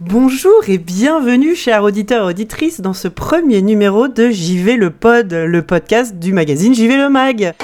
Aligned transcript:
Bonjour 0.00 0.68
et 0.68 0.78
bienvenue, 0.78 1.54
chers 1.54 1.84
auditeurs 1.84 2.24
et 2.26 2.30
auditrices, 2.30 2.80
dans 2.80 2.94
ce 2.94 3.08
premier 3.08 3.62
numéro 3.62 4.08
de 4.08 4.30
JV 4.30 4.76
le 4.76 4.90
Pod, 4.90 5.32
le 5.32 5.62
podcast 5.62 6.18
du 6.18 6.32
magazine 6.32 6.74
JV 6.74 6.96
le 6.96 7.08
Mag. 7.08 7.54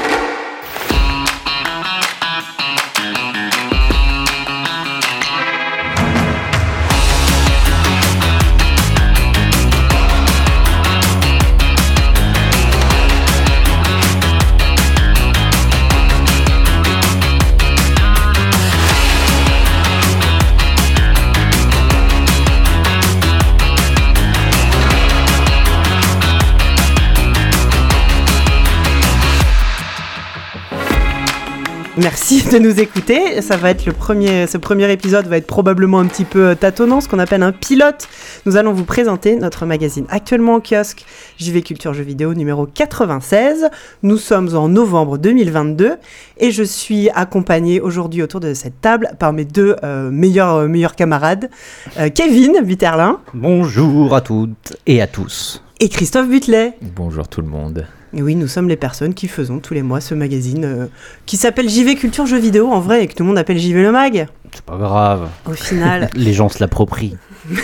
Merci 31.99 32.49
de 32.49 32.59
nous 32.59 32.79
écouter. 32.79 33.43
Ça 33.43 33.57
va 33.57 33.71
être 33.71 33.85
le 33.85 33.93
premier, 33.93 34.47
ce 34.47 34.57
premier 34.57 34.91
épisode 34.93 35.27
va 35.27 35.37
être 35.37 35.49
probablement 35.49 35.99
un 35.99 36.07
petit 36.07 36.25
peu 36.25 36.55
tâtonnant, 36.55 37.01
ce 37.01 37.09
qu'on 37.09 37.19
appelle 37.19 37.43
un 37.43 37.51
pilote. 37.51 38.09
Nous 38.47 38.57
allons 38.57 38.73
vous 38.73 38.85
présenter 38.85 39.35
notre 39.35 39.67
magazine 39.67 40.07
actuellement 40.09 40.55
en 40.55 40.61
kiosque, 40.61 41.05
JV 41.39 41.63
Culture 41.63 41.95
Jeux 41.95 42.05
Vidéo 42.05 42.35
numéro 42.35 42.67
96. 42.67 43.69
Nous 44.05 44.17
sommes 44.17 44.55
en 44.55 44.69
novembre 44.69 45.19
2022 45.19 45.97
et 46.37 46.53
je 46.53 46.63
suis 46.63 47.11
accompagné 47.11 47.81
aujourd'hui 47.81 48.23
autour 48.23 48.39
de 48.39 48.55
cette 48.55 48.81
table 48.81 49.11
par 49.19 49.33
mes 49.33 49.45
deux 49.45 49.75
euh, 49.83 50.09
meilleurs, 50.13 50.55
euh, 50.55 50.69
meilleurs 50.69 50.95
camarades, 50.95 51.51
euh, 51.99 52.11
Kevin 52.11 52.63
Viterlin. 52.63 53.21
Bonjour 53.35 54.15
à 54.15 54.21
toutes 54.21 54.77
et 54.87 55.03
à 55.03 55.09
tous. 55.09 55.65
Et 55.81 55.89
Christophe 55.89 56.29
Butlet. 56.29 56.75
Bonjour 56.95 57.27
tout 57.27 57.41
le 57.41 57.49
monde. 57.49 57.87
Et 58.15 58.23
oui, 58.23 58.35
nous 58.35 58.49
sommes 58.49 58.69
les 58.69 58.77
personnes 58.77 59.13
qui 59.13 59.29
faisons 59.29 59.59
tous 59.59 59.75
les 59.75 59.83
mois 59.83 60.01
ce 60.01 60.15
magazine 60.15 60.65
euh, 60.65 60.87
qui 61.27 61.37
s'appelle 61.37 61.69
JV 61.69 61.95
Culture 61.95 62.27
Jeux 62.27 62.39
Vidéo 62.39 62.69
en 62.69 62.81
vrai 62.81 63.05
et 63.05 63.07
que 63.07 63.15
tout 63.15 63.23
le 63.23 63.29
monde 63.29 63.39
appelle 63.39 63.59
JV 63.59 63.83
le 63.83 63.93
Mag. 63.93 64.29
C'est 64.53 64.65
pas 64.65 64.79
grave. 64.79 65.29
Au 65.47 65.53
final. 65.53 66.09
Les 66.15 66.33
gens 66.33 66.49
se 66.49 66.59
l'approprient. 66.61 67.17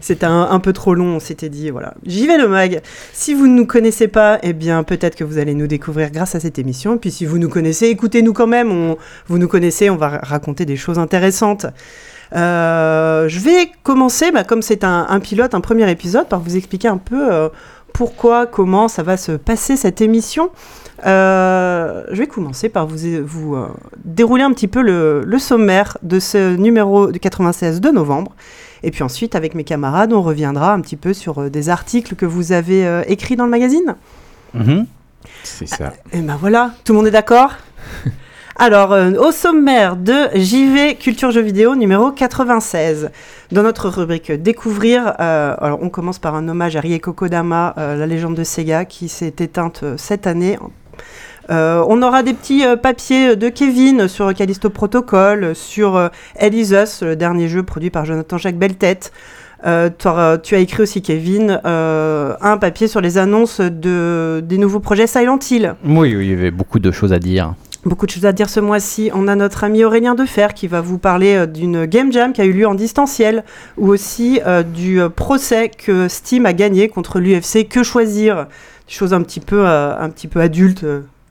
C'était 0.00 0.26
un, 0.26 0.48
un, 0.50 0.58
peu 0.58 0.72
trop 0.72 0.94
long, 0.94 1.16
on 1.16 1.20
s'était 1.20 1.48
dit, 1.48 1.70
voilà. 1.70 1.94
JV 2.04 2.38
le 2.38 2.48
Mag. 2.48 2.80
Si 3.12 3.34
vous 3.34 3.46
ne 3.46 3.54
nous 3.54 3.66
connaissez 3.66 4.08
pas, 4.08 4.40
eh 4.42 4.52
bien 4.52 4.82
peut-être 4.82 5.14
que 5.14 5.24
vous 5.24 5.38
allez 5.38 5.54
nous 5.54 5.68
découvrir 5.68 6.10
grâce 6.10 6.34
à 6.34 6.40
cette 6.40 6.58
émission. 6.58 6.96
Et 6.96 6.98
puis 6.98 7.12
si 7.12 7.24
vous 7.24 7.38
nous 7.38 7.48
connaissez, 7.48 7.86
écoutez-nous 7.86 8.32
quand 8.32 8.48
même. 8.48 8.72
On, 8.72 8.96
vous 9.28 9.38
nous 9.38 9.48
connaissez, 9.48 9.90
on 9.90 9.96
va 9.96 10.18
raconter 10.22 10.64
des 10.64 10.76
choses 10.76 10.98
intéressantes. 10.98 11.66
Euh, 12.34 13.28
je 13.28 13.40
vais 13.40 13.70
commencer, 13.82 14.30
bah, 14.32 14.44
comme 14.44 14.62
c'est 14.62 14.84
un, 14.84 15.06
un, 15.08 15.20
pilote, 15.20 15.54
un 15.54 15.60
premier 15.60 15.90
épisode, 15.90 16.28
par 16.28 16.40
vous 16.40 16.56
expliquer 16.56 16.88
un 16.88 16.98
peu 16.98 17.32
euh, 17.32 17.48
pourquoi, 17.92 18.46
comment 18.46 18.88
ça 18.88 19.02
va 19.02 19.16
se 19.16 19.32
passer 19.32 19.76
cette 19.76 20.00
émission. 20.00 20.50
Euh, 21.06 22.04
je 22.10 22.16
vais 22.16 22.26
commencer 22.26 22.68
par 22.68 22.86
vous, 22.86 22.96
vous 23.24 23.54
euh, 23.54 23.68
dérouler 24.04 24.42
un 24.42 24.52
petit 24.52 24.66
peu 24.66 24.82
le, 24.82 25.22
le, 25.24 25.38
sommaire 25.38 25.96
de 26.02 26.18
ce 26.18 26.56
numéro 26.56 27.12
du 27.12 27.20
96 27.20 27.80
de 27.80 27.90
novembre. 27.90 28.34
Et 28.82 28.90
puis 28.90 29.02
ensuite, 29.02 29.34
avec 29.34 29.54
mes 29.54 29.64
camarades, 29.64 30.12
on 30.12 30.22
reviendra 30.22 30.72
un 30.72 30.80
petit 30.80 30.96
peu 30.96 31.12
sur 31.12 31.42
euh, 31.42 31.50
des 31.50 31.68
articles 31.68 32.16
que 32.16 32.26
vous 32.26 32.52
avez 32.52 33.02
écrits 33.06 33.36
dans 33.36 33.44
le 33.44 33.50
magazine. 33.50 33.96
Mmh. 34.54 34.82
C'est 35.42 35.66
ça. 35.66 35.92
et 36.12 36.20
ben 36.20 36.36
voilà, 36.36 36.72
tout 36.84 36.92
le 36.92 36.98
monde 36.98 37.06
est 37.06 37.12
d'accord? 37.12 37.52
Alors, 38.60 38.92
euh, 38.92 39.12
au 39.12 39.30
sommaire 39.30 39.94
de 39.94 40.12
JV 40.34 40.96
Culture 40.96 41.30
Jeux 41.30 41.42
Vidéo 41.42 41.76
numéro 41.76 42.10
96, 42.10 43.10
dans 43.52 43.62
notre 43.62 43.88
rubrique 43.88 44.32
Découvrir, 44.32 45.12
euh, 45.20 45.54
alors 45.60 45.78
on 45.80 45.90
commence 45.90 46.18
par 46.18 46.34
un 46.34 46.48
hommage 46.48 46.74
à 46.74 46.80
Rieko 46.80 47.12
Kodama, 47.12 47.72
euh, 47.78 47.94
la 47.94 48.04
légende 48.08 48.34
de 48.34 48.42
Sega, 48.42 48.84
qui 48.84 49.08
s'est 49.08 49.34
éteinte 49.38 49.84
cette 49.96 50.26
année. 50.26 50.58
on 51.48 52.02
aura 52.02 52.24
des 52.24 52.34
petits 52.34 52.64
papiers 52.82 53.36
de 53.36 53.48
Kevin 53.48 54.08
sur 54.08 54.34
Callisto 54.34 54.70
Protocol, 54.70 55.54
sur 55.54 56.10
Us, 56.42 57.02
le 57.02 57.14
dernier 57.14 57.46
jeu 57.46 57.62
produit 57.62 57.90
par 57.90 58.06
Jonathan 58.06 58.38
Jacques 58.38 58.58
Beltet. 58.58 59.12
Euh, 59.66 59.88
tu 60.42 60.54
as 60.54 60.58
écrit 60.58 60.82
aussi, 60.82 61.00
Kevin, 61.00 61.60
un 61.64 62.58
papier 62.58 62.88
sur 62.88 63.00
les 63.00 63.18
annonces 63.18 63.60
de, 63.60 64.42
des 64.44 64.58
nouveaux 64.58 64.80
projets 64.80 65.06
Silent 65.06 65.38
Hill. 65.48 65.74
Oui, 65.84 66.10
il 66.10 66.28
y 66.28 66.32
avait 66.32 66.50
beaucoup 66.50 66.80
de 66.80 66.90
choses 66.90 67.12
à 67.12 67.20
dire. 67.20 67.54
Beaucoup 67.88 68.04
de 68.04 68.10
choses 68.10 68.26
à 68.26 68.32
dire 68.32 68.50
ce 68.50 68.60
mois-ci. 68.60 69.10
On 69.14 69.28
a 69.28 69.34
notre 69.34 69.64
ami 69.64 69.82
Aurélien 69.82 70.14
Defer 70.14 70.48
qui 70.54 70.66
va 70.66 70.82
vous 70.82 70.98
parler 70.98 71.36
euh, 71.36 71.46
d'une 71.46 71.86
Game 71.86 72.12
Jam 72.12 72.34
qui 72.34 72.42
a 72.42 72.44
eu 72.44 72.52
lieu 72.52 72.66
en 72.66 72.74
distanciel 72.74 73.44
ou 73.78 73.88
aussi 73.88 74.42
euh, 74.46 74.62
du 74.62 75.00
procès 75.16 75.70
que 75.70 76.06
Steam 76.06 76.44
a 76.44 76.52
gagné 76.52 76.88
contre 76.88 77.18
l'UFC. 77.18 77.66
Que 77.66 77.82
choisir? 77.82 78.46
Des 78.86 78.92
choses 78.92 79.14
un 79.14 79.22
petit 79.22 79.40
peu, 79.40 79.66
euh, 79.66 79.98
un 79.98 80.10
petit 80.10 80.28
peu 80.28 80.42
adultes. 80.42 80.84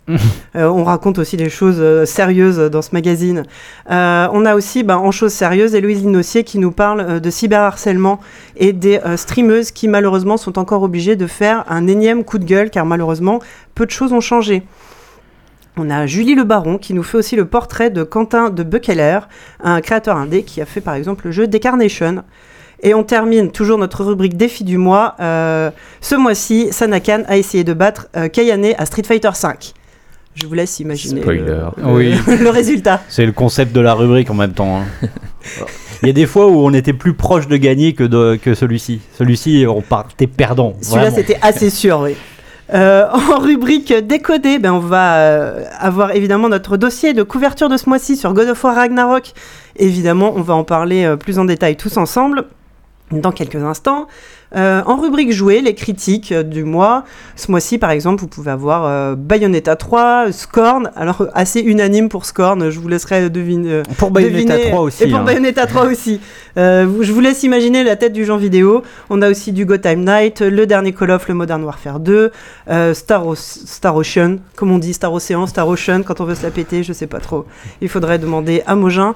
on 0.56 0.84
raconte 0.86 1.20
aussi 1.20 1.36
des 1.38 1.50
choses 1.50 2.06
sérieuses 2.06 2.58
dans 2.72 2.82
ce 2.82 2.92
magazine. 2.94 3.44
on 3.90 4.46
a 4.46 4.56
aussi, 4.56 4.84
ben, 4.84 4.96
en 4.96 5.12
choses 5.12 5.34
sérieuses, 5.34 5.76
Héloïse 5.76 6.00
Linossier 6.00 6.46
qui 6.46 6.60
nous 6.60 6.72
parle 6.72 7.20
de 7.20 7.30
cyberharcèlement 7.30 8.22
et 8.56 8.72
des 8.72 9.02
streameuses 9.18 9.72
qui 9.72 9.90
malheureusement 9.90 10.38
sont 10.38 10.58
encore 10.60 10.84
obligées 10.84 11.18
de 11.18 11.28
faire 11.28 11.66
un 11.68 11.88
énième 11.88 12.24
coup 12.24 12.38
de 12.38 12.46
gueule 12.46 12.70
car 12.70 12.86
malheureusement 12.86 13.42
peu 13.76 13.86
de 13.86 13.92
choses 13.92 14.14
ont 14.14 14.22
changé. 14.22 14.64
On 15.80 15.92
a 15.92 16.08
Julie 16.08 16.34
Le 16.34 16.44
Baron 16.44 16.78
qui 16.78 16.94
nous 16.94 17.04
fait 17.04 17.18
aussi 17.18 17.36
le 17.36 17.46
portrait 17.46 17.92
de 17.92 18.04
Quentin 18.04 18.50
de 18.50 18.64
Buckeler, 18.64 19.20
un 19.64 19.80
créateur 19.82 20.18
indé 20.18 20.42
qui 20.42 20.60
a 20.60 20.66
fait 20.66 20.82
par 20.82 20.96
exemple 20.96 21.26
le 21.28 21.32
jeu 21.32 21.48
Decarnation. 21.48 22.24
Et 22.82 22.94
on 22.94 23.04
termine 23.04 23.52
toujours 23.52 23.78
notre 23.78 24.04
rubrique 24.04 24.38
défi 24.38 24.64
du 24.64 24.78
mois. 24.78 25.16
Euh, 25.20 25.72
ce 26.02 26.16
mois-ci, 26.16 26.68
Sanakan 26.72 27.24
a 27.28 27.38
essayé 27.38 27.64
de 27.64 27.74
battre 27.74 28.08
euh, 28.16 28.28
Kayane 28.28 28.74
à 28.78 28.86
Street 28.86 29.04
Fighter 29.04 29.30
V. 29.30 29.50
Je 30.34 30.46
vous 30.46 30.54
laisse 30.54 30.80
imaginer 30.80 31.22
Spoiler. 31.22 31.42
Le, 31.78 31.86
oui. 31.86 32.14
le 32.40 32.50
résultat. 32.50 33.02
C'est 33.10 33.26
le 33.26 33.32
concept 33.32 33.74
de 33.74 33.82
la 33.82 33.94
rubrique 33.94 34.30
en 34.30 34.36
même 34.36 34.54
temps. 34.54 34.82
Hein. 34.82 35.08
Il 36.04 36.08
y 36.08 36.12
a 36.12 36.14
des 36.14 36.28
fois 36.28 36.48
où 36.48 36.60
on 36.60 36.74
était 36.74 36.94
plus 36.94 37.14
proche 37.14 37.48
de 37.48 37.58
gagner 37.58 37.94
que, 37.94 38.04
de, 38.04 38.36
que 38.36 38.54
celui-ci. 38.54 39.02
Celui-ci, 39.18 39.66
on 39.68 39.82
partait 39.82 40.28
perdant. 40.28 40.74
Celui-là, 40.82 41.10
c'était 41.10 41.40
assez 41.42 41.72
sûr, 41.72 42.02
oui. 42.02 42.16
Euh, 42.74 43.08
en 43.12 43.40
rubrique 43.40 43.94
décodée, 43.94 44.60
ben 44.60 44.74
on 44.74 44.80
va 44.80 45.18
euh, 45.18 45.64
avoir 45.80 46.16
évidemment 46.16 46.50
notre 46.50 46.76
dossier 46.76 47.14
de 47.14 47.24
couverture 47.24 47.70
de 47.70 47.78
ce 47.78 47.88
mois-ci 47.88 48.18
sur 48.18 48.34
God 48.34 48.50
of 48.50 48.64
War 48.64 48.76
Ragnarok. 48.76 49.32
Évidemment, 49.78 50.34
on 50.36 50.42
va 50.42 50.54
en 50.54 50.64
parler 50.64 51.06
euh, 51.06 51.16
plus 51.16 51.40
en 51.40 51.46
détail 51.46 51.78
tous 51.78 51.98
ensemble 51.98 52.46
dans 53.12 53.32
quelques 53.32 53.64
instants. 53.64 54.08
Euh, 54.56 54.82
en 54.86 54.96
rubrique 54.96 55.32
jouée, 55.32 55.62
les 55.62 55.76
critiques 55.76 56.32
euh, 56.32 56.44
du 56.44 56.64
mois. 56.64 57.04
Ce 57.36 57.52
mois-ci, 57.52 57.78
par 57.78 57.92
exemple, 57.92 58.22
vous 58.22 58.28
pouvez 58.28 58.52
avoir 58.52 58.86
euh, 58.86 59.16
Bayonetta 59.16 59.76
3, 59.76 60.32
Scorn. 60.32 60.92
Alors, 60.96 61.28
assez 61.34 61.60
unanime 61.60 62.08
pour 62.08 62.26
Scorn, 62.26 62.70
je 62.70 62.80
vous 62.80 62.88
laisserai 62.88 63.30
deviner. 63.30 63.84
Pour 63.98 64.12
Bayonetta 64.12 64.54
deviner, 64.54 64.70
3 64.70 64.82
aussi. 64.82 65.04
Et 65.04 65.08
pour 65.08 65.20
hein. 65.20 65.24
Bayonetta 65.24 65.68
3 65.68 65.86
aussi. 65.92 66.22
je 66.56 67.12
vous 67.12 67.20
laisse 67.20 67.44
imaginer 67.44 67.84
la 67.84 67.96
tête 67.96 68.14
du 68.14 68.26
genre 68.26 68.38
vidéo. 68.38 68.84
On 69.10 69.22
a 69.22 69.30
aussi 69.30 69.52
du 69.52 69.66
Go 69.66 69.78
Time 69.78 70.06
Night, 70.06 70.42
le 70.42 70.66
dernier 70.66 70.94
Call 70.94 71.12
of, 71.12 71.28
le 71.28 71.34
Modern 71.34 71.64
Warfare 71.64 72.00
2, 72.00 72.32
Star, 72.94 73.28
o 73.28 73.36
Star 73.36 73.96
Ocean, 73.96 74.38
comme 74.56 74.72
on 74.72 74.78
dit, 74.78 74.94
Star 74.94 75.12
Ocean, 75.14 75.46
Star 75.48 75.68
Ocean, 75.68 76.04
quand 76.04 76.22
on 76.22 76.26
veut 76.26 76.36
se 76.36 76.44
la 76.44 76.52
péter, 76.52 76.84
je 76.84 76.94
sais 76.94 77.08
pas 77.08 77.20
trop. 77.20 77.46
Il 77.82 77.90
faudrait 77.90 78.20
demander 78.20 78.64
à 78.66 78.76
Mogin. 78.76 79.14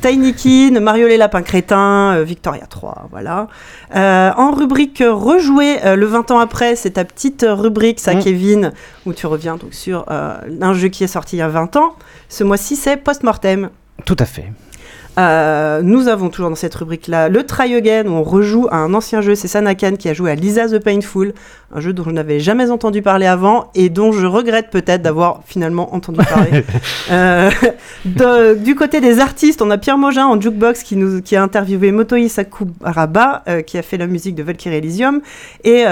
Tiny 0.00 0.34
Kin, 0.34 0.80
Mario 0.80 1.06
les 1.06 1.16
Lapins 1.16 1.42
Crétins, 1.42 2.22
Victoria 2.22 2.66
3, 2.68 3.08
voilà. 3.10 3.46
en 3.94 4.50
rubrique 4.64 5.02
rejouer 5.06 5.84
euh, 5.84 5.94
le 5.94 6.06
20 6.06 6.30
ans 6.30 6.38
après, 6.38 6.74
c'est 6.74 6.92
ta 6.92 7.04
petite 7.04 7.44
rubrique, 7.46 8.00
ça, 8.00 8.14
Mm. 8.14 8.18
Kevin, 8.22 8.72
où 9.04 9.12
tu 9.12 9.26
reviens 9.26 9.56
donc 9.56 9.74
sur 9.74 10.06
euh, 10.10 10.38
un 10.62 10.72
jeu 10.72 10.88
qui 10.88 11.04
est 11.04 11.08
sorti 11.08 11.36
il 11.36 11.40
y 11.40 11.42
a 11.42 11.48
20 11.48 11.76
ans. 11.76 11.94
Ce 12.30 12.44
mois-ci, 12.44 12.76
c'est 12.76 12.96
Postmortem. 12.96 13.68
Tout 14.06 14.16
à 14.18 14.24
fait. 14.24 14.50
Euh, 15.18 15.80
nous 15.82 16.08
avons 16.08 16.28
toujours 16.28 16.50
dans 16.50 16.56
cette 16.56 16.74
rubrique-là 16.74 17.28
le 17.28 17.44
Try 17.44 17.74
Again, 17.74 18.06
où 18.06 18.12
on 18.12 18.22
rejoue 18.22 18.66
à 18.70 18.76
un 18.76 18.94
ancien 18.94 19.20
jeu, 19.20 19.34
c'est 19.34 19.48
Sanakan 19.48 19.96
qui 19.96 20.08
a 20.08 20.14
joué 20.14 20.30
à 20.30 20.34
Lisa 20.34 20.68
the 20.68 20.82
Painful, 20.82 21.34
un 21.74 21.80
jeu 21.80 21.92
dont 21.92 22.04
je 22.04 22.10
n'avais 22.10 22.40
jamais 22.40 22.70
entendu 22.70 23.02
parler 23.02 23.26
avant 23.26 23.70
et 23.74 23.88
dont 23.90 24.12
je 24.12 24.26
regrette 24.26 24.70
peut-être 24.70 25.02
d'avoir 25.02 25.42
finalement 25.46 25.94
entendu 25.94 26.18
parler. 26.18 26.64
euh, 27.10 27.50
de, 28.04 28.54
du 28.54 28.74
côté 28.74 29.00
des 29.00 29.20
artistes, 29.20 29.62
on 29.62 29.70
a 29.70 29.78
Pierre 29.78 29.98
Mogin 29.98 30.26
en 30.26 30.40
jukebox 30.40 30.82
qui, 30.82 30.96
nous, 30.96 31.22
qui 31.22 31.36
a 31.36 31.42
interviewé 31.42 31.92
Motoi 31.92 32.28
Sakuraba, 32.28 33.42
euh, 33.48 33.62
qui 33.62 33.78
a 33.78 33.82
fait 33.82 33.98
la 33.98 34.06
musique 34.06 34.34
de 34.34 34.42
Valkyrie 34.42 34.76
Elysium, 34.76 35.20
et 35.62 35.84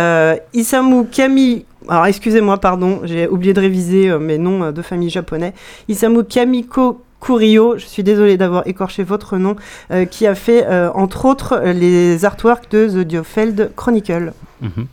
Isamu 0.55 1.07
Kami 1.07 1.65
alors 1.89 2.07
excusez-moi, 2.07 2.59
pardon, 2.59 3.01
j'ai 3.03 3.27
oublié 3.27 3.55
de 3.55 3.61
réviser 3.61 4.17
mes 4.17 4.39
noms 4.39 4.71
de 4.71 4.83
famille 4.83 5.11
japonais. 5.11 5.53
Isamu 5.89 6.23
Kamiko 6.23 7.03
Kurio, 7.23 7.79
je 7.79 7.87
suis 7.87 8.03
désolée 8.03 8.37
d'avoir 8.37 8.67
écorché 8.67 9.05
votre 9.05 9.39
nom, 9.39 9.57
euh, 9.93 10.05
qui 10.05 10.27
a 10.27 10.35
fait 10.35 10.67
euh, 10.67 10.91
entre 10.93 11.25
autres 11.25 11.59
les 11.65 12.25
artworks 12.25 12.71
de 12.71 12.89
The 12.89 13.07
Diofeld 13.07 13.73
Chronicle. 13.77 14.33
Mhm. 14.61 14.87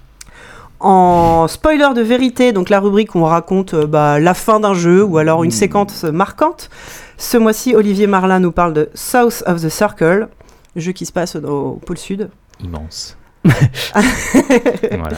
En 0.79 1.47
spoiler 1.49 1.89
de 1.93 2.01
vérité, 2.01 2.53
donc 2.53 2.69
la 2.69 2.79
rubrique 2.79 3.15
où 3.15 3.19
on 3.19 3.25
raconte 3.25 3.73
euh, 3.73 3.85
bah, 3.85 4.19
la 4.19 4.33
fin 4.33 4.61
d'un 4.61 4.73
jeu 4.73 5.03
ou 5.03 5.17
alors 5.17 5.43
une 5.43 5.51
séquence 5.51 6.03
marquante. 6.03 6.69
Ce 7.17 7.37
mois-ci, 7.37 7.75
Olivier 7.75 8.07
Marlin 8.07 8.39
nous 8.39 8.53
parle 8.53 8.73
de 8.73 8.89
South 8.93 9.43
of 9.45 9.61
the 9.61 9.69
Circle. 9.69 10.29
jeu 10.75 10.91
qui 10.93 11.05
se 11.05 11.11
passe 11.11 11.35
au 11.35 11.81
pôle 11.85 11.97
sud. 11.97 12.29
Immense. 12.63 13.17
voilà. 13.43 15.17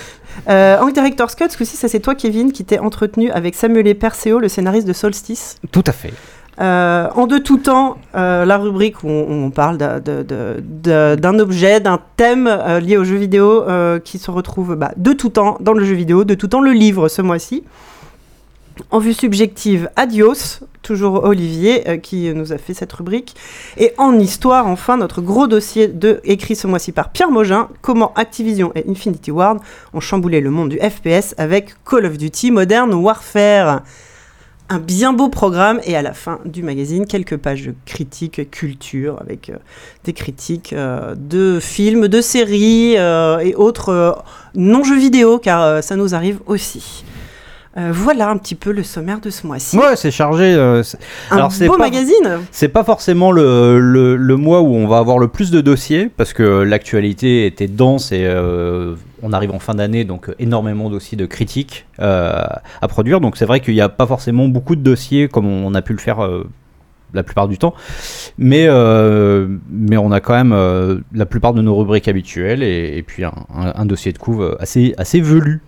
Euh, 0.50 0.80
en 0.80 0.90
Director's 0.90 1.36
Cut, 1.36 1.50
ce 1.50 1.58
coup-ci, 1.58 1.76
ça 1.76 1.88
c'est 1.88 2.00
toi, 2.00 2.16
Kevin, 2.16 2.52
qui 2.52 2.64
t'es 2.66 2.80
entretenu 2.80 3.30
avec 3.32 3.56
Samuel 3.56 3.96
Perseo, 3.98 4.40
le 4.40 4.48
scénariste 4.48 4.88
de 4.88 4.94
Solstice. 4.94 5.58
Tout 5.72 5.84
à 5.86 5.92
fait. 5.92 6.14
Euh, 6.60 7.08
en 7.16 7.28
de 7.28 7.38
tout 7.38 7.58
temps, 7.58 7.98
euh, 8.16 8.44
la 8.46 8.58
rubrique 8.58 9.04
où 9.04 9.10
on, 9.10 9.52
parle 9.52 9.78
d'un 9.78 11.40
objet, 11.40 11.80
d'un 11.80 12.00
thème 12.18 12.48
euh, 12.48 12.80
lié 12.80 12.98
au 12.98 13.04
jeu 13.04 13.16
vidéo 13.16 13.64
qui 14.04 14.18
se 14.18 14.32
retrouve 14.32 14.76
bah, 14.76 14.92
de 14.98 15.14
tout 15.14 15.30
temps 15.30 15.58
dans 15.60 15.74
le 15.74 15.86
jeu 15.86 15.96
vidéo, 15.96 16.24
de 16.24 16.36
tout 16.36 16.48
temps 16.48 16.62
le 16.62 16.72
livre 16.72 17.08
ce 17.08 17.22
mois-ci. 17.22 17.64
En 18.90 19.00
vue 19.00 19.14
subjective, 19.14 19.90
Adios, 19.96 20.62
toujours 20.82 21.26
Olivier 21.26 22.00
qui 22.02 22.34
nous 22.34 22.52
a 22.52 22.58
fait 22.58 22.74
cette 22.74 22.92
rubrique. 22.94 23.36
Et 23.78 23.94
en 23.98 24.18
histoire, 24.18 24.66
enfin, 24.66 24.98
notre 24.98 25.22
gros 25.22 25.46
dossier 25.46 25.94
écrit 26.24 26.56
ce 26.56 26.68
mois-ci 26.68 26.92
par 26.92 27.12
Pierre 27.12 27.30
Mogin, 27.30 27.68
comment 27.82 28.14
Activision 28.16 28.72
et 28.76 28.86
Infinity 28.90 29.30
Ward 29.30 29.60
ont 29.94 30.00
chamboulé 30.00 30.42
le 30.42 30.50
monde 30.50 30.70
du 30.70 30.80
FPS 30.80 31.36
avec 31.38 31.76
Call 31.88 32.06
of 32.06 32.18
Duty 32.18 32.52
Modern 32.52 32.94
Warfare 32.94 33.84
un 34.72 34.80
bien 34.80 35.12
beau 35.12 35.28
programme 35.28 35.82
et 35.84 35.98
à 35.98 36.02
la 36.02 36.14
fin 36.14 36.40
du 36.46 36.64
magazine, 36.64 37.06
quelques 37.06 37.36
pages 37.36 37.66
de 37.66 37.76
critiques 37.86 38.50
culture 38.50 39.18
avec 39.20 39.50
euh, 39.50 39.58
des 40.06 40.14
critiques 40.14 40.72
euh, 40.72 41.14
de 41.18 41.60
films, 41.60 42.08
de 42.08 42.22
séries 42.22 42.96
euh, 42.98 43.40
et 43.40 43.54
autres 43.54 44.24
non-jeux 44.56 44.98
vidéo 44.98 45.40
car 45.40 45.84
ça 45.84 45.98
nous 45.98 46.16
arrive 46.16 46.40
aussi. 46.46 47.04
Voilà 47.76 48.30
un 48.30 48.38
petit 48.38 48.56
peu 48.56 48.72
le 48.72 48.84
sommaire 48.84 49.22
de 49.22 49.30
ce 49.30 49.48
mois-ci. 49.48 49.78
Ouais, 49.78 49.96
c'est 49.96 50.12
chargé. 50.12 50.54
un 50.54 50.82
Alors, 51.30 51.52
beau 51.68 51.78
magazine. 51.78 52.40
C'est 52.52 52.68
pas 52.68 52.84
forcément 52.84 53.32
le, 53.32 53.80
le, 53.80 54.16
le, 54.16 54.36
mois 54.36 54.62
où 54.62 54.76
on 54.76 54.88
va 54.88 54.98
avoir 54.98 55.18
le 55.20 55.28
plus 55.30 55.52
de 55.52 55.62
dossiers 55.62 56.10
parce 56.16 56.34
que 56.34 56.44
l'actualité 56.44 57.46
était 57.46 57.68
dense 57.68 58.12
et 58.12 58.28
on 59.24 59.34
arrive 59.34 59.52
en 59.52 59.60
fin 59.60 59.76
d'année, 59.76 60.04
donc 60.04 60.30
euh, 60.30 60.36
énormément 60.40 60.88
aussi 60.88 61.16
de 61.16 61.26
critiques 61.26 61.86
euh, 62.00 62.42
à 62.82 62.88
produire. 62.88 63.22
Donc 63.22 63.38
c'est 63.38 63.46
vrai 63.46 63.60
qu'il 63.60 63.74
n'y 63.74 63.82
a 63.82 63.90
pas 63.90 64.08
forcément 64.08 64.48
beaucoup 64.48 64.76
de 64.76 64.82
dossiers 64.82 65.28
comme 65.28 65.46
on 65.46 65.74
a 65.74 65.82
pu 65.82 65.94
le 65.94 66.00
faire 66.00 66.24
euh, 66.24 66.48
la 67.14 67.24
plupart 67.24 67.48
du 67.48 67.58
temps. 67.58 67.74
Mais, 68.38 68.68
mais 69.70 69.98
on 69.98 70.12
a 70.14 70.22
quand 70.22 70.34
même 70.34 71.04
la 71.14 71.26
plupart 71.26 71.54
de 71.54 71.62
nos 71.62 71.76
rubriques 71.76 72.08
habituelles 72.08 72.64
et, 72.64 73.04
puis 73.06 73.26
un, 73.26 73.86
dossier 73.86 74.14
de 74.14 74.18
couve 74.18 74.56
assez, 74.62 74.94
assez 74.98 75.20
velu. 75.20 75.62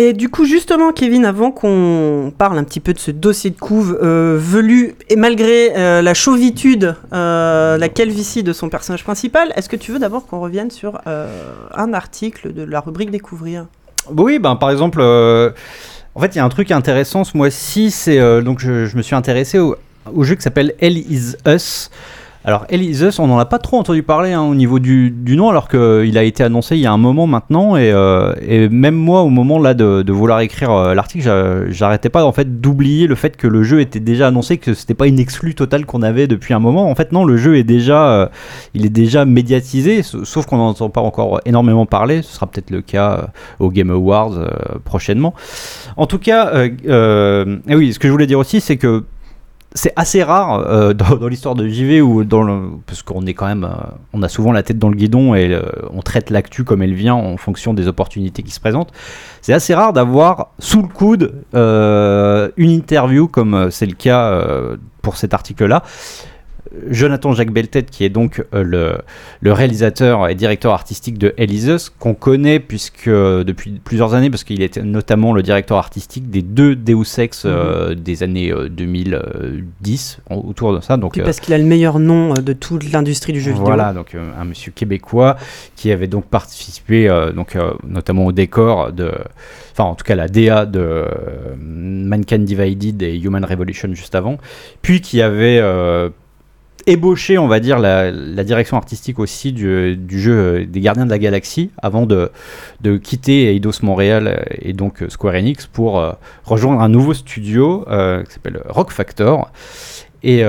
Et 0.00 0.12
du 0.12 0.28
coup, 0.28 0.44
justement, 0.44 0.92
Kevin, 0.92 1.24
avant 1.24 1.50
qu'on 1.50 2.32
parle 2.38 2.56
un 2.56 2.62
petit 2.62 2.78
peu 2.78 2.94
de 2.94 3.00
ce 3.00 3.10
dossier 3.10 3.50
de 3.50 3.58
couve 3.58 3.98
euh, 4.00 4.38
velu, 4.40 4.94
et 5.08 5.16
malgré 5.16 5.76
euh, 5.76 6.02
la 6.02 6.14
chauvitude, 6.14 6.94
euh, 7.12 7.76
la 7.76 7.88
calvitie 7.88 8.44
de 8.44 8.52
son 8.52 8.68
personnage 8.68 9.02
principal, 9.02 9.52
est-ce 9.56 9.68
que 9.68 9.74
tu 9.74 9.90
veux 9.90 9.98
d'abord 9.98 10.28
qu'on 10.28 10.38
revienne 10.38 10.70
sur 10.70 11.00
un 11.04 11.92
article 11.92 12.54
de 12.54 12.62
la 12.62 12.78
rubrique 12.78 13.10
Découvrir? 13.10 13.66
Oui, 14.16 14.38
ben, 14.38 14.54
par 14.54 14.70
exemple, 14.70 15.00
en 15.02 16.20
fait, 16.20 16.28
il 16.28 16.36
y 16.36 16.40
a 16.40 16.44
un 16.44 16.48
truc 16.48 16.70
intéressant 16.70 17.24
ce 17.24 17.36
mois-ci, 17.36 17.90
c'est 17.90 18.20
donc 18.42 18.60
je, 18.60 18.96
me 18.96 19.02
suis 19.02 19.16
intéressé 19.16 19.58
au, 19.58 19.74
au 20.14 20.22
jeu 20.22 20.36
qui 20.36 20.42
s'appelle 20.42 20.74
Hell 20.78 20.96
is 20.96 21.34
Us. 21.44 21.90
Alors, 22.48 22.64
Elisus, 22.70 23.18
on 23.18 23.26
n'en 23.26 23.38
a 23.38 23.44
pas 23.44 23.58
trop 23.58 23.76
entendu 23.76 24.02
parler 24.02 24.32
hein, 24.32 24.40
au 24.40 24.54
niveau 24.54 24.78
du, 24.78 25.12
nom, 25.36 25.50
alors 25.50 25.68
qu'il 25.68 26.16
a 26.16 26.22
été 26.22 26.42
annoncé 26.42 26.76
il 26.76 26.80
y 26.80 26.86
a 26.86 26.92
un 26.92 26.96
moment 26.96 27.26
maintenant. 27.26 27.76
Et, 27.76 27.92
euh, 27.92 28.70
même 28.70 28.94
moi, 28.94 29.20
au 29.20 29.28
moment 29.28 29.58
là 29.58 29.74
de, 29.74 30.10
vouloir 30.10 30.40
écrire 30.40 30.70
euh, 30.70 30.94
l'article, 30.94 31.66
j'arrêtais 31.68 32.08
pas 32.08 32.24
en 32.24 32.32
fait 32.32 32.62
d'oublier 32.62 33.06
le 33.06 33.16
fait 33.16 33.36
que 33.36 33.46
le 33.46 33.64
jeu 33.64 33.82
était 33.82 34.00
déjà 34.00 34.28
annoncé, 34.28 34.56
que 34.56 34.72
c'était 34.72 34.94
pas 34.94 35.06
une 35.06 35.18
exclue 35.18 35.54
totale 35.54 35.84
qu'on 35.84 36.00
avait 36.00 36.26
depuis 36.26 36.54
un 36.54 36.58
moment. 36.58 36.90
En 36.90 36.94
fait, 36.94 37.12
non, 37.12 37.26
le 37.26 37.36
jeu 37.36 37.58
est 37.58 37.64
déjà, 37.64 38.12
euh, 38.12 38.26
il 38.72 38.86
est 38.86 38.88
déjà 38.88 39.26
médiatisé, 39.26 40.02
sauf 40.02 40.46
qu'on 40.46 40.56
n'en 40.56 40.68
entend 40.68 40.88
pas 40.88 41.02
encore 41.02 41.42
énormément 41.44 41.84
parler. 41.84 42.22
Ce 42.22 42.32
sera 42.32 42.46
peut-être 42.46 42.70
le 42.70 42.80
cas 42.80 43.28
au 43.58 43.68
Game 43.68 43.90
Awards 43.90 44.38
prochainement. 44.86 45.34
En 45.98 46.06
tout 46.06 46.18
cas, 46.18 46.50
oui, 46.54 47.92
ce 47.92 47.98
que 47.98 48.08
je 48.08 48.10
voulais 48.10 48.26
dire 48.26 48.38
aussi, 48.38 48.62
c'est 48.62 48.78
que 48.78 49.04
c'est 49.78 49.92
assez 49.94 50.24
rare 50.24 50.66
euh, 50.66 50.92
dans, 50.92 51.28
l'histoire 51.28 51.54
de 51.54 51.68
JV 51.68 52.00
ou 52.00 52.24
parce 52.84 53.02
qu'on 53.02 53.24
euh, 53.24 53.66
on 54.12 54.22
a 54.22 54.28
souvent 54.28 54.50
la 54.50 54.64
tête 54.64 54.78
dans 54.78 54.88
le 54.88 54.96
guidon 54.96 55.36
et 55.36 55.54
euh, 55.54 55.62
on 55.90 56.02
traite 56.02 56.30
l'actu 56.30 56.64
comme 56.64 56.82
elle 56.82 56.94
vient 56.94 57.14
en 57.14 57.36
fonction 57.36 57.74
des 57.74 57.86
opportunités 57.86 58.42
qui 58.42 58.50
se 58.50 58.58
présentent. 58.58 58.92
C'est 59.40 59.52
assez 59.52 59.74
rare 59.74 59.92
d'avoir 59.92 60.48
sous 60.58 60.82
le 60.82 60.88
coude 60.88 61.44
une 61.54 62.70
interview 62.70 63.28
comme 63.28 63.70
c'est 63.70 63.86
le 63.86 63.94
cas 63.94 64.44
pour 65.00 65.16
cet 65.16 65.32
article 65.32 65.66
là 65.66 65.84
Jonathan 66.90 67.32
Jacques 67.32 67.52
Beltet, 67.52 67.84
qui 67.84 68.04
est 68.04 68.08
donc 68.08 68.44
euh, 68.54 69.00
le, 69.40 69.52
réalisateur 69.52 70.28
et 70.28 70.34
directeur 70.34 70.72
artistique 70.72 71.18
de 71.18 71.34
Eliseus, 71.38 71.90
qu'on 71.98 72.14
connaît 72.14 72.60
puisque 72.60 73.08
depuis 73.08 73.80
plusieurs 73.82 74.14
années, 74.14 74.30
parce 74.30 74.44
qu'il 74.44 74.62
était 74.62 74.82
notamment 74.82 75.32
le 75.32 75.42
directeur 75.42 75.78
artistique 75.78 76.30
des 76.30 76.42
deux 76.42 76.76
Deus 76.76 77.18
Ex 77.18 77.44
euh, 77.44 77.90
mhm. 77.90 77.94
des 77.94 78.22
années 78.22 78.52
2010, 78.70 80.20
euh, 80.30 80.34
autour 80.34 80.74
de 80.74 80.80
ça. 80.80 80.96
Donc, 80.96 81.20
parce 81.22 81.40
qu'il 81.40 81.54
a 81.54 81.58
le 81.58 81.64
meilleur 81.64 81.98
nom 81.98 82.34
de 82.34 82.52
toute 82.52 82.92
l'industrie 82.92 83.32
du 83.32 83.40
jeu 83.40 83.52
vidéo. 83.52 83.64
Voilà, 83.64 83.92
donc 83.92 84.14
un 84.14 84.44
monsieur 84.44 84.72
québécois 84.72 85.36
qui 85.76 85.90
avait 85.90 86.06
donc 86.06 86.26
participé 86.26 87.08
donc, 87.34 87.56
notamment 87.86 88.26
au 88.26 88.32
décor 88.32 88.92
de 88.92 89.12
enfin 89.72 89.84
en 89.84 89.94
tout 89.94 90.04
cas 90.04 90.14
la 90.14 90.28
DA 90.28 90.66
de 90.66 91.04
Mankind 91.56 92.44
Divided 92.44 93.02
et 93.02 93.18
Human 93.18 93.44
Revolution 93.44 93.92
juste 93.94 94.14
avant, 94.14 94.38
puis 94.82 95.00
qui 95.00 95.22
avait 95.22 95.60
ébauché, 96.88 97.38
on 97.38 97.46
va 97.46 97.60
dire, 97.60 97.78
la, 97.78 98.10
direction 98.44 98.76
artistique 98.76 99.18
aussi 99.18 99.52
du, 99.52 99.98
jeu 100.08 100.32
euh, 100.32 100.66
des 100.66 100.80
Gardiens 100.80 101.04
de 101.04 101.10
la 101.10 101.18
Galaxie 101.18 101.70
avant 101.76 102.06
de, 102.06 102.30
quitter 103.02 103.54
Eidos 103.54 103.82
Montréal 103.82 104.46
et 104.60 104.72
donc 104.72 105.02
euh, 105.02 105.08
Square 105.08 105.34
Enix 105.34 105.66
pour 105.66 106.00
euh, 106.00 106.12
rejoindre 106.44 106.80
un 106.80 106.88
nouveau 106.88 107.14
studio 107.14 107.84
qui 107.86 108.32
s'appelle 108.32 108.62
Rock 108.68 108.90
Factor. 108.90 109.50
Et 110.22 110.42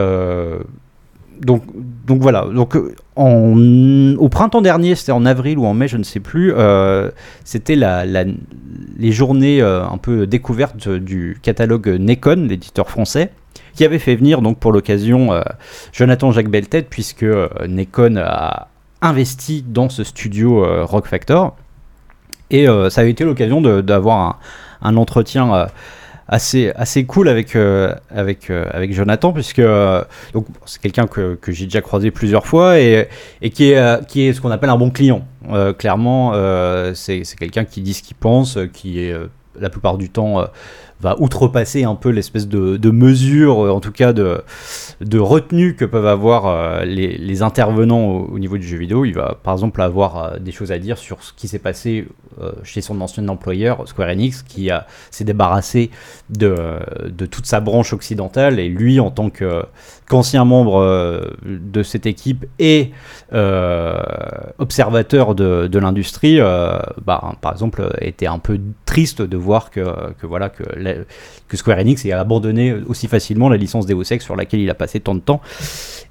donc, 1.42 1.64
donc 2.08 2.22
voilà. 2.22 2.48
Donc 2.54 2.76
au 3.16 4.30
printemps 4.30 4.62
dernier, 4.62 4.96
c'était 4.96 5.12
en 5.12 5.26
avril 5.26 5.58
ou 5.58 5.66
en 5.66 5.74
mai, 5.74 5.88
je 5.88 5.98
ne 5.98 6.04
sais 6.04 6.20
plus, 6.20 6.54
c'était 7.44 7.76
la, 7.76 8.06
les 8.06 9.12
journées 9.12 9.62
un 9.62 9.98
peu 9.98 10.26
découvertes 10.26 10.90
du 10.90 11.38
catalogue 11.42 11.88
Nekon, 12.00 12.48
l'éditeur 12.50 12.90
français 12.90 13.32
qui 13.74 13.86
avait 13.86 14.00
fait 14.00 14.16
venir 14.16 14.42
donc 14.42 14.60
pour 14.60 14.72
l'occasion 14.72 15.34
euh, 15.34 15.42
Jonathan 15.92 16.32
Jacques 16.32 16.50
Beltet, 16.50 16.84
puisque 16.84 17.24
euh, 17.24 17.48
Nekon 17.68 18.18
a 18.18 18.68
investi 19.02 19.64
dans 19.66 19.90
ce 19.90 20.04
studio 20.04 20.64
euh, 20.64 20.84
Rock 20.84 21.08
Factor. 21.08 21.56
Et 22.52 22.66
ça 22.90 23.02
a 23.02 23.04
été 23.04 23.24
l'occasion 23.24 23.62
d'avoir 23.62 24.40
un, 24.82 24.98
entretien 24.98 25.68
assez, 26.28 26.72
assez 26.76 27.06
cool 27.06 27.30
avec, 27.30 27.56
avec, 28.10 28.50
avec 28.50 28.92
Jonathan, 28.92 29.32
puisque 29.34 29.62
c'est 30.66 30.82
quelqu'un 30.82 31.06
que, 31.06 31.36
que 31.36 31.52
j'ai 31.52 31.66
déjà 31.66 31.82
croisé 31.82 32.10
plusieurs 32.10 32.48
fois 32.48 32.80
et, 32.80 33.08
et 33.44 33.52
qui, 33.52 33.70
est, 33.70 34.04
qui 34.08 34.24
est 34.24 34.34
ce 34.34 34.42
qu'on 34.42 34.50
appelle 34.50 34.72
un 34.72 34.80
bon 34.80 34.90
client. 34.90 35.28
clairement, 35.78 36.34
c'est 36.96 37.22
quelqu'un 37.38 37.66
qui 37.66 37.82
dit 37.82 37.94
ce 37.94 38.02
qu'il 38.02 38.18
pense, 38.18 38.58
qui 38.74 39.00
est 39.00 39.16
la 39.60 39.70
plupart 39.70 40.00
du 40.00 40.10
temps 40.10 40.44
va 41.02 41.16
outrepasser 41.20 41.84
un 41.84 41.96
peu 41.96 42.10
l'espèce 42.10 42.48
de, 42.48 42.92
mesure, 42.92 43.66
euh, 43.66 43.72
en 43.72 43.80
tout 43.80 43.92
cas 43.92 44.14
de, 44.14 44.44
retenue 45.18 45.76
que 45.76 45.86
peuvent 45.86 46.08
avoir 46.08 46.48
euh, 46.48 46.86
les, 46.86 47.42
intervenants 47.42 48.06
au, 48.06 48.40
niveau 48.40 48.58
du 48.58 48.68
jeu 48.68 48.78
vidéo. 48.78 49.06
Il 49.06 49.14
va 49.14 49.38
par 49.42 49.54
exemple 49.54 49.82
avoir 49.82 50.18
euh, 50.18 50.40
des 50.40 50.52
choses 50.52 50.72
à 50.72 50.80
dire 50.80 50.98
sur 50.98 51.24
ce 51.24 51.32
qui 51.34 51.48
s'est 51.48 51.60
passé 51.60 52.08
chez 52.64 52.80
son 52.80 53.02
ancien 53.02 53.28
employeur, 53.28 53.86
Square 53.86 54.10
Enix, 54.10 54.44
qui 54.44 54.70
s'est 55.12 55.26
débarrassé 55.26 55.90
de, 56.30 56.80
toute 57.26 57.46
sa 57.46 57.60
branche 57.60 57.92
occidentale. 57.92 58.60
Et 58.60 58.70
lui, 58.70 59.02
en 59.02 59.12
tant 59.12 59.30
qu'ancien 59.30 60.46
membre 60.46 61.36
de 61.44 61.84
cette 61.84 62.06
équipe 62.06 62.46
et 62.58 62.92
observateur 64.58 65.36
de, 65.36 65.80
l'industrie, 65.80 66.40
bah, 66.40 67.36
par 67.42 67.52
exemple, 67.52 67.94
était 68.00 68.28
un 68.28 68.40
peu 68.40 68.58
triste 68.86 69.22
de 69.22 69.36
voir 69.36 69.70
que, 69.70 69.84
voilà, 70.24 70.48
que 70.48 70.64
que 71.48 71.58
Square 71.58 71.80
Enix 71.80 72.06
ait 72.06 72.12
abandonné 72.12 72.74
aussi 72.88 73.08
facilement 73.08 73.50
la 73.50 73.58
licence 73.58 73.86
Deus 73.86 74.12
Ex 74.12 74.24
sur 74.24 74.36
laquelle 74.36 74.60
il 74.60 74.70
a 74.70 74.76
passé 74.76 75.00
tant 75.00 75.16
de 75.16 75.20
temps. 75.20 75.42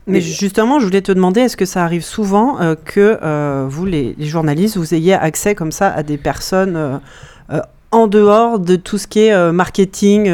Mais 0.09 0.21
justement, 0.21 0.81
je 0.81 0.87
voulais 0.87 1.03
te 1.03 1.13
demander, 1.13 1.43
est-ce 1.43 1.57
que 1.57 1.67
ça 1.67 1.85
arrive 1.85 2.03
souvent 2.03 2.61
euh, 2.61 2.75
que 2.83 3.19
euh, 3.23 3.67
vous, 3.69 3.85
les, 3.85 4.15
journalistes, 4.21 4.77
vous 4.77 4.95
ayez 4.95 5.13
accès 5.13 5.55
comme 5.55 5.71
ça 5.71 5.93
à 5.93 6.03
des 6.03 6.17
personnes 6.17 6.77
euh, 6.77 7.61
en 7.91 8.07
dehors 8.07 8.59
de 8.59 8.77
tout 8.77 8.99
ce 8.99 9.07
qui 9.07 9.21
est 9.21 9.53
marketing 9.53 10.31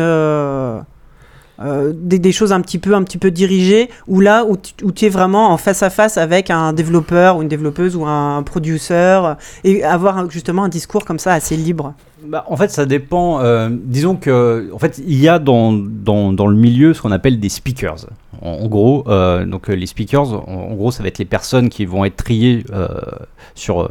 euh, 1.61 1.92
des, 1.94 2.32
choses 2.32 2.52
un 2.52 2.61
petit 2.61 2.78
peu, 2.78 2.94
un 2.94 3.02
petit 3.02 3.18
peu 3.18 3.30
dirigées, 3.30 3.90
ou 4.06 4.20
là 4.20 4.44
où 4.44 4.56
tu, 4.56 5.04
es 5.04 5.08
vraiment 5.08 5.50
en 5.50 5.56
face 5.56 5.82
à 5.82 5.90
face 5.90 6.18
avec 6.18 6.50
un 6.50 6.73
développeur 6.73 7.37
ou 7.37 7.42
une 7.42 7.49
développeuse 7.49 7.96
ou 7.96 8.06
un 8.06 8.42
producer, 8.42 9.34
et 9.62 9.84
avoir 9.84 10.18
un- 10.18 10.28
justement 10.28 10.64
un 10.64 10.68
discours 10.68 11.04
comme 11.04 11.18
ça 11.18 11.32
assez 11.32 11.56
libre. 11.56 11.94
Bah, 12.26 12.44
en 12.49 12.56
fait, 12.56 12.70
ça 12.70 12.87
dépend. 12.87 13.40
euh, 13.40 13.68
disons 13.70 14.16
que, 14.16 14.70
en 14.73 14.78
fait, 14.78 15.00
il 15.06 15.20
y 15.20 15.28
a 15.28 15.38
dans, 15.38 15.73
dans, 15.73 16.32
dans 16.32 16.46
le 16.46 16.56
milieu 16.56 16.94
ce 16.94 17.02
qu'on 17.02 17.12
appelle 17.12 17.38
des 17.38 17.49
speakers. 17.50 18.06
En, 18.40 18.66
gros, 18.66 19.04
euh, 19.08 19.44
donc 19.44 19.68
euh, 19.70 19.75
les 19.75 19.87
speakers, 19.87 20.32
en, 20.49 20.75
gros, 20.75 20.90
ça 20.90 21.02
va 21.02 21.08
être 21.08 21.18
les 21.18 21.25
personnes 21.25 21.68
qui 21.68 21.84
vont 21.87 22.04
être 22.04 22.16
triées 22.16 22.64
euh, 22.73 22.88
sur, 23.54 23.82
euh, 23.82 23.88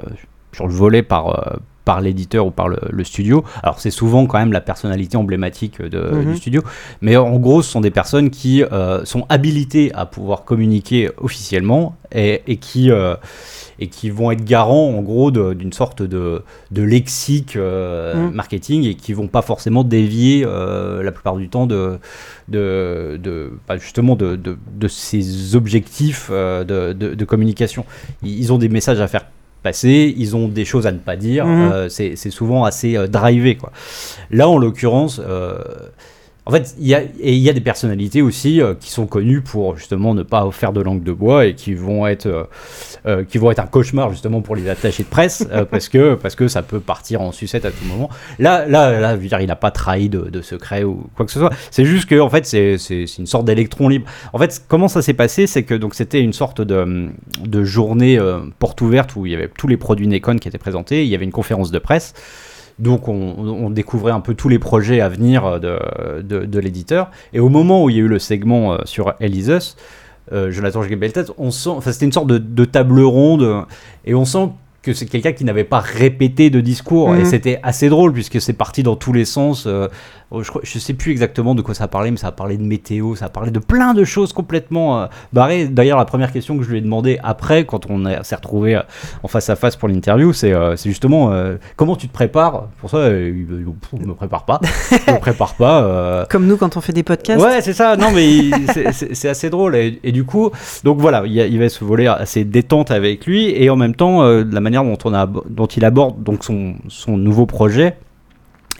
sur 0.51 0.67
le 0.67 0.73
volet 0.73 1.03
par, 1.03 1.29
euh, 1.29 1.57
par 1.85 2.01
l'éditeur 2.01 2.45
ou 2.47 2.51
par 2.51 2.67
le, 2.69 2.77
le 2.89 3.03
studio. 3.03 3.43
Alors, 3.61 3.79
c'est 3.79 3.91
souvent 3.91 4.25
quand 4.25 4.39
même 4.39 4.53
la 4.53 4.61
personnalité 4.61 5.17
emblématique 5.17 5.81
de, 5.81 5.99
Mhm. 6.13 6.31
du 6.31 6.37
studio, 6.37 6.61
mais 7.01 7.17
en 7.17 7.37
gros, 7.39 7.61
ce 7.61 7.69
sont 7.71 7.81
des 7.81 7.91
personnes 7.91 8.29
qui 8.29 8.63
euh, 8.63 9.03
sont 9.05 9.25
habilitées 9.29 9.91
à 9.93 10.05
pouvoir 10.05 10.43
communiquer 10.45 11.09
officiellement 11.17 11.95
et, 12.13 12.41
et 12.47 12.57
qui 12.57 12.91
euh, 12.91 13.15
et 13.79 13.87
qui 13.87 14.11
vont 14.11 14.29
être 14.31 14.45
garants 14.45 14.89
en 14.95 15.01
gros 15.01 15.31
d'une 15.31 15.73
sorte 15.73 16.03
de, 16.03 16.43
de 16.71 16.81
lexique 16.83 17.55
euh, 17.55 18.29
Mm. 18.29 18.31
marketing 18.35 18.83
et 18.85 18.93
qui 18.95 19.13
vont 19.13 19.27
pas 19.27 19.41
forcément 19.41 19.83
dévier 19.83 20.45
la 20.45 21.11
plupart 21.11 21.35
du 21.37 21.49
temps 21.49 21.65
de, 21.65 21.97
de, 22.49 23.19
de- 23.21 23.51
bah, 23.67 23.77
justement 23.77 24.15
de, 24.15 24.35
de, 24.35 24.57
de 24.75 24.87
ces 24.87 25.55
objectifs 25.55 26.29
de, 26.31 26.93
de- 26.93 27.25
communication. 27.25 27.83
Ils 28.21 28.53
ont 28.53 28.57
des 28.59 28.69
messages 28.69 28.99
à 29.01 29.07
faire 29.07 29.25
passer, 29.63 30.13
ils 30.17 30.35
ont 30.35 30.47
des 30.47 30.65
choses 30.65 30.85
à 30.85 30.91
ne 30.91 30.99
pas 30.99 31.15
dire, 31.15 31.45
Mhm. 31.47 31.71
euh, 31.71 31.89
c'est 31.89 32.15
souvent 32.29 32.63
assez 32.65 32.95
euh, 32.97 33.07
drivé. 33.07 33.55
Quoi. 33.55 33.71
Là, 34.29 34.47
en 34.49 34.57
l'occurrence, 34.57 35.19
euh, 35.25 35.57
en 36.45 36.51
fait, 36.51 36.75
il 36.77 36.87
y 36.87 36.93
a, 36.93 37.03
y 37.21 37.53
des 37.53 37.61
personnalités 37.61 38.21
aussi 38.21 38.61
euh, 38.61 38.73
qui 38.77 38.91
sont 38.91 39.07
connues 39.07 39.39
pour 39.39 39.77
justement 39.77 40.13
ne 40.13 40.23
pas 40.23 40.49
faire 40.51 40.73
de 40.73 40.81
langue 40.81 41.01
de 41.01 41.13
bois 41.13 41.45
et 41.45 41.55
qui 41.55 41.73
vont 41.73 42.05
être, 42.05 42.25
euh, 42.25 42.43
euh, 43.05 43.23
qui 43.23 43.37
vont 43.37 43.49
être 43.49 43.59
un 43.59 43.65
cauchemar 43.65 44.11
justement 44.11 44.41
pour 44.41 44.57
les 44.57 44.67
attachés 44.67 45.03
de 45.03 45.07
presse 45.07 45.47
parce 45.71 45.87
que 45.87 46.15
parce 46.15 46.35
que 46.35 46.49
ça 46.49 46.61
peut 46.61 46.81
partir 46.81 47.21
en 47.21 47.31
sucette 47.31 47.63
à 47.63 47.71
tout 47.71 47.85
moment. 47.85 48.09
Là, 48.39 48.65
là, 48.65 48.99
là, 48.99 49.15
je 49.15 49.21
veux 49.21 49.27
dire, 49.27 49.39
il 49.39 49.47
n'a 49.47 49.55
pas 49.55 49.71
trahi 49.71 50.09
de, 50.09 50.29
de 50.29 50.41
secret 50.41 50.83
ou 50.83 51.07
quoi 51.15 51.25
que 51.25 51.31
ce 51.31 51.39
soit. 51.39 51.51
C'est 51.71 51.85
juste 51.85 52.09
que 52.09 52.19
en 52.19 52.29
fait, 52.29 52.45
c'est 52.45 52.77
une 53.17 53.27
sorte 53.27 53.45
d'électron 53.45 53.87
libre. 53.87 54.05
En 54.33 54.37
fait, 54.37 54.63
comment 54.67 54.89
ça 54.89 55.01
s'est 55.01 55.13
passé, 55.13 55.47
c'est 55.47 55.63
que 55.63 55.75
donc 55.75 55.95
c'était 55.95 56.21
une 56.21 56.33
sorte 56.33 56.59
de, 56.59 57.09
de 57.41 57.63
journée 57.63 58.19
porte 58.59 58.81
ouverte 58.81 59.15
où 59.15 59.25
il 59.25 59.31
y 59.31 59.35
avait 59.35 59.49
tous 59.57 59.67
les 59.67 59.77
produits 59.77 60.07
Nikon 60.07 60.37
qui 60.37 60.49
étaient 60.49 60.57
présentés. 60.57 61.03
Il 61.03 61.09
y 61.09 61.15
avait 61.15 61.25
une 61.25 61.31
conférence 61.31 61.71
de 61.71 61.79
presse. 61.79 62.13
Donc 62.79 63.07
on, 63.07 63.13
on 63.37 63.69
découvrait 63.69 64.11
un 64.11 64.19
peu 64.19 64.33
tous 64.33 64.49
les 64.49 64.59
projets 64.59 64.99
à 65.01 65.09
venir 65.09 65.45
euh, 65.45 65.59
de, 65.59 66.21
de, 66.21 66.45
de 66.45 66.59
l'éditeur. 66.59 67.11
Et 67.33 67.39
au 67.39 67.49
moment 67.49 67.83
où 67.83 67.89
il 67.89 67.95
y 67.95 67.99
a 67.99 68.03
eu 68.03 68.07
le 68.07 68.19
segment 68.19 68.73
euh, 68.73 68.77
sur 68.85 69.13
Elisus, 69.19 69.75
euh, 70.31 70.51
Jonathan 70.51 70.81
Gebeltet, 70.83 71.25
on 71.37 71.51
sent, 71.51 71.69
enfin 71.69 71.91
c'était 71.91 72.05
une 72.05 72.11
sorte 72.11 72.27
de, 72.27 72.37
de 72.37 72.65
table 72.65 72.99
ronde 73.01 73.65
et 74.05 74.15
on 74.15 74.25
sent 74.25 74.49
que 74.81 74.93
c'est 74.93 75.05
quelqu'un 75.05 75.31
qui 75.31 75.45
n'avait 75.45 75.63
pas 75.63 75.79
répété 75.79 76.49
de 76.49 76.59
discours 76.59 77.11
Mhm. 77.11 77.21
et 77.21 77.25
c'était 77.25 77.59
assez 77.63 77.87
drôle 77.89 78.11
puisque 78.11 78.41
c'est 78.41 78.53
parti 78.53 78.83
dans 78.83 78.95
tous 78.97 79.13
les 79.13 79.25
sens. 79.25 79.65
euh, 79.67 79.87
je, 80.41 80.49
crois- 80.49 80.61
je 80.63 80.79
sais 80.79 80.93
plus 80.93 81.11
exactement 81.11 81.53
de 81.55 81.61
quoi 81.61 81.73
ça 81.75 81.87
parlait, 81.87 82.09
mais 82.11 82.17
ça 82.17 82.27
a 82.27 82.31
parlé 82.31 82.57
de 82.57 82.63
météo, 82.63 83.15
ça 83.15 83.25
a 83.25 83.29
parlé 83.29 83.51
de 83.51 83.59
plein 83.59 83.93
de 83.93 84.03
choses 84.03 84.33
complètement 84.33 85.01
euh, 85.01 85.05
barrées. 85.33 85.67
D'ailleurs, 85.67 85.97
la 85.97 86.05
première 86.05 86.31
question 86.31 86.57
que 86.57 86.63
je 86.63 86.69
lui 86.69 86.77
ai 86.77 86.81
demandé 86.81 87.19
après, 87.23 87.65
quand 87.65 87.89
on 87.89 88.03
s'est 88.23 88.35
retrouvé 88.35 88.79
en 89.21 89.27
face 89.27 89.49
à 89.49 89.55
face 89.55 89.75
pour 89.75 89.87
l'interview, 89.89 90.33
c'est 90.33 90.53
euh, 90.53 90.75
justement 90.77 91.31
euh, 91.31 91.57
comment 91.75 91.95
tu 91.95 92.07
te 92.07 92.13
prépares? 92.13 92.67
Pour 92.79 92.89
ça, 92.89 92.97
euh, 92.97 93.29
il 93.33 93.41
il- 93.59 93.99
il 94.01 94.07
me 94.07 94.13
prépare 94.13 94.45
pas, 94.45 94.59
je 95.07 95.11
me 95.13 95.19
prépare 95.19 95.53
pas. 95.55 95.83
euh, 95.83 96.25
Comme 96.29 96.47
nous 96.47 96.57
quand 96.57 96.77
on 96.77 96.81
fait 96.81 96.93
des 96.93 97.03
podcasts. 97.03 97.43
Ouais, 97.43 97.61
c'est 97.61 97.73
ça. 97.73 97.95
Non, 97.97 98.11
mais 98.11 98.49
c'est- 98.73 99.27
assez 99.29 99.49
drôle. 99.49 99.75
Et, 99.75 99.99
et 100.03 100.11
du 100.11 100.23
coup, 100.23 100.49
donc 100.83 100.99
voilà, 100.99 101.23
il 101.25 101.33
y, 101.33 101.41
a- 101.41 101.45
il 101.47 101.59
va 101.59 101.69
se 101.69 101.83
voler 101.83 102.07
assez 102.07 102.43
détente 102.43 102.91
avec 102.91 103.25
lui. 103.25 103.49
Et 103.49 103.69
en 103.69 103.75
même 103.75 103.95
temps, 103.95 104.23
euh, 104.23 104.43
la 104.49 104.59
manière 104.61 104.83
dont, 104.83 104.97
on 105.05 105.13
a, 105.13 105.25
dont 105.27 105.65
il 105.67 105.83
aborde 105.85 106.21
donc 106.23 106.43
son, 106.43 106.75
son 106.87 107.17
nouveau 107.17 107.45
projet 107.45 107.97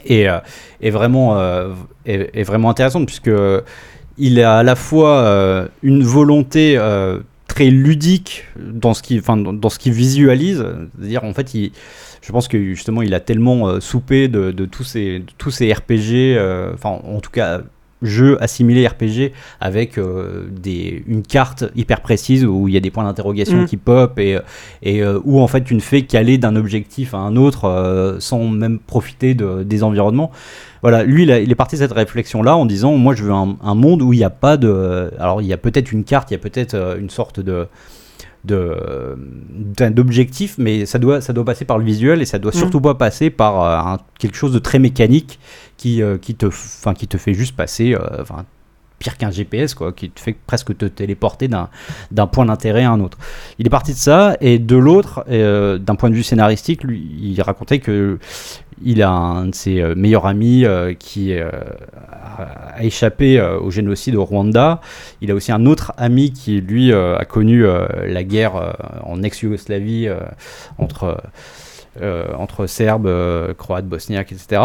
est, 0.06 0.28
euh, 0.28 0.38
est, 0.80 0.90
vraiment, 0.90 1.38
euh, 1.38 1.74
est, 2.06 2.42
vraiment 2.42 2.70
intéressante, 2.70 3.06
puisque 3.06 3.30
il 4.18 4.40
a 4.40 4.58
à 4.58 4.62
la 4.62 4.76
fois 4.76 5.18
euh, 5.18 5.68
une 5.82 6.02
volonté. 6.02 6.78
très 7.46 7.70
ludique 7.70 8.46
dans 8.58 8.94
ce 8.94 9.02
qui 9.02 9.16
enfin 9.18 9.36
dans, 9.36 9.68
ce 9.68 9.78
qu'il 9.78 9.92
visualise 9.92 10.66
c'est-à-dire 10.96 11.22
en 11.22 11.32
fait 11.34 11.52
je 11.54 12.32
pense 12.32 12.48
que 12.48 12.58
justement 12.74 13.00
il 13.00 13.14
a 13.14 13.20
tellement 13.20 13.68
euh, 13.68 13.80
soupé 13.80 14.26
de, 14.26 14.50
de 14.50 14.64
tous 14.64 14.82
ces 14.82 15.22
tous 15.38 15.52
ces 15.52 15.72
RPG 15.72 16.36
enfin 16.74 16.98
en 17.04 17.20
tout 17.20 17.30
cas 17.30 17.60
jeux 18.04 18.40
assimilés 18.42 18.86
RPG 18.86 19.32
avec 19.60 19.98
euh, 19.98 20.46
des, 20.50 21.02
une 21.08 21.22
carte 21.22 21.64
hyper 21.74 22.00
précise 22.00 22.44
où 22.44 22.68
il 22.68 22.74
y 22.74 22.76
a 22.76 22.80
des 22.80 22.90
points 22.92 23.04
d'interrogation 23.04 23.62
Mm. 23.62 23.66
qui 23.66 23.76
pop 23.76 24.18
et, 24.18 24.38
et 24.82 25.02
euh, 25.02 25.18
où 25.24 25.40
en 25.40 25.48
fait 25.48 25.64
tu 25.64 25.74
ne 25.74 25.80
fais 25.80 26.02
qu'aller 26.02 26.38
d'un 26.38 26.54
objectif 26.54 27.14
à 27.14 27.18
un 27.18 27.34
autre 27.36 27.64
euh, 27.64 28.20
sans 28.20 28.46
même 28.48 28.78
profiter 28.78 29.34
de, 29.34 29.62
des 29.64 29.82
environnements. 29.82 30.30
Voilà, 30.82 31.02
lui 31.02 31.22
il, 31.22 31.32
a- 31.32 31.40
il 31.40 31.50
est 31.50 31.54
parti 31.54 31.76
de 31.76 31.80
cette 31.80 31.92
réflexion 31.92 32.42
là 32.42 32.56
en 32.56 32.66
disant 32.66 32.92
moi 32.96 33.14
je 33.14 33.24
veux 33.24 33.32
un, 33.32 33.56
un 33.62 33.74
monde 33.74 34.02
où 34.02 34.12
il 34.12 34.18
n'y 34.18 34.24
a 34.24 34.30
pas 34.30 34.56
de... 34.56 35.10
Alors 35.18 35.40
il 35.42 35.46
y 35.48 35.52
a 35.52 35.56
peut-être 35.56 35.90
une 35.92 36.04
carte, 36.04 36.30
il 36.30 36.34
y 36.34 36.36
a 36.36 36.40
peut-être 36.40 36.76
une 37.00 37.08
sorte 37.10 37.40
de 37.40 37.66
d'objectif 38.44 40.56
mais 40.58 40.86
ça 40.86 40.98
doit 40.98 41.20
ça 41.20 41.32
doit 41.32 41.44
passer 41.44 41.64
par 41.64 41.78
le 41.78 41.84
visuel 41.84 42.22
et 42.22 42.26
ça 42.26 42.38
doit 42.38 42.52
Mm. 42.54 42.58
surtout 42.58 42.80
pas 42.80 42.94
passer 42.94 43.30
par 43.30 43.62
euh, 43.62 43.94
un- 43.94 43.98
quelque 44.18 44.36
chose 44.36 44.52
de 44.52 44.58
très 44.58 44.78
mécanique 44.78 45.38
qui 45.76 46.02
euh, 46.02 46.18
qui 46.18 46.34
te 46.34 46.46
qui 46.94 47.08
te 47.08 47.16
fait 47.16 47.34
juste 47.34 47.56
passer 47.56 47.94
euh, 47.94 47.98
enfin 48.20 48.44
pire 49.00 49.16
qu'un 49.18 49.30
GPS 49.30 49.74
quoi 49.74 49.92
qui 49.92 50.10
te 50.10 50.20
fait 50.20 50.36
presque 50.46 50.76
te 50.76 50.84
téléporter 50.86 51.48
d'un 51.48 51.68
d'un 52.12 52.26
point 52.26 52.46
d'intérêt 52.46 52.84
à 52.84 52.90
un 52.92 53.00
autre 53.00 53.18
il 53.58 53.66
est 53.66 53.70
parti 53.70 53.92
de 53.92 53.98
ça 53.98 54.36
et 54.40 54.58
de 54.58 54.76
l'autre 54.76 55.24
d'un 55.28 55.94
point 55.96 56.10
de 56.10 56.14
vue 56.14 56.22
scénaristique 56.22 56.84
lui 56.84 57.02
il 57.20 57.40
racontait 57.42 57.80
que 57.80 58.18
il 58.82 59.02
a 59.02 59.10
un 59.10 59.46
de 59.46 59.54
ses 59.54 59.80
euh, 59.80 59.94
meilleurs 59.94 60.26
amis 60.26 60.64
euh, 60.64 60.94
qui 60.94 61.32
euh, 61.34 61.50
a, 62.76 62.82
échappé 62.82 63.40
au 63.40 63.70
génocide 63.70 64.16
au 64.16 64.24
Rwanda 64.24 64.80
il 65.20 65.30
a 65.30 65.34
aussi 65.34 65.52
un 65.52 65.64
autre 65.66 65.92
ami 65.96 66.32
qui, 66.32 66.60
lui, 66.60 66.92
a 66.92 67.24
connu 67.24 67.64
la 67.64 68.24
guerre 68.24 68.74
en 69.04 69.22
ex-Yougoslavie 69.22 70.08
entre, 70.78 71.22
euh, 72.02 72.24
entre 72.36 72.66
Serbes, 72.66 73.06
euh, 73.06 73.54
Croates, 73.54 73.86
Bosniaques, 73.86 74.32
etc. 74.32 74.60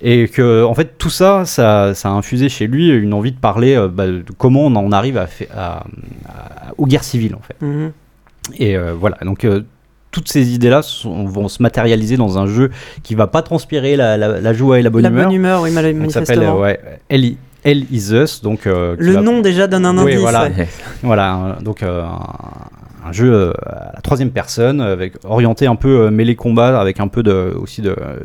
Et 0.00 0.28
que, 0.28 0.64
en 0.64 0.74
fait, 0.74 0.96
tout 0.96 1.10
ça, 1.10 1.44
ça, 1.44 1.94
ça 1.94 2.08
a 2.08 2.12
infusé 2.12 2.48
chez 2.48 2.66
lui 2.66 2.88
une 2.88 3.12
envie 3.12 3.32
de 3.32 3.38
parler 3.38 3.76
euh, 3.76 3.88
bah, 3.88 4.06
de 4.06 4.24
comment 4.38 4.62
on 4.66 4.74
en 4.76 4.90
arrive 4.90 5.18
à, 5.18 5.26
fa- 5.26 5.44
à- 5.54 5.78
à- 6.28 6.72
aux 6.78 6.86
guerres 6.86 7.04
civiles, 7.04 7.34
en 7.34 7.40
fait. 7.42 7.56
Mhm. 7.64 7.92
Et 8.58 8.76
voilà, 8.78 9.18
donc 9.22 9.46
toutes 10.10 10.28
ces 10.28 10.52
idées-là 10.54 10.80
vont 11.04 11.48
se 11.48 11.62
matérialiser 11.62 12.16
dans 12.16 12.38
un 12.38 12.46
jeu 12.46 12.70
qui 13.02 13.14
va 13.14 13.26
pas 13.26 13.42
transpirer 13.42 13.96
la, 13.96 14.16
la- 14.16 14.40
la 14.40 14.52
joie 14.52 14.78
et 14.78 14.82
la 14.82 14.90
bonne 14.90 15.02
La 15.02 15.08
humeur. 15.10 15.24
bonne 15.26 15.34
humeur, 15.34 15.62
oui, 15.62 15.70
ça 15.70 15.76
s'appelle 15.76 15.94
manifestement. 16.40 16.56
euh, 16.58 16.60
ouais, 16.62 16.80
Hell 17.62 17.84
is 17.92 18.12
Us, 18.14 18.40
donc 18.42 18.66
euh, 18.66 18.96
Le 18.98 19.12
va- 19.12 19.20
nom 19.20 19.40
déjà 19.42 19.66
donne 19.66 19.84
un 19.84 19.96
Oui, 19.98 20.12
indice. 20.12 20.20
voilà. 20.22 20.44
ouais. 20.44 20.68
voilà, 21.02 21.32
un- 21.32 21.62
donc 21.62 21.82
euh, 21.82 22.02
un, 23.06 23.12
jeu 23.12 23.32
euh, 23.32 23.52
à 23.66 23.92
la 23.96 24.00
troisième 24.00 24.30
personne, 24.30 24.80
avec 24.80 25.12
orienté 25.24 25.66
un 25.66 25.76
peu 25.76 26.06
euh, 26.06 26.10
mêlé 26.10 26.36
combat, 26.36 26.80
avec 26.80 27.00
un 27.00 27.08
peu 27.08 27.22
de 27.22 27.54
aussi 27.60 27.82
de, 27.82 27.90
euh, 27.90 28.16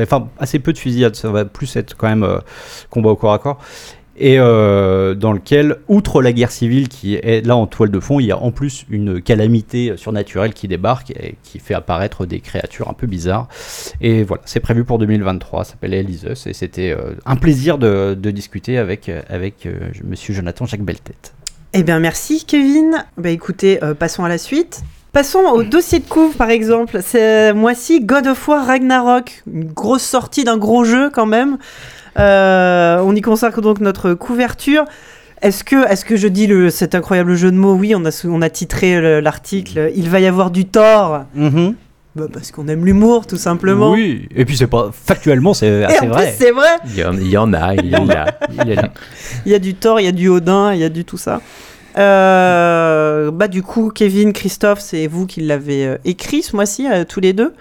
enfin 0.00 0.28
assez 0.38 0.60
peu 0.60 0.72
de 0.72 0.78
fusillade, 0.78 1.16
ça 1.16 1.28
va 1.30 1.44
plus 1.44 1.74
être 1.76 1.96
quand 1.96 2.08
même 2.08 2.22
euh, 2.22 2.38
combat 2.88 3.10
au 3.10 3.16
corps 3.16 3.32
à 3.34 3.38
corps. 3.40 3.58
Et 4.16 4.38
euh, 4.38 5.14
dans 5.14 5.32
lequel, 5.32 5.76
outre 5.88 6.20
la 6.20 6.32
guerre 6.32 6.50
civile 6.50 6.88
qui 6.88 7.14
est 7.14 7.46
là 7.46 7.56
en 7.56 7.66
toile 7.66 7.90
de 7.90 8.00
fond, 8.00 8.20
il 8.20 8.26
y 8.26 8.32
a 8.32 8.38
en 8.38 8.50
plus 8.50 8.84
une 8.90 9.22
calamité 9.22 9.96
surnaturelle 9.96 10.52
qui 10.52 10.68
débarque 10.68 11.10
et 11.12 11.36
qui 11.42 11.58
fait 11.58 11.74
apparaître 11.74 12.26
des 12.26 12.40
créatures 12.40 12.90
un 12.90 12.92
peu 12.92 13.06
bizarres. 13.06 13.48
Et 14.00 14.22
voilà, 14.22 14.42
c'est 14.44 14.60
prévu 14.60 14.84
pour 14.84 14.98
2023, 14.98 15.64
ça 15.64 15.70
s'appelle 15.72 15.94
Eliseus, 15.94 16.46
et 16.46 16.52
c'était 16.52 16.90
euh, 16.90 17.14
un 17.24 17.36
plaisir 17.36 17.78
de, 17.78 18.14
discuter 18.32 18.78
avec, 18.78 19.10
avec 19.28 19.66
euh, 19.66 19.78
monsieur 20.04 20.34
Jonathan 20.34 20.66
Jacques 20.66 20.82
Beltet. 20.82 21.14
Eh 21.72 21.82
bien, 21.82 21.98
merci 21.98 22.44
Kevin. 22.44 23.04
Bah 23.16 23.30
écoutez, 23.30 23.78
passons 23.98 24.24
à 24.24 24.28
la 24.28 24.36
suite. 24.36 24.82
Passons 25.12 25.40
au 25.40 25.62
dossier 25.62 25.98
de 25.98 26.06
couvre 26.06 26.34
par 26.36 26.50
exemple. 26.50 27.00
C'est 27.02 27.52
moi-ci 27.54 28.00
God 28.00 28.26
of 28.26 28.48
War 28.48 28.66
Ragnarok, 28.66 29.42
une 29.50 29.72
grosse 29.72 30.02
sortie 30.02 30.44
d'un 30.44 30.58
gros 30.58 30.84
jeu 30.84 31.10
quand 31.10 31.26
même. 31.26 31.58
Euh, 32.18 33.00
on 33.04 33.14
y 33.14 33.20
consacre 33.20 33.60
donc 33.60 33.80
notre 33.80 34.14
couverture. 34.14 34.84
Est-ce 35.40 35.64
que, 35.64 35.90
est 35.90 36.04
que 36.04 36.16
je 36.16 36.28
dis 36.28 36.46
le, 36.46 36.70
cet 36.70 36.94
incroyable 36.94 37.34
jeu 37.34 37.50
de 37.50 37.56
mots? 37.56 37.74
Oui, 37.74 37.94
on 37.96 38.04
a, 38.04 38.24
on 38.28 38.42
a 38.42 38.50
titré 38.50 39.00
le- 39.00 39.20
l'article. 39.20 39.90
Il 39.96 40.08
va 40.08 40.20
y 40.20 40.26
avoir 40.26 40.50
du 40.50 40.66
tort. 40.66 41.24
Bah, 42.14 42.24
parce 42.30 42.52
qu'on 42.52 42.68
aime 42.68 42.84
l'humour, 42.84 43.26
tout 43.26 43.38
simplement. 43.38 43.92
Oui, 43.92 44.28
et 44.36 44.44
puis 44.44 44.54
c'est 44.56 44.66
pas 44.66 44.90
factuellement, 44.92 45.54
c'est 45.54 45.66
Et 45.66 45.84
assez 45.84 46.06
en 46.06 46.10
vrai. 46.10 46.26
plus, 46.28 46.44
c'est 46.44 46.50
vrai. 46.52 46.68
Il 46.86 46.98
y 46.98 47.04
en, 47.04 47.12
il 47.14 47.26
y 47.28 47.36
en 47.38 47.52
a, 47.54 47.74
il 47.74 47.86
y 47.88 47.96
en 47.96 48.08
a. 48.10 48.26
Il 49.46 49.50
y 49.50 49.54
a 49.54 49.58
du 49.58 49.74
Thor, 49.74 49.98
il 49.98 50.04
y 50.04 50.08
a 50.08 50.12
du 50.12 50.28
Odin, 50.28 50.74
il 50.74 50.80
y 50.80 50.84
a 50.84 50.90
du 50.90 51.06
tout 51.06 51.16
ça. 51.16 51.40
Euh, 51.98 53.30
bah, 53.30 53.48
du 53.48 53.62
coup, 53.62 53.90
Kevin, 53.94 54.32
Christophe, 54.32 54.80
c'est 54.80 55.06
vous 55.06 55.26
qui 55.26 55.40
l'avez 55.40 55.86
euh, 55.86 55.96
écrit 56.04 56.42
ce 56.42 56.56
mois-ci, 56.56 56.86
euh, 56.90 57.04
tous 57.08 57.20
les 57.20 57.32
deux. 57.32 57.52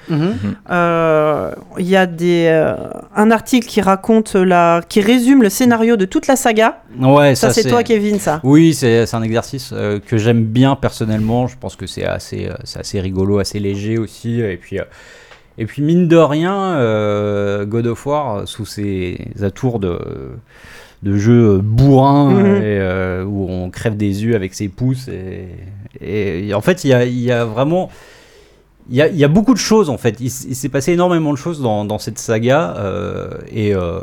Euh, 0.70 1.52
Il 1.78 1.88
y 1.88 1.96
a 1.96 2.06
des, 2.06 2.48
euh, 2.50 2.76
un 3.16 3.32
article 3.32 3.68
qui 3.68 3.82
raconte 3.82 4.36
la, 4.36 4.82
qui 4.88 5.02
résume 5.02 5.42
le 5.44 5.50
scénario 5.50 5.98
de 5.98 6.06
toute 6.06 6.28
la 6.28 6.36
saga. 6.36 6.82
Ouais, 7.00 7.36
Ça, 7.36 7.52
c'est 7.52 7.68
toi, 7.68 7.84
Kevin, 7.84 8.20
ça. 8.20 8.40
Oui, 8.44 8.74
c'est 8.74 9.06
c'est 9.06 9.16
un 9.16 9.24
exercice 9.24 9.72
euh, 9.74 10.00
que 10.00 10.18
j'aime 10.18 10.44
bien 10.44 10.76
personnellement. 10.76 11.48
Je 11.48 11.56
pense 11.60 11.76
que 11.76 11.88
c'est 11.88 12.06
assez, 12.06 12.48
euh, 12.48 12.54
c'est 12.64 12.80
assez 12.80 13.00
rigolo, 13.00 13.40
assez 13.40 13.60
léger 13.60 13.98
aussi. 13.98 14.40
Et 14.42 14.58
puis, 14.58 14.80
euh, 14.80 14.84
et 15.58 15.66
puis 15.66 15.82
mine 15.82 16.08
de 16.08 16.18
rien, 16.18 16.56
euh, 16.76 17.66
God 17.66 17.88
of 17.88 18.06
War, 18.06 18.48
sous 18.48 18.66
ses 18.66 19.18
atours 19.42 19.80
de, 19.80 20.00
de 21.04 21.18
jeu 21.18 21.60
bourrin, 21.64 22.32
Mhm. 22.32 22.46
et, 22.46 22.62
euh, 22.80 23.24
où 23.26 23.48
on 23.50 23.70
crève 23.70 23.98
des 23.98 24.24
yeux 24.24 24.36
avec 24.36 24.54
ses 24.54 24.68
pouces. 24.70 25.08
Et, 25.08 25.48
et 26.00 26.54
en 26.54 26.62
fait, 26.62 26.84
il 26.84 26.90
y 26.90 26.94
a, 26.94 27.06
il 27.06 27.20
y 27.20 27.32
a 27.32 27.46
vraiment. 27.46 27.90
Il 28.90 28.96
y, 28.98 29.02
a, 29.02 29.08
il 29.08 29.16
y 29.16 29.24
a 29.24 29.28
beaucoup 29.28 29.54
de 29.54 29.60
choses 29.60 29.90
en 29.90 29.98
fait. 29.98 30.18
Il, 30.20 30.30
s'est 30.32 30.68
passé 30.70 30.92
énormément 30.94 31.32
de 31.32 31.38
choses 31.38 31.62
dans, 31.62 31.86
dans 31.86 32.00
cette 32.00 32.18
saga. 32.20 32.76
euh, 32.78 33.30
et, 33.52 33.74
euh, 33.74 34.00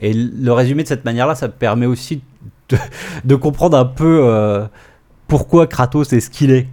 et 0.00 0.12
le 0.14 0.52
résumer 0.52 0.82
de 0.84 0.88
cette 0.88 1.04
manière-là, 1.04 1.34
ça 1.34 1.48
permet 1.48 1.84
aussi 1.86 2.22
de, 2.70 2.76
de 3.24 3.34
comprendre 3.34 3.76
un 3.76 3.84
peu 3.84 4.20
euh, 4.24 4.64
pourquoi 5.30 5.66
Kratos 5.66 6.12
est 6.12 6.20
ce 6.20 6.28
qu'il 6.28 6.50
est. 6.50 6.66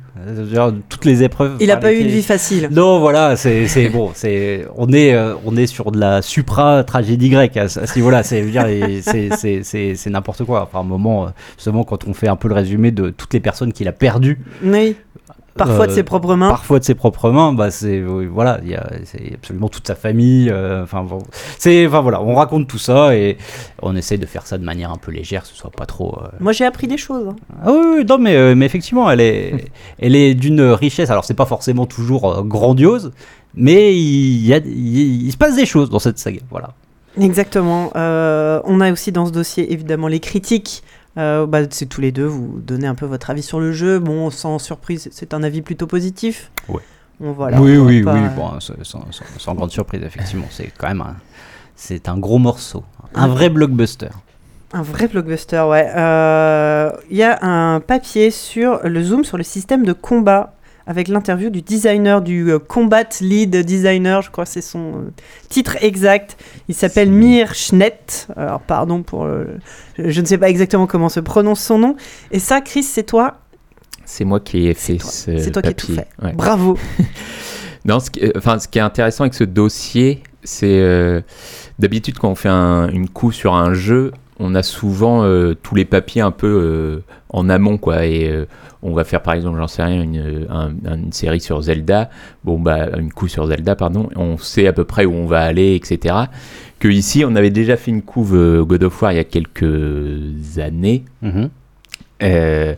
Genre, 0.51 0.73
toutes 0.89 1.05
les 1.05 1.21
épreuves. 1.23 1.57
Il 1.59 1.69
a 1.71 1.75
par 1.75 1.83
pas 1.83 1.93
eu 1.93 1.99
une 1.99 2.07
vie 2.07 2.23
facile. 2.23 2.67
non, 2.71 2.99
voilà, 2.99 3.35
c'est 3.37 3.89
bon, 3.89 4.11
c'est 4.15 4.65
on 4.75 4.91
est 4.91 5.13
euh, 5.13 5.35
on 5.45 5.55
est 5.55 5.67
sur 5.67 5.91
de 5.91 5.99
la 5.99 6.21
supra 6.23 6.83
tragédie 6.83 7.29
grecque 7.29 7.55
à, 7.55 7.63
à 7.65 7.69
ce 7.69 7.95
niveau-là. 7.95 8.23
C'est 8.23 10.09
n'importe 10.09 10.43
quoi. 10.43 10.63
Enfin, 10.63 10.79
un 10.79 10.83
moment, 10.83 11.25
euh, 11.25 11.29
justement, 11.57 11.83
quand 11.83 12.07
on 12.07 12.13
fait 12.13 12.27
un 12.27 12.35
peu 12.35 12.47
le 12.47 12.55
résumé 12.55 12.91
de 12.91 13.09
toutes 13.11 13.33
les 13.33 13.39
personnes 13.39 13.71
qu'il 13.71 13.87
a 13.87 13.91
perdues, 13.93 14.39
Oui. 14.63 14.95
Parfois 15.57 15.87
de 15.87 15.91
Euh, 15.91 15.95
ses 15.95 16.03
propres 16.03 16.35
mains. 16.35 16.49
parfois 16.49 16.79
de 16.79 16.83
ses 16.83 16.95
propres 16.95 17.31
mains, 17.31 17.53
bah 17.53 17.71
c'est 17.71 18.01
voilà, 18.01 18.59
il 18.63 18.69
y 18.69 18.75
a 18.75 18.87
c'est 19.05 19.33
absolument 19.33 19.67
toute 19.69 19.85
sa 19.87 19.95
famille. 19.95 20.49
euh, 20.49 20.83
Enfin 20.83 21.03
bon, 21.03 21.19
c'est 21.57 21.85
enfin 21.87 22.01
voilà, 22.01 22.21
on 22.21 22.35
raconte 22.35 22.67
tout 22.67 22.77
ça 22.77 23.15
et 23.15 23.37
on 23.81 23.95
essaie 23.95 24.17
de 24.17 24.25
faire 24.25 24.45
ça 24.47 24.57
de 24.57 24.63
manière 24.63 24.91
un 24.91 24.97
peu 24.97 25.11
légère, 25.11 25.41
que 25.43 25.47
ce 25.49 25.55
soit 25.55 25.71
pas 25.71 25.85
trop. 25.85 26.17
euh, 26.23 26.27
Moi, 26.39 26.53
j'ai 26.53 26.65
appris 26.65 26.87
des 26.87 26.97
choses. 26.97 27.27
hein. 27.29 27.35
ah 27.65 27.71
oui, 27.71 27.97
oui, 27.99 28.05
non, 28.07 28.17
mais, 28.17 28.55
mais 28.55 28.65
effectivement, 28.65 29.09
elle 29.11 29.21
est, 29.21 29.65
elle 29.99 30.15
est 30.15 30.33
d'une 30.33 30.61
richesse. 30.61 31.09
Alors, 31.09 31.25
c'est 31.25 31.33
pas 31.33 31.45
forcément 31.45 31.85
toujours 31.85 32.43
grandiose, 32.43 33.11
mais 33.55 33.95
il, 33.95 34.45
y 34.45 34.53
a, 34.53 34.57
il, 34.57 35.25
il 35.27 35.31
se 35.31 35.37
passe 35.37 35.55
des 35.55 35.65
choses 35.65 35.89
dans 35.89 35.99
cette 35.99 36.19
saga. 36.19 36.39
Voilà. 36.51 36.69
Exactement. 37.19 37.91
Euh, 37.95 38.61
on 38.65 38.79
a 38.79 38.91
aussi 38.91 39.11
dans 39.11 39.25
ce 39.25 39.31
dossier 39.31 39.71
évidemment 39.73 40.07
les 40.07 40.19
critiques. 40.19 40.83
Euh, 41.17 41.45
bah, 41.47 41.59
c'est 41.69 41.87
tous 41.87 42.01
les 42.01 42.11
deux, 42.11 42.25
vous 42.25 42.59
donnez 42.61 42.85
un 42.87 42.95
peu 42.95 43.05
votre 43.05 43.29
avis 43.29 43.41
sur 43.41 43.59
le 43.59 43.71
jeu. 43.71 43.99
Bon, 43.99 44.29
sans 44.29 44.59
surprise, 44.59 45.09
c'est 45.11 45.33
un 45.33 45.41
avis 45.43 45.61
plutôt 45.61 45.87
positif. 45.87 46.51
Ouais. 46.69 46.81
Bon, 47.19 47.31
voilà, 47.31 47.59
oui, 47.59 47.77
oui, 47.77 48.03
pas- 48.03 48.13
oui. 48.13 48.19
Bon, 48.35 48.59
sans, 48.59 48.73
sans- 48.83 49.11
sans- 49.11 49.25
sans 49.39 49.55
grande 49.55 49.71
surprise, 49.71 50.03
effectivement, 50.03 50.45
c'est 50.51 50.71
quand 50.77 50.87
même 50.87 51.01
un, 51.01 51.15
c'est 51.75 52.07
un 52.09 52.17
gros 52.19 52.37
morceau, 52.37 52.83
un 53.15 53.27
vrai 53.27 53.49
blockbuster. 53.49 54.09
Un 54.73 54.81
vrai 54.83 55.07
blockbuster, 55.07 55.61
ouais. 55.67 55.89
Euh, 55.95 56.91
Il 57.09 57.17
y 57.17 57.23
a 57.23 57.39
un 57.41 57.79
papier 57.79 58.29
sur 58.31 58.81
le 58.83 59.01
zoom 59.01 59.23
sur 59.23 59.37
le 59.37 59.43
système 59.43 59.85
de 59.85 59.93
combat 59.93 60.53
avec 60.87 61.09
l'interview 61.09 61.49
du 61.49 61.61
designer, 61.61 62.21
du 62.21 62.49
euh, 62.49 62.57
combat 62.59 63.03
lead 63.21 63.55
designer, 63.63 64.21
je 64.21 64.31
crois 64.31 64.45
que 64.45 64.49
c'est 64.49 64.61
son 64.61 64.93
euh, 64.95 65.11
titre 65.49 65.75
exact. 65.81 66.37
Il 66.69 66.73
s'appelle 66.75 67.11
Mir 67.11 67.53
Schnitt. 67.53 68.27
Alors, 68.35 68.61
pardon 68.61 69.03
pour. 69.03 69.25
euh, 69.25 69.45
je 69.99 70.21
ne 70.21 70.25
sais 70.25 70.37
pas 70.37 70.49
exactement 70.49 70.87
comment 70.87 71.09
se 71.09 71.19
prononce 71.19 71.59
son 71.61 71.77
nom. 71.77 71.95
Et 72.31 72.39
ça, 72.39 72.61
Chris, 72.61 72.83
c'est 72.83 73.03
toi? 73.03 73.37
C'est 74.05 74.23
moi 74.23 74.39
qui 74.39 74.67
ai 74.69 74.73
fait 74.73 74.95
toi. 74.97 75.09
ce 75.11 75.37
C'est 75.37 75.51
toi 75.51 75.61
qui 75.61 75.67
as 75.69 75.73
tout 75.73 75.93
fait. 75.93 76.07
Ouais. 76.23 76.31
Bravo. 76.33 76.77
Non, 77.85 78.01
ce 78.01 78.09
qui, 78.11 78.19
enfin, 78.35 78.59
ce 78.59 78.67
qui 78.67 78.79
est 78.79 78.81
intéressant 78.81 79.23
avec 79.23 79.33
ce 79.33 79.45
dossier, 79.45 80.21
c'est 80.43 80.79
euh, 80.81 81.21
d'habitude 81.79 82.17
quand 82.19 82.29
on 82.29 82.35
fait 82.35 82.49
un- 82.49 82.89
une 82.89 83.07
coup 83.07 83.31
sur 83.31 83.53
un 83.55 83.73
jeu, 83.73 84.11
on 84.39 84.55
a 84.55 84.63
souvent 84.63 85.23
euh, 85.23 85.55
tous 85.61 85.75
les 85.75 85.85
papiers 85.85 86.21
un 86.21 86.31
peu 86.31 86.47
euh, 86.47 86.99
en 87.29 87.49
amont, 87.49 87.77
quoi. 87.77 88.05
Et 88.05 88.29
euh, 88.29 88.45
on 88.83 88.93
va 88.93 89.03
faire 89.03 89.21
par 89.21 89.33
exemple, 89.33 89.57
j'en 89.57 89.67
sais 89.67 89.83
rien, 89.83 90.03
une, 90.03 90.45
un- 90.49 90.71
une 90.95 91.11
série 91.11 91.39
sur 91.41 91.61
Zelda. 91.61 92.09
Bon, 92.43 92.59
bah, 92.59 92.87
une 92.97 93.11
coup 93.11 93.27
sur 93.27 93.47
Zelda, 93.47 93.75
pardon. 93.75 94.09
On 94.15 94.37
sait 94.37 94.67
à 94.67 94.73
peu 94.73 94.83
près 94.83 95.05
où 95.05 95.13
on 95.13 95.25
va 95.25 95.41
aller, 95.41 95.75
etc. 95.75 96.15
Que 96.79 96.87
ici, 96.87 97.23
on 97.25 97.35
avait 97.35 97.49
déjà 97.49 97.75
fait 97.77 97.89
une 97.91 98.03
couve 98.03 98.63
God 98.63 98.83
of 98.83 99.01
War 99.01 99.11
il 99.11 99.15
y 99.15 99.19
a 99.19 99.23
quelques 99.23 100.59
années. 100.59 101.03
Mhm. 101.21 101.49
Euh, 102.23 102.73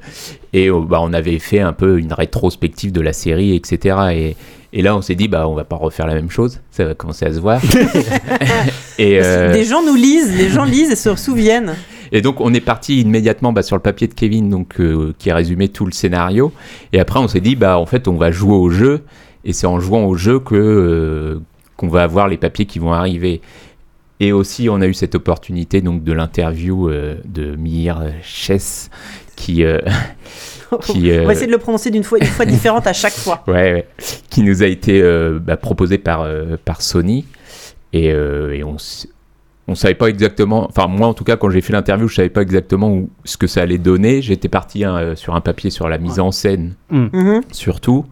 et 0.52 0.70
euh, 0.70 0.82
bah, 0.82 1.00
on 1.02 1.14
avait 1.14 1.40
fait 1.40 1.60
un 1.62 1.72
peu 1.74 1.98
une 2.00 2.12
rétrospective 2.14 2.92
de 2.92 3.02
la 3.02 3.14
série, 3.14 3.56
etc. 3.56 3.98
Et, 4.14 4.36
et 4.72 4.82
là, 4.82 4.96
on 4.96 5.02
s'est 5.02 5.16
dit, 5.16 5.28
bah, 5.28 5.48
on 5.48 5.56
va 5.56 5.64
pas 5.64 5.76
refaire 5.76 6.06
la 6.06 6.14
même 6.14 6.30
chose. 6.30 6.60
Ça 6.70 6.86
va 6.86 6.94
commencer 6.94 7.26
à 7.26 7.34
se 7.34 7.40
voir. 7.40 7.60
et, 9.00 9.20
euh, 9.22 9.52
Des 9.52 9.66
gens 9.66 9.84
nous 9.84 9.96
lisent, 9.96 10.36
les 10.38 10.50
gens 10.50 10.64
lisent 10.64 10.92
et 10.92 10.96
se 10.96 11.16
souviennent. 11.16 11.76
et 12.12 12.22
donc, 12.22 12.40
on 12.40 12.54
est 12.54 12.62
parti 12.62 13.02
immédiatement 13.02 13.52
bah, 13.52 13.64
sur 13.64 13.76
le 13.76 13.82
papier 13.82 14.08
de 14.08 14.14
Kevin, 14.14 14.50
donc, 14.50 14.80
euh, 14.80 15.14
qui 15.18 15.32
résumait 15.32 15.70
tout 15.70 15.86
le 15.86 15.92
scénario. 15.92 16.54
Et 16.94 17.00
après, 17.00 17.20
on 17.20 17.28
s'est 17.28 17.42
dit, 17.42 17.56
bah, 17.56 17.80
en 17.80 17.88
fait, 17.88 18.08
on 18.08 18.16
va 18.16 18.32
jouer 18.32 18.56
au 18.56 18.70
jeu. 18.70 19.02
Et 19.44 19.54
c'est 19.54 19.68
en 19.68 19.80
jouant 19.80 20.06
au 20.06 20.16
jeu 20.16 20.40
que 20.40 20.56
euh, 20.56 21.40
qu'on 21.76 21.88
va 21.88 22.04
avoir 22.04 22.28
les 22.28 22.38
papiers 22.38 22.66
qui 22.66 22.78
vont 22.78 22.94
arriver. 22.94 23.42
Et 24.20 24.34
aussi, 24.34 24.70
on 24.70 24.82
a 24.82 24.86
eu 24.86 24.94
cette 24.94 25.16
opportunité 25.16 25.82
donc 25.82 26.04
de 26.04 26.12
l'interview 26.12 26.90
euh, 26.90 27.16
de 27.26 27.56
Mir 27.56 28.04
Chess, 28.22 28.92
qui, 29.36 29.64
euh, 30.74 30.78
On 30.90 31.06
euh, 31.06 31.26
va 31.26 31.34
essayer 31.34 31.48
de 31.48 31.52
le 31.52 31.58
prononcer 31.58 31.90
d'une 31.92 32.04
fois, 32.04 32.18
une 32.20 32.26
fois 32.26 32.46
différente 32.46 32.88
à 32.88 32.94
chaque 32.94 33.14
fois. 33.14 33.44
Ouais, 33.48 33.74
ouais. 33.74 33.88
Qui 34.30 34.42
nous 34.44 34.64
a 34.64 34.68
été 34.68 35.02
euh, 35.02 35.40
bah, 35.40 35.58
proposé 35.58 35.98
par, 35.98 36.22
euh, 36.22 36.58
par 36.64 36.82
Sony. 36.82 37.26
Et, 37.94 38.12
euh, 38.12 38.54
et 38.54 38.64
on 38.64 38.78
on 39.68 39.76
savait 39.76 39.94
pas 39.94 40.08
exactement, 40.08 40.66
enfin 40.68 40.88
moi 40.88 41.08
en 41.08 41.14
tout 41.14 41.24
cas 41.24 41.38
quand 41.38 41.52
j'ai 41.52 41.62
fait 41.62 41.74
l'interview 41.74 42.08
je 42.08 42.16
savais 42.16 42.30
pas 42.30 42.42
exactement 42.42 42.92
où, 42.92 43.12
ce 43.24 43.38
que 43.38 43.46
ça 43.46 43.62
allait 43.62 43.78
donner. 43.78 44.20
J'étais 44.24 44.48
parti 44.50 44.84
hein, 44.84 44.96
euh, 44.98 45.16
sur 45.16 45.36
un 45.36 45.42
papier 45.42 45.70
sur 45.70 45.88
la 45.90 46.00
mise 46.00 46.20
en 46.20 46.32
scène 46.32 46.74
Mhm. 46.90 47.42
surtout. 47.52 48.06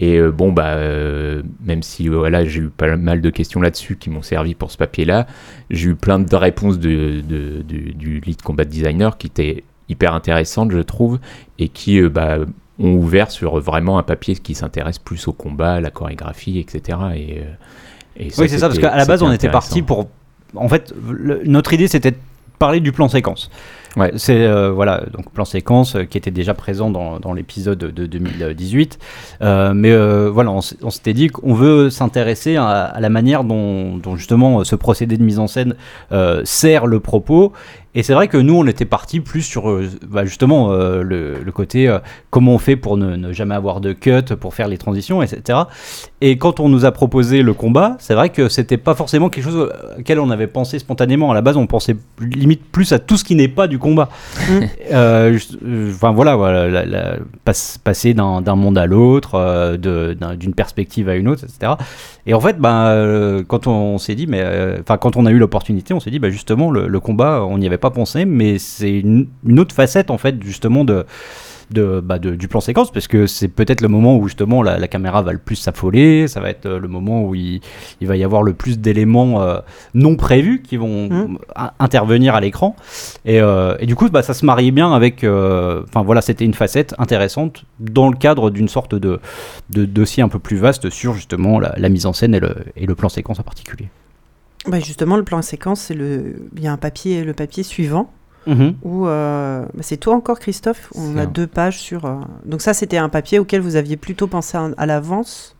Et 0.00 0.16
euh, 0.16 0.30
bon 0.30 0.50
bah 0.52 0.76
euh, 0.76 1.42
même 1.62 1.82
si 1.82 2.08
voilà 2.08 2.44
j'ai 2.46 2.60
eu 2.60 2.68
pas 2.70 2.96
mal 2.96 3.20
de 3.20 3.28
questions 3.30 3.60
là-dessus 3.60 3.96
qui 3.96 4.08
m'ont 4.08 4.22
servi 4.22 4.54
pour 4.54 4.70
ce 4.70 4.78
papier-là, 4.78 5.26
j'ai 5.68 5.90
eu 5.90 5.94
plein 5.94 6.20
de 6.20 6.34
réponses 6.36 6.78
de, 6.78 7.20
de- 7.20 7.60
du- 7.62 7.92
du 7.94 8.20
lead 8.20 8.40
combat 8.40 8.64
designer 8.64 9.18
qui 9.18 9.26
étaient 9.26 9.64
hyper 9.88 10.14
intéressantes 10.14 10.70
je 10.72 10.78
trouve 10.80 11.18
et 11.58 11.68
qui 11.68 12.00
euh, 12.00 12.08
bah, 12.08 12.38
ont 12.78 12.92
ouvert 12.94 13.30
sur 13.30 13.58
vraiment 13.58 13.98
un 13.98 14.02
papier 14.02 14.36
qui 14.36 14.54
s'intéresse 14.54 14.98
plus 14.98 15.26
au 15.28 15.32
combat, 15.32 15.74
à 15.74 15.80
la 15.80 15.90
chorégraphie, 15.90 16.58
etc. 16.58 16.98
Et, 17.14 17.38
euh, 17.38 18.24
Oui, 18.38 18.48
c'est 18.48 18.58
ça, 18.58 18.68
parce 18.68 18.78
qu'à 18.78 18.96
la 18.96 19.04
base, 19.04 19.22
on 19.22 19.32
était 19.32 19.50
parti 19.50 19.82
pour. 19.82 20.08
En 20.54 20.68
fait, 20.68 20.94
le- 21.10 21.42
notre 21.44 21.72
idée, 21.72 21.88
c'était 21.88 22.12
de 22.12 22.16
parler 22.58 22.80
du 22.80 22.92
plan 22.92 23.08
séquence. 23.08 23.50
Ouais. 23.96 24.12
C'est 24.16 24.44
euh, 24.46 24.70
voilà, 24.70 25.04
donc 25.12 25.32
plan 25.32 25.44
séquence 25.44 25.96
euh, 25.96 26.04
qui 26.04 26.18
était 26.18 26.30
déjà 26.30 26.54
présent 26.54 26.90
dans, 26.90 27.18
dans 27.18 27.32
l'épisode 27.32 27.78
de 27.78 28.06
2018. 28.06 28.98
Euh, 29.42 29.72
mais 29.74 29.96
voilà, 30.28 30.52
on, 30.52 30.90
s'était 30.90 31.14
dit 31.14 31.28
qu'on 31.28 31.54
veut 31.54 31.90
s'intéresser 31.90 32.56
à, 32.56 32.66
à 32.68 33.00
la 33.00 33.08
manière 33.08 33.44
dont, 33.44 33.96
dont 33.96 34.14
justement 34.14 34.62
ce 34.62 34.76
procédé 34.76 35.16
de 35.16 35.22
mise 35.24 35.38
en 35.38 35.46
scène 35.48 35.74
sert 36.44 36.86
le 36.86 37.00
propos. 37.00 37.52
Et 37.94 38.02
c'est 38.02 38.12
vrai 38.14 38.28
que 38.28 38.36
nous, 38.36 38.54
on 38.54 38.66
était 38.66 38.84
parti 38.84 39.20
plus 39.20 39.42
sur 39.42 39.70
euh, 39.70 39.88
bah, 40.06 40.24
justement 40.24 40.70
euh, 40.72 41.02
le, 41.02 41.34
le 41.42 41.52
côté 41.52 41.88
euh, 41.88 41.98
comment 42.30 42.54
on 42.54 42.58
fait 42.58 42.76
pour 42.76 42.96
ne, 42.96 43.16
ne 43.16 43.32
jamais 43.32 43.54
avoir 43.54 43.80
de 43.80 43.92
cut, 43.92 44.22
pour 44.38 44.54
faire 44.54 44.68
les 44.68 44.76
transitions, 44.78 45.22
etc. 45.22 45.60
Et 46.20 46.36
quand 46.36 46.60
on 46.60 46.68
nous 46.68 46.84
a 46.84 46.92
proposé 46.92 47.42
le 47.42 47.54
combat, 47.54 47.96
c'est 47.98 48.14
vrai 48.14 48.28
que 48.28 48.48
c'était 48.48 48.76
pas 48.76 48.94
forcément 48.94 49.30
quelque 49.30 49.44
chose 49.44 49.72
auquel 49.98 50.20
on 50.20 50.30
avait 50.30 50.46
pensé 50.46 50.78
spontanément. 50.78 51.30
À 51.30 51.34
la 51.34 51.40
base, 51.40 51.56
on 51.56 51.66
pensait 51.66 51.96
limite 52.20 52.62
plus 52.70 52.92
à 52.92 52.98
tout 52.98 53.16
ce 53.16 53.24
qui 53.24 53.34
n'est 53.34 53.48
pas 53.48 53.66
du 53.66 53.78
combat. 53.78 54.08
Euh, 54.92 55.38
Enfin 55.90 56.12
voilà, 56.12 56.36
voilà 56.36 56.68
la- 56.68 56.84
la- 56.86 57.16
passe- 57.44 57.78
passer 57.82 58.14
d'un 58.14 58.54
monde 58.54 58.78
à 58.78 58.86
l'autre, 58.86 59.76
d'une 59.76 60.54
perspective 60.54 61.08
à 61.08 61.14
une 61.16 61.28
autre, 61.28 61.44
etc. 61.44 61.72
Et 62.26 62.34
en 62.34 62.40
fait, 62.40 62.56
euh, 62.64 63.42
quand 63.46 63.66
on 63.66 63.98
s'est 63.98 64.14
dit, 64.14 64.26
mais 64.26 64.42
enfin 64.80 64.96
quand 64.98 65.16
on 65.16 65.26
a 65.26 65.30
eu 65.30 65.38
l'opportunité, 65.38 65.94
on 65.94 66.00
s'est 66.00 66.10
dit, 66.10 66.18
bah, 66.18 66.30
justement, 66.30 66.70
le, 66.70 66.86
le 66.88 67.00
combat, 67.00 67.44
on 67.48 67.58
n'y 67.58 67.66
avait 67.66 67.77
pas 67.78 67.90
pensé, 67.90 68.24
mais 68.24 68.58
c'est 68.58 68.98
une, 68.98 69.28
une 69.46 69.58
autre 69.60 69.74
facette 69.74 70.10
en 70.10 70.18
fait 70.18 70.42
justement 70.42 70.84
de 70.84 71.04
de, 71.70 72.00
bah, 72.02 72.18
de- 72.18 72.34
du 72.34 72.48
plan 72.48 72.60
séquence 72.62 72.90
parce 72.90 73.08
que 73.08 73.26
c'est 73.26 73.48
peut-être 73.48 73.82
le 73.82 73.88
moment 73.88 74.16
où 74.16 74.26
justement 74.26 74.62
la, 74.62 74.78
la 74.78 74.88
caméra 74.88 75.20
va 75.20 75.32
le 75.32 75.38
plus 75.38 75.56
s'affoler, 75.56 76.26
ça 76.26 76.40
va 76.40 76.48
être 76.48 76.64
euh, 76.64 76.78
le 76.78 76.88
moment 76.88 77.22
où 77.22 77.34
il, 77.34 77.60
il 78.00 78.06
va 78.08 78.16
y 78.16 78.24
avoir 78.24 78.42
le 78.42 78.54
plus 78.54 78.78
d'éléments 78.78 79.42
euh, 79.42 79.58
non 79.92 80.16
prévus 80.16 80.62
qui 80.62 80.78
vont 80.78 81.36
a- 81.54 81.74
intervenir 81.78 82.34
à 82.34 82.40
l'écran 82.40 82.74
et, 83.26 83.38
euh, 83.42 83.76
et 83.80 83.84
du 83.84 83.96
coup 83.96 84.08
bah, 84.08 84.22
ça 84.22 84.32
se 84.32 84.46
mariait 84.46 84.70
bien 84.70 84.94
avec 84.94 85.24
euh, 85.24 85.82
enfin 85.86 86.00
voilà 86.00 86.22
c'était 86.22 86.46
une 86.46 86.54
facette 86.54 86.94
intéressante 86.96 87.66
dans 87.80 88.08
le 88.08 88.16
cadre 88.16 88.48
d'une 88.48 88.68
sorte 88.68 88.94
de, 88.94 89.20
de 89.68 89.84
dossier 89.84 90.22
un 90.22 90.30
peu 90.30 90.38
plus 90.38 90.56
vaste 90.56 90.88
sur 90.88 91.12
justement 91.12 91.60
la, 91.60 91.74
la 91.76 91.90
mise 91.90 92.06
en 92.06 92.14
scène 92.14 92.34
et 92.34 92.40
le, 92.40 92.54
et 92.76 92.86
le 92.86 92.94
plan 92.94 93.10
séquence 93.10 93.40
en 93.40 93.42
particulier. 93.42 93.90
Bah, 94.66 94.80
justement, 94.80 95.16
le 95.16 95.22
plan 95.24 95.40
séquence, 95.42 95.80
c'est 95.80 95.94
le. 95.94 96.36
Il 96.56 96.62
y 96.62 96.66
a 96.66 96.72
un 96.72 96.76
papier, 96.76 97.24
le 97.24 97.32
papier 97.34 97.62
suivant. 97.62 98.10
Mhm. 98.46 98.76
où 98.82 99.06
euh, 99.06 99.62
bah, 99.62 99.82
c'est 99.82 99.98
toi 99.98 100.14
encore 100.14 100.38
Christophe? 100.38 100.90
On 100.94 101.18
a 101.18 101.22
un- 101.22 101.26
deux 101.26 101.46
pages 101.46 101.78
sur. 101.80 102.06
euh, 102.06 102.14
Donc 102.46 102.62
ça, 102.62 102.72
c'était 102.72 102.96
un 102.96 103.10
papier 103.10 103.38
auquel 103.38 103.60
vous 103.60 103.76
aviez 103.76 103.98
plutôt 103.98 104.26
pensé 104.26 104.56
à, 104.56 104.70
à 104.78 104.86
l'avance? 104.86 105.54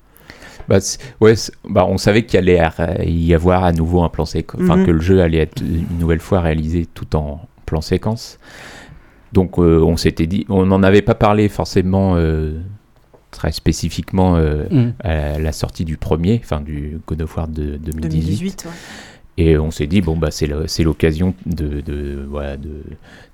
Bah, 0.71 0.79
ouais, 1.21 1.35
bah, 1.69 1.85
on 1.87 1.99
savait 1.99 2.25
qu'il 2.25 2.39
allait 2.39 2.61
y 3.07 3.35
avoir 3.35 3.65
à 3.65 3.73
nouveau 3.73 4.03
un 4.03 4.09
plan 4.09 4.25
séquence, 4.25 4.61
enfin 4.63 4.77
Mhm. 4.77 4.87
que 4.87 4.91
le 4.93 5.01
jeu 5.01 5.21
allait 5.21 5.39
être 5.39 5.61
une 5.61 5.99
nouvelle 5.99 6.21
fois 6.21 6.41
réalisé 6.41 6.87
tout 6.87 7.15
en 7.15 7.41
plan 7.67 7.83
séquence. 7.83 8.39
Donc 9.35 9.59
euh, 9.59 9.83
on 9.83 9.99
s'était 9.99 10.27
dit, 10.27 10.47
on 10.49 10.65
n'en 10.65 10.83
avait 10.83 11.03
pas 11.03 11.15
parlé 11.15 11.49
forcément 11.51 12.15
euh, 12.17 12.59
très 13.31 13.53
spécifiquement 13.53 14.37
euh, 14.37 14.65
Mhm. 14.71 14.93
à 15.01 15.39
la 15.39 15.53
sortie 15.53 15.85
du 15.85 15.97
premier, 15.97 16.41
enfin 16.43 16.61
du 16.61 16.99
God 17.07 17.23
of 17.23 17.37
War 17.37 17.49
de 17.49 17.77
2018. 17.77 18.01
2018. 18.03 18.65
ouais. 18.67 18.73
Et 19.41 19.57
on 19.57 19.71
s'est 19.71 19.87
dit, 19.87 20.01
bon, 20.01 20.17
bah, 20.17 20.31
c'est 20.33 20.49
l'occasion 20.83 21.33
de, 21.47 21.81
de, 21.81 22.27
voilà, 22.29 22.57
de- 22.57 22.83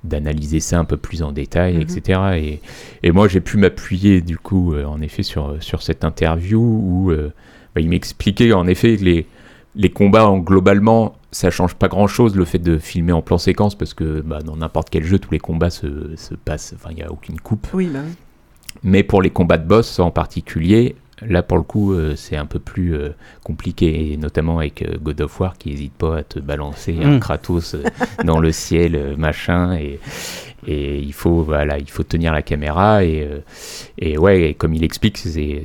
d'analyser 0.03 0.61
ça 0.61 0.79
un 0.79 0.85
peu 0.85 0.99
plus 0.99 1.23
en 1.23 1.33
détail, 1.33 1.81
etc. 1.81 2.21
Et, 2.37 2.61
et 3.03 3.11
moi, 3.11 3.27
j'ai 3.27 3.41
pu 3.41 3.57
m'appuyer, 3.57 4.21
du 4.21 4.37
coup, 4.37 4.75
euh, 4.75 4.85
en 4.85 5.01
effet, 5.01 5.23
sur, 5.23 5.57
sur 5.61 5.83
cette 5.83 6.05
interview 6.05 6.61
où 6.61 7.11
euh, 7.11 7.33
bah, 7.75 7.81
il 7.81 7.89
m'expliquait, 7.89 8.53
en 8.53 8.67
effet, 8.67 8.99
que 8.99 9.03
les, 9.05 9.27
les 9.77 9.89
combats, 9.91 10.29
en, 10.29 10.39
globalement, 10.41 11.17
ça 11.33 11.51
change 11.51 11.75
pas 11.75 11.89
grand-chose, 11.89 12.37
le 12.37 12.45
fait 12.45 12.59
de 12.59 12.77
filmer 12.77 13.13
en 13.13 13.23
plan 13.23 13.39
séquence, 13.39 13.75
parce 13.75 13.95
que 13.95 14.21
bah, 14.21 14.41
dans 14.43 14.57
n'importe 14.59 14.91
quel 14.91 15.05
jeu, 15.05 15.19
tous 15.19 15.31
les 15.33 15.39
combats 15.41 15.71
se, 15.71 16.15
se 16.17 16.35
passent, 16.35 16.75
enfin, 16.77 16.91
il 16.91 16.97
n'y 16.97 17.03
a 17.03 17.11
aucune 17.11 17.41
coupe. 17.41 17.67
Oui, 17.73 17.89
bah 17.91 18.01
oui. 18.05 18.13
Mais 18.85 19.03
pour 19.03 19.23
les 19.23 19.31
combats 19.31 19.57
de 19.59 19.67
boss 19.67 19.99
en 19.99 20.11
particulier, 20.11 20.95
là 21.27 21.43
pour 21.43 21.57
le 21.57 21.63
coup, 21.65 21.95
euh, 21.95 22.15
c'est 22.17 22.37
un 22.37 22.45
peu 22.45 22.59
plus 22.59 22.95
euh, 22.95 23.11
compliqué, 23.43 24.13
et 24.13 24.17
notamment 24.19 24.59
avec 24.59 24.83
euh, 24.83 24.99
God 25.01 25.23
of 25.23 25.41
War 25.41 25.57
qui 25.57 25.71
n'hésite 25.71 25.95
pas 25.95 26.19
à 26.19 26.23
te 26.23 26.39
balancer 26.39 26.99
un 27.03 27.17
Mm. 27.17 27.21
Kratos 27.21 27.77
dans 28.25 28.39
le 28.41 28.53
ciel, 28.53 29.15
machin, 29.17 29.75
et, 29.75 30.01
et 30.67 30.99
il 30.99 31.13
faut 31.15 31.43
voilà, 31.43 31.79
il 31.79 31.89
faut 31.89 32.03
tenir 32.03 32.33
la 32.33 32.43
caméra 32.43 33.05
et, 33.05 33.27
et 33.99 34.19
ouais, 34.19 34.51
et 34.51 34.55
comme 34.55 34.75
il 34.75 34.85
explique, 34.85 35.17
c'est, 35.17 35.65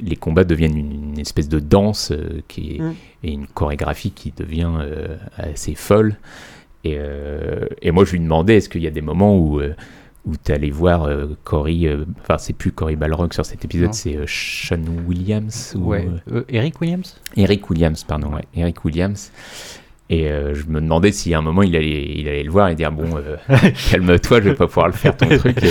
les 0.00 0.16
combats 0.16 0.44
deviennent 0.44 0.76
une, 0.76 1.10
une 1.12 1.18
espèce 1.20 1.48
de 1.48 1.60
danse 1.60 2.12
qui 2.48 2.76
est, 2.76 2.80
Mm. 2.80 2.94
et 3.24 3.32
une 3.32 3.46
chorégraphie 3.46 4.10
qui 4.10 4.32
devient 4.36 4.70
assez 5.36 5.74
folle. 5.76 6.16
Et, 6.84 6.98
moi, 7.92 8.04
je 8.04 8.12
lui 8.12 8.20
demandais, 8.20 8.56
est-ce 8.56 8.68
qu'il 8.68 8.82
y 8.82 8.88
a 8.88 8.90
des 8.90 9.00
moments 9.02 9.38
où, 9.38 9.60
où 10.24 10.32
tu 10.42 10.52
allais 10.52 10.70
voir 10.70 11.04
euh, 11.04 11.36
Cory, 11.44 11.88
euh, 11.88 12.04
enfin, 12.20 12.38
c'est 12.38 12.52
plus 12.52 12.70
Cory 12.72 12.94
Balrog 12.96 13.32
sur 13.32 13.44
cet 13.44 13.64
épisode, 13.64 13.92
c'est 13.92 14.16
euh, 14.16 14.24
Sean 14.28 14.80
Williams 15.08 15.74
ou, 15.76 15.88
Ouais. 15.90 16.06
euh, 16.30 16.44
Eric 16.48 16.80
Williams? 16.80 17.20
Eric 17.36 17.68
Williams, 17.70 18.04
pardon, 18.04 18.28
ouais, 18.34 18.44
Eric 18.54 18.84
Williams. 18.84 19.32
Et 20.10 20.28
je 20.28 20.66
me 20.66 20.78
demandais 20.82 21.10
si 21.10 21.32
à 21.32 21.38
un 21.38 21.42
moment 21.42 21.62
il 21.62 21.74
allait, 21.74 22.04
il 22.16 22.28
allait 22.28 22.42
le 22.42 22.50
voir 22.50 22.68
et 22.68 22.74
dire 22.74 22.92
Bon, 22.92 23.08
calme-toi, 23.90 24.40
je 24.42 24.48
vais 24.50 24.54
pas 24.54 24.66
pouvoir 24.66 24.88
le 24.88 24.92
faire 24.92 25.16
ton 25.16 25.26
truc. 25.38 25.56
Et, 25.62 25.68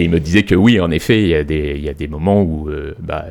et 0.00 0.04
il 0.04 0.10
me 0.10 0.20
disait 0.20 0.44
que 0.44 0.54
oui, 0.54 0.78
en 0.78 0.92
effet, 0.92 1.20
il 1.22 1.28
y 1.30 1.34
a 1.34 1.42
des, 1.42 1.74
il 1.76 1.82
y 1.82 1.88
a 1.88 1.94
des 1.94 2.06
moments 2.06 2.42
où 2.42 2.70
bah, 3.00 3.24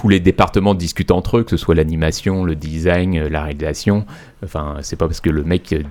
tous 0.00 0.08
les 0.08 0.20
départements 0.20 0.76
discutent 0.76 1.10
entre 1.10 1.38
eux, 1.38 1.42
que 1.42 1.50
ce 1.50 1.56
soit 1.56 1.74
l'animation, 1.74 2.44
le 2.44 2.54
design, 2.54 3.16
euh, 3.18 3.28
la 3.28 3.42
réalisation. 3.42 4.06
Enfin, 4.44 4.76
c'est 4.82 4.94
pas 4.94 5.08
parce 5.08 5.20
que 5.20 5.28
le 5.28 5.42
mec 5.42 5.72
euh, 5.72 5.82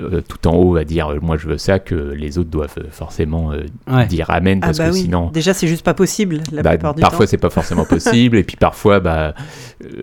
euh, 0.00 0.20
tout 0.20 0.46
en 0.46 0.54
haut 0.54 0.74
va 0.74 0.84
dire 0.84 1.12
Moi 1.20 1.36
je 1.36 1.48
veux 1.48 1.58
ça 1.58 1.80
que 1.80 1.96
les 1.96 2.38
autres 2.38 2.50
doivent 2.50 2.78
forcément 2.92 3.50
euh, 3.52 3.64
Ouais. 3.92 4.06
dire 4.06 4.30
Amen 4.30 4.60
Ah 4.62 4.66
parce 4.66 4.78
bah 4.78 4.90
que 4.90 4.92
oui. 4.94 5.00
sinon. 5.00 5.30
Déjà, 5.32 5.54
c'est 5.54 5.66
juste 5.66 5.84
pas 5.84 5.94
possible 5.94 6.38
la 6.52 6.62
Bah, 6.62 6.70
plupart 6.70 6.94
du 6.94 7.00
parfois 7.00 7.26
c'est 7.26 7.36
pas 7.36 7.50
forcément 7.50 7.84
possible 7.96 8.36
et 8.36 8.44
puis 8.44 8.56
parfois 8.56 9.00
bah 9.00 9.34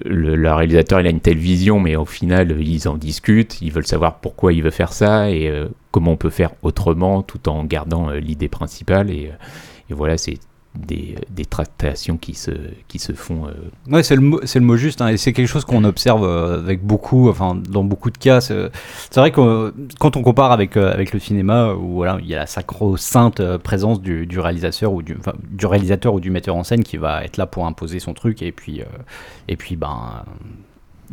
le, 0.04 0.36
le 0.36 0.54
réalisateur 0.54 1.00
il 1.00 1.08
a 1.08 1.10
une 1.10 1.22
telle 1.22 1.38
vision 1.38 1.80
mais 1.80 1.96
au 1.96 2.04
final 2.04 2.54
ils 2.60 2.90
en 2.90 2.98
discutent 2.98 3.62
ils 3.62 3.72
veulent 3.72 3.88
savoir 3.88 4.16
pourquoi 4.20 4.52
il 4.52 4.64
veut 4.64 4.70
faire 4.72 4.92
ça 4.92 5.30
et 5.32 5.48
euh, 5.48 5.68
comment 5.92 6.12
on 6.12 6.18
peut 6.18 6.30
faire 6.30 6.52
autrement 6.64 7.22
tout 7.22 7.48
en 7.48 7.64
gardant 7.64 8.10
l'idée 8.12 8.50
principale 8.50 9.10
et, 9.10 9.32
et 9.90 9.94
voilà 9.94 10.18
c'est 10.18 10.38
des, 10.76 11.16
des 11.30 11.46
tractations 11.46 12.18
qui 12.18 12.34
se, 12.34 12.52
qui 12.88 13.00
se 13.00 13.14
font 13.14 13.48
euh, 13.48 14.02
c'est 14.04 14.16
le, 14.16 14.22
mot- 14.22 14.42
le 14.42 14.62
mot 14.62 14.78
juste, 14.78 15.02
hein, 15.02 15.08
et 15.10 15.18
c'est 15.18 15.34
quelque 15.34 15.48
chose 15.48 15.66
qu'on 15.66 15.84
observe 15.84 16.24
euh, 16.24 16.60
avec 16.60 16.84
beaucoup, 16.84 17.30
enfin, 17.30 17.56
dans 17.56 17.84
beaucoup 17.84 18.12
de 18.12 18.18
cas. 18.18 18.42
C'est 18.42 18.70
vrai 19.16 19.32
que 19.32 19.42
euh, 19.42 19.72
quand 20.00 20.18
on 20.18 20.22
compare 20.22 20.52
avec, 20.52 20.78
euh, 20.78 20.92
avec 20.94 21.14
le 21.14 21.20
cinéma, 21.20 21.74
où 21.74 21.94
voilà, 21.94 22.18
il 22.22 22.28
y 22.28 22.34
a 22.36 22.38
la 22.38 22.48
sacro-sainte 22.48 23.40
euh, 23.40 23.58
présence 23.58 24.02
du, 24.02 24.26
du 24.26 24.40
réalisateur 24.40 24.94
ou 24.94 25.02
du, 25.02 25.18
réalisateur 25.66 26.14
ou 26.14 26.20
du 26.20 26.30
metteur 26.30 26.56
en 26.56 26.64
scène 26.64 26.84
qui 26.84 26.98
va 26.98 27.24
être 27.24 27.38
là 27.38 27.46
pour 27.46 27.66
imposer 27.66 28.00
son 28.00 28.14
truc, 28.14 28.42
et 28.42 28.52
puis, 28.52 28.82
euh, 28.82 28.86
et 29.48 29.56
puis 29.56 29.76
ben, 29.76 30.24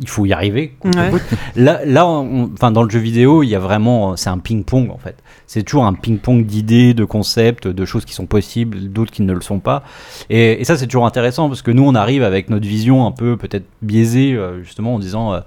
il 0.01 0.07
faut 0.09 0.25
y 0.25 0.33
arriver. 0.33 0.75
Ouais. 0.83 1.11
Là, 1.55 1.81
là 1.85 2.07
on- 2.07 2.49
enfin, 2.53 2.71
dans 2.71 2.83
le 2.83 2.89
jeu 2.89 2.99
vidéo, 2.99 3.43
il 3.43 3.47
y 3.49 3.55
a 3.55 3.59
vraiment, 3.59 4.15
c'est 4.15 4.29
un 4.29 4.37
ping-pong 4.39 4.89
en 4.91 4.97
fait. 4.97 5.15
C'est 5.47 5.63
toujours 5.63 5.85
un 5.85 5.93
ping-pong 5.93 6.45
d'idées, 6.45 6.93
de 6.93 7.05
concepts, 7.05 7.67
de 7.67 7.85
choses 7.85 8.05
qui 8.05 8.13
sont 8.13 8.25
possibles, 8.25 8.89
d'autres 8.89 9.11
qui 9.11 9.21
ne 9.21 9.33
le 9.33 9.41
sont 9.41 9.59
pas. 9.59 9.83
Et, 10.29 10.59
et 10.61 10.63
ça, 10.63 10.77
c'est 10.77 10.87
toujours 10.87 11.05
intéressant 11.05 11.47
parce 11.47 11.61
que 11.61 11.71
nous, 11.71 11.83
on 11.85 11.95
arrive 11.95 12.23
avec 12.23 12.49
notre 12.49 12.67
vision 12.67 13.05
un 13.05 13.11
peu 13.11 13.37
peut-être 13.37 13.65
biaisée, 13.81 14.33
euh, 14.33 14.63
justement, 14.63 14.95
en 14.95 14.99
disant. 14.99 15.33
euh, 15.33 15.39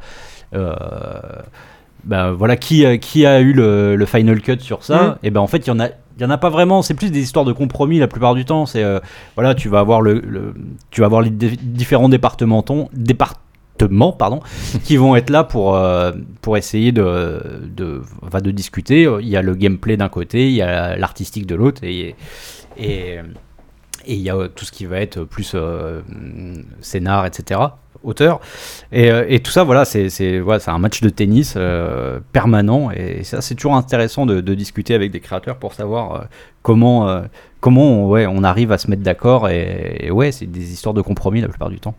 euh, 0.54 0.72
bah, 2.04 2.30
voilà, 2.32 2.56
qui, 2.56 2.86
a- 2.86 2.98
qui 2.98 3.26
a 3.26 3.40
eu 3.40 3.52
le, 3.52 3.96
le 3.96 4.06
final 4.06 4.40
cut 4.40 4.58
sur 4.60 4.84
ça? 4.84 5.02
Mhm. 5.02 5.14
Et 5.24 5.30
ben 5.30 5.40
en 5.40 5.46
fait, 5.48 5.58
il 5.58 5.68
y 5.68 5.70
en 5.72 5.80
a. 5.80 5.88
Il 6.18 6.22
y 6.22 6.24
en 6.24 6.30
a 6.30 6.38
pas 6.38 6.48
vraiment, 6.48 6.80
c'est 6.80 6.94
plus 6.94 7.10
des 7.10 7.20
histoires 7.20 7.44
de 7.44 7.52
compromis 7.52 7.98
la 7.98 8.08
plupart 8.08 8.34
du 8.34 8.46
temps. 8.46 8.64
C'est 8.64 8.82
euh, 8.82 9.00
voilà, 9.34 9.54
tu 9.54 9.68
vas 9.68 9.80
avoir 9.80 10.00
le, 10.00 10.14
le- 10.26 10.54
tu 10.90 11.02
vas 11.02 11.06
avoir 11.06 11.20
les 11.20 11.28
différents 11.28 12.08
départements, 12.08 12.64
départements 12.94 13.42
pardon, 14.18 14.40
qui 14.84 14.96
vont 14.96 15.16
être 15.16 15.30
là 15.30 15.44
pour 15.44 15.74
euh, 15.76 16.12
pour 16.42 16.56
essayer 16.56 16.92
de 16.92 17.40
de, 17.64 18.02
enfin, 18.22 18.40
de 18.40 18.50
discuter. 18.50 19.02
Il 19.20 19.28
y 19.28 19.36
a 19.36 19.42
le 19.42 19.54
gameplay 19.54 19.96
d'un 19.96 20.08
côté, 20.08 20.48
il 20.48 20.54
y 20.54 20.62
a 20.62 20.96
l'artistique 20.96 21.46
de 21.46 21.54
l'autre, 21.54 21.82
et 21.84 22.14
et 22.78 23.16
et 24.08 24.14
il 24.14 24.20
y 24.20 24.30
a 24.30 24.36
tout 24.54 24.64
ce 24.64 24.70
qui 24.72 24.86
va 24.86 25.00
être 25.00 25.24
plus 25.24 25.52
euh, 25.54 26.00
scénar, 26.80 27.26
etc. 27.26 27.60
Auteur. 28.04 28.40
Et, 28.92 29.10
euh, 29.10 29.24
et 29.28 29.40
tout 29.40 29.50
ça, 29.50 29.64
voilà, 29.64 29.84
c'est 29.84 30.10
c'est- 30.10 30.38
voilà, 30.38 30.60
c'est 30.60 30.70
un 30.70 30.78
match 30.78 31.00
de 31.00 31.08
tennis 31.08 31.54
euh, 31.56 32.20
permanent. 32.32 32.90
Et 32.92 33.24
ça, 33.24 33.40
c'est 33.40 33.56
toujours 33.56 33.74
intéressant 33.74 34.26
de, 34.26 34.40
de 34.40 34.54
discuter 34.54 34.94
avec 34.94 35.10
des 35.10 35.18
créateurs 35.20 35.58
pour 35.58 35.74
savoir 35.74 36.26
comment, 36.62 37.22
comment 37.60 38.04
on, 38.04 38.08
ouais, 38.08 38.26
on 38.26 38.44
arrive 38.44 38.70
à 38.70 38.78
se 38.78 38.88
mettre 38.88 39.02
d'accord. 39.02 39.48
Et, 39.48 39.96
et 40.06 40.10
ouais, 40.12 40.30
c'est 40.30 40.46
des 40.46 40.72
histoires 40.72 40.94
de 40.94 41.02
compromis 41.02 41.40
la 41.40 41.48
plupart 41.48 41.70
du 41.70 41.80
temps. 41.80 41.94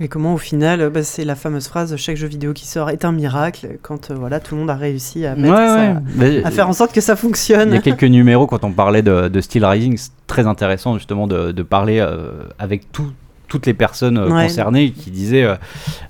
Et 0.00 0.06
comment 0.08 0.34
au 0.34 0.38
final, 0.38 0.80
euh, 0.80 0.90
bah, 0.90 1.02
c'est 1.02 1.24
la 1.24 1.34
fameuse 1.34 1.66
phrase 1.66 1.96
chaque 1.96 2.16
jeu 2.16 2.28
vidéo 2.28 2.52
qui 2.52 2.66
sort 2.66 2.88
est 2.90 3.04
un 3.04 3.10
miracle 3.12 3.78
quand 3.82 4.10
euh, 4.10 4.14
voilà 4.14 4.38
tout 4.38 4.54
le 4.54 4.60
monde 4.60 4.70
a 4.70 4.76
réussi 4.76 5.26
à 5.26 5.34
mettre 5.34 5.56
ça- 5.56 6.46
à 6.46 6.50
faire 6.52 6.68
en 6.68 6.72
sorte 6.72 6.92
que 6.92 7.00
ça 7.00 7.14
Il 7.14 7.16
y 7.16 7.18
fonctionne. 7.20 7.72
a 7.72 7.78
quelques 7.80 8.04
numéros 8.18 8.46
quand 8.46 8.62
on 8.64 8.70
parlait 8.72 9.02
de, 9.02 9.26
de 9.28 9.40
Steel 9.40 9.64
Rising, 9.64 9.96
c'est 9.96 10.10
très 10.28 10.46
intéressant 10.46 10.94
justement 10.94 11.26
de, 11.26 11.50
de 11.50 11.62
parler 11.64 11.98
euh, 11.98 12.42
avec 12.60 12.92
tout- 12.92 13.10
toutes 13.48 13.66
les 13.66 13.74
personnes 13.74 14.18
euh, 14.18 14.28
Ouais. 14.28 14.44
concernées 14.44 14.90
qui 14.92 15.10
disaient 15.10 15.44
euh, 15.44 15.54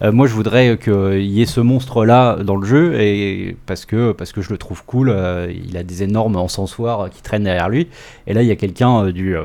euh, 0.02 0.12
moi 0.12 0.26
je 0.26 0.34
voudrais 0.34 0.76
qu'il 0.76 1.22
y 1.22 1.40
ait 1.40 1.46
ce 1.46 1.60
monstre 1.60 2.04
là 2.04 2.36
dans 2.42 2.56
le 2.56 2.66
jeu 2.66 3.00
et 3.00 3.56
parce 3.66 3.84
que 3.86 4.12
parce 4.12 4.32
que 4.32 4.42
je 4.42 4.50
le 4.50 4.58
trouve 4.58 4.84
cool 4.84 5.08
euh, 5.10 5.50
il 5.68 5.76
a 5.76 5.82
des 5.84 6.02
énormes 6.02 6.36
encensoirs 6.36 7.08
qui 7.10 7.22
traînent 7.22 7.44
derrière 7.44 7.68
lui. 7.68 7.88
Et 8.26 8.34
là 8.34 8.42
il 8.42 8.48
y 8.48 8.50
a 8.50 8.56
quelqu'un 8.56 9.04
euh, 9.06 9.12
du 9.12 9.36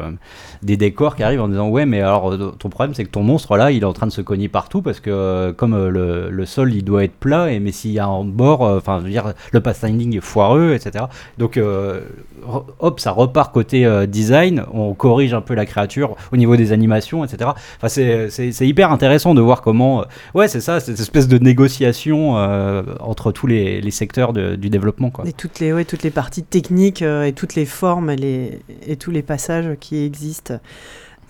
des 0.63 0.77
décors 0.77 1.15
qui 1.15 1.23
arrive 1.23 1.41
en 1.41 1.47
disant 1.47 1.69
ouais 1.69 1.85
mais 1.85 2.01
alors 2.01 2.33
ton 2.57 2.69
problème 2.69 2.93
c'est 2.93 3.03
que 3.05 3.09
ton 3.11 3.23
monstre 3.23 3.57
là 3.57 3.71
il 3.71 3.81
est 3.83 3.85
en 3.85 3.93
train 3.93 4.07
de 4.07 4.11
se 4.11 4.21
cogner 4.21 4.47
partout 4.47 4.81
parce 4.81 4.99
que 4.99 5.51
comme 5.51 5.75
le, 5.87 6.29
le 6.29 6.45
sol 6.45 6.73
il 6.73 6.83
doit 6.83 7.03
être 7.03 7.13
plat 7.15 7.51
et 7.51 7.59
mais 7.59 7.71
s'il 7.71 7.91
y 7.91 7.99
a 7.99 8.05
un 8.07 8.23
bord 8.23 8.61
enfin 8.61 8.99
je 8.99 9.03
veux 9.05 9.09
dire 9.11 9.33
le 9.51 9.59
pathfinding 9.59 10.15
est 10.17 10.21
foireux 10.21 10.73
etc 10.73 11.05
donc 11.37 11.59
hop 12.79 12.99
ça 12.99 13.11
repart 13.11 13.53
côté 13.53 13.85
design 14.07 14.63
on 14.73 14.93
corrige 14.93 15.33
un 15.33 15.41
peu 15.41 15.53
la 15.53 15.65
créature 15.65 16.15
au 16.31 16.37
niveau 16.37 16.55
des 16.55 16.71
animations 16.71 17.23
etc 17.23 17.51
enfin 17.83 17.89
c'est- 18.29 18.67
hyper 18.67 18.91
intéressant 18.91 19.33
de 19.35 19.41
voir 19.41 19.61
comment 19.61 20.01
euh, 20.01 20.05
ouais 20.33 20.47
c'est 20.47 20.61
ça 20.61 20.79
cette 20.79 20.99
espèce 20.99 21.27
de 21.27 21.37
négociation 21.37 22.37
euh, 22.37 22.83
entre 22.99 23.31
tous 23.31 23.47
les, 23.47 23.81
les 23.81 23.91
secteurs 23.91 24.31
de- 24.33 24.55
du 24.55 24.69
développement 24.69 25.09
quoi 25.09 25.25
Et 25.27 25.33
toutes 25.33 25.59
les, 25.59 25.73
ouais, 25.73 25.83
toutes 25.85 26.03
les 26.03 26.09
parties 26.11 26.43
techniques 26.43 27.01
euh, 27.01 27.23
et 27.23 27.33
toutes 27.33 27.55
les 27.55 27.65
formes 27.65 28.09
et, 28.09 28.15
les, 28.15 28.59
et 28.87 28.95
tous 28.95 29.11
les 29.11 29.21
passages 29.21 29.65
qui 29.79 30.03
existent. 30.05 30.55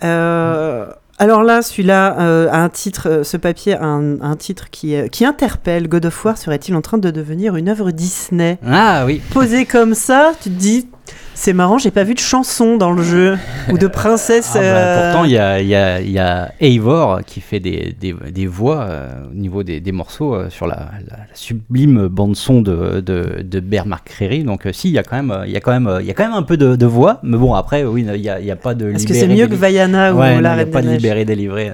Euh, 0.02 0.86
alors 1.18 1.44
là, 1.44 1.62
celui-là 1.62 2.18
euh, 2.20 2.48
a 2.50 2.58
un 2.58 2.68
titre, 2.68 3.08
euh, 3.08 3.24
ce 3.24 3.36
papier 3.36 3.74
a 3.74 3.84
un, 3.84 4.20
un 4.20 4.36
titre 4.36 4.70
qui, 4.70 4.96
euh, 4.96 5.06
qui 5.08 5.24
interpelle. 5.24 5.88
God 5.88 6.06
of 6.06 6.24
War 6.24 6.36
serait-il 6.36 6.74
en 6.74 6.82
train 6.82 6.98
de 6.98 7.10
devenir 7.10 7.54
une 7.56 7.68
œuvre 7.68 7.92
Disney? 7.92 8.58
Ah 8.66 9.04
oui 9.06 9.22
Posé 9.32 9.64
comme 9.64 9.94
ça, 9.94 10.32
tu 10.42 10.50
te 10.50 10.54
dis, 10.54 10.88
c'est 11.36 11.52
marrant, 11.52 11.78
j'ai 11.78 11.90
pas 11.90 12.04
vu 12.04 12.14
de 12.14 12.20
chanson 12.20 12.76
dans 12.76 12.92
le 12.92 13.02
jeu 13.02 13.36
ou 13.70 13.76
de 13.76 13.86
princesse. 13.88 14.52
Ah 14.54 14.58
bah, 14.60 14.64
euh, 14.64 15.12
pourtant, 15.12 15.24
il 15.24 15.32
y 15.32 15.38
a, 15.38 15.60
il 15.60 15.66
y, 15.66 15.74
a, 15.74 16.00
il 16.00 16.10
y 16.10 16.18
a 16.18 16.52
Eivor 16.60 17.20
qui 17.26 17.40
fait 17.40 17.58
des, 17.60 17.94
des, 18.00 18.14
des 18.30 18.46
voix 18.46 18.82
euh, 18.88 19.08
au 19.30 19.34
niveau 19.34 19.62
des, 19.64 19.80
des 19.80 19.92
morceaux 19.92 20.34
euh, 20.34 20.48
sur 20.48 20.66
la, 20.66 20.76
la- 21.10 21.16
la 21.18 21.26
sublime 21.34 22.06
bande-son 22.06 22.62
de, 22.62 23.00
de, 23.00 23.42
de 23.42 23.60
Bear 23.60 23.86
McCreary. 23.86 24.44
Donc, 24.44 24.64
euh, 24.66 24.72
si, 24.72 24.88
il 24.88 24.94
y, 24.94 24.98
a 24.98 25.02
quand 25.02 25.16
même, 25.16 25.42
il 25.46 25.52
y, 25.52 25.56
a 25.56 25.60
quand 25.60 25.72
même, 25.72 25.98
il 26.00 26.06
y 26.06 26.10
a 26.10 26.14
quand 26.14 26.24
même 26.24 26.32
un 26.32 26.42
peu 26.44 26.56
de, 26.56 26.76
de 26.76 26.86
voix. 26.86 27.18
Mais 27.24 27.36
bon, 27.36 27.54
après, 27.54 27.84
oui, 27.84 28.06
il 28.14 28.20
n'y 28.20 28.50
a, 28.50 28.56
pas 28.56 28.74
de. 28.74 28.92
Est-ce 28.92 29.06
que 29.06 29.14
c'est 29.14 29.26
mieux 29.28 29.46
que. 29.48 29.54
Vaiana 29.54 30.14
ou 30.14 30.18
Ouais, 30.20 30.36
non, 30.36 30.40
La 30.40 30.54
Reine 30.54 30.70
pas 30.70 30.82
de 30.82 30.88
libéré, 30.90 31.24
délivré. 31.24 31.72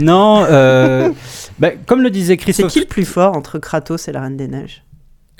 non, 0.00 0.42
bah, 1.58 1.70
comme 1.86 2.02
le 2.02 2.10
disait 2.10 2.32
C'est 2.34 2.36
Christophe. 2.38 2.72
qui 2.72 2.80
le 2.80 2.86
plus 2.86 3.04
fort 3.04 3.36
entre 3.36 3.58
Kratos 3.58 4.08
et 4.08 4.12
la 4.12 4.20
Reine 4.22 4.36
des 4.36 4.48
Neiges? 4.48 4.82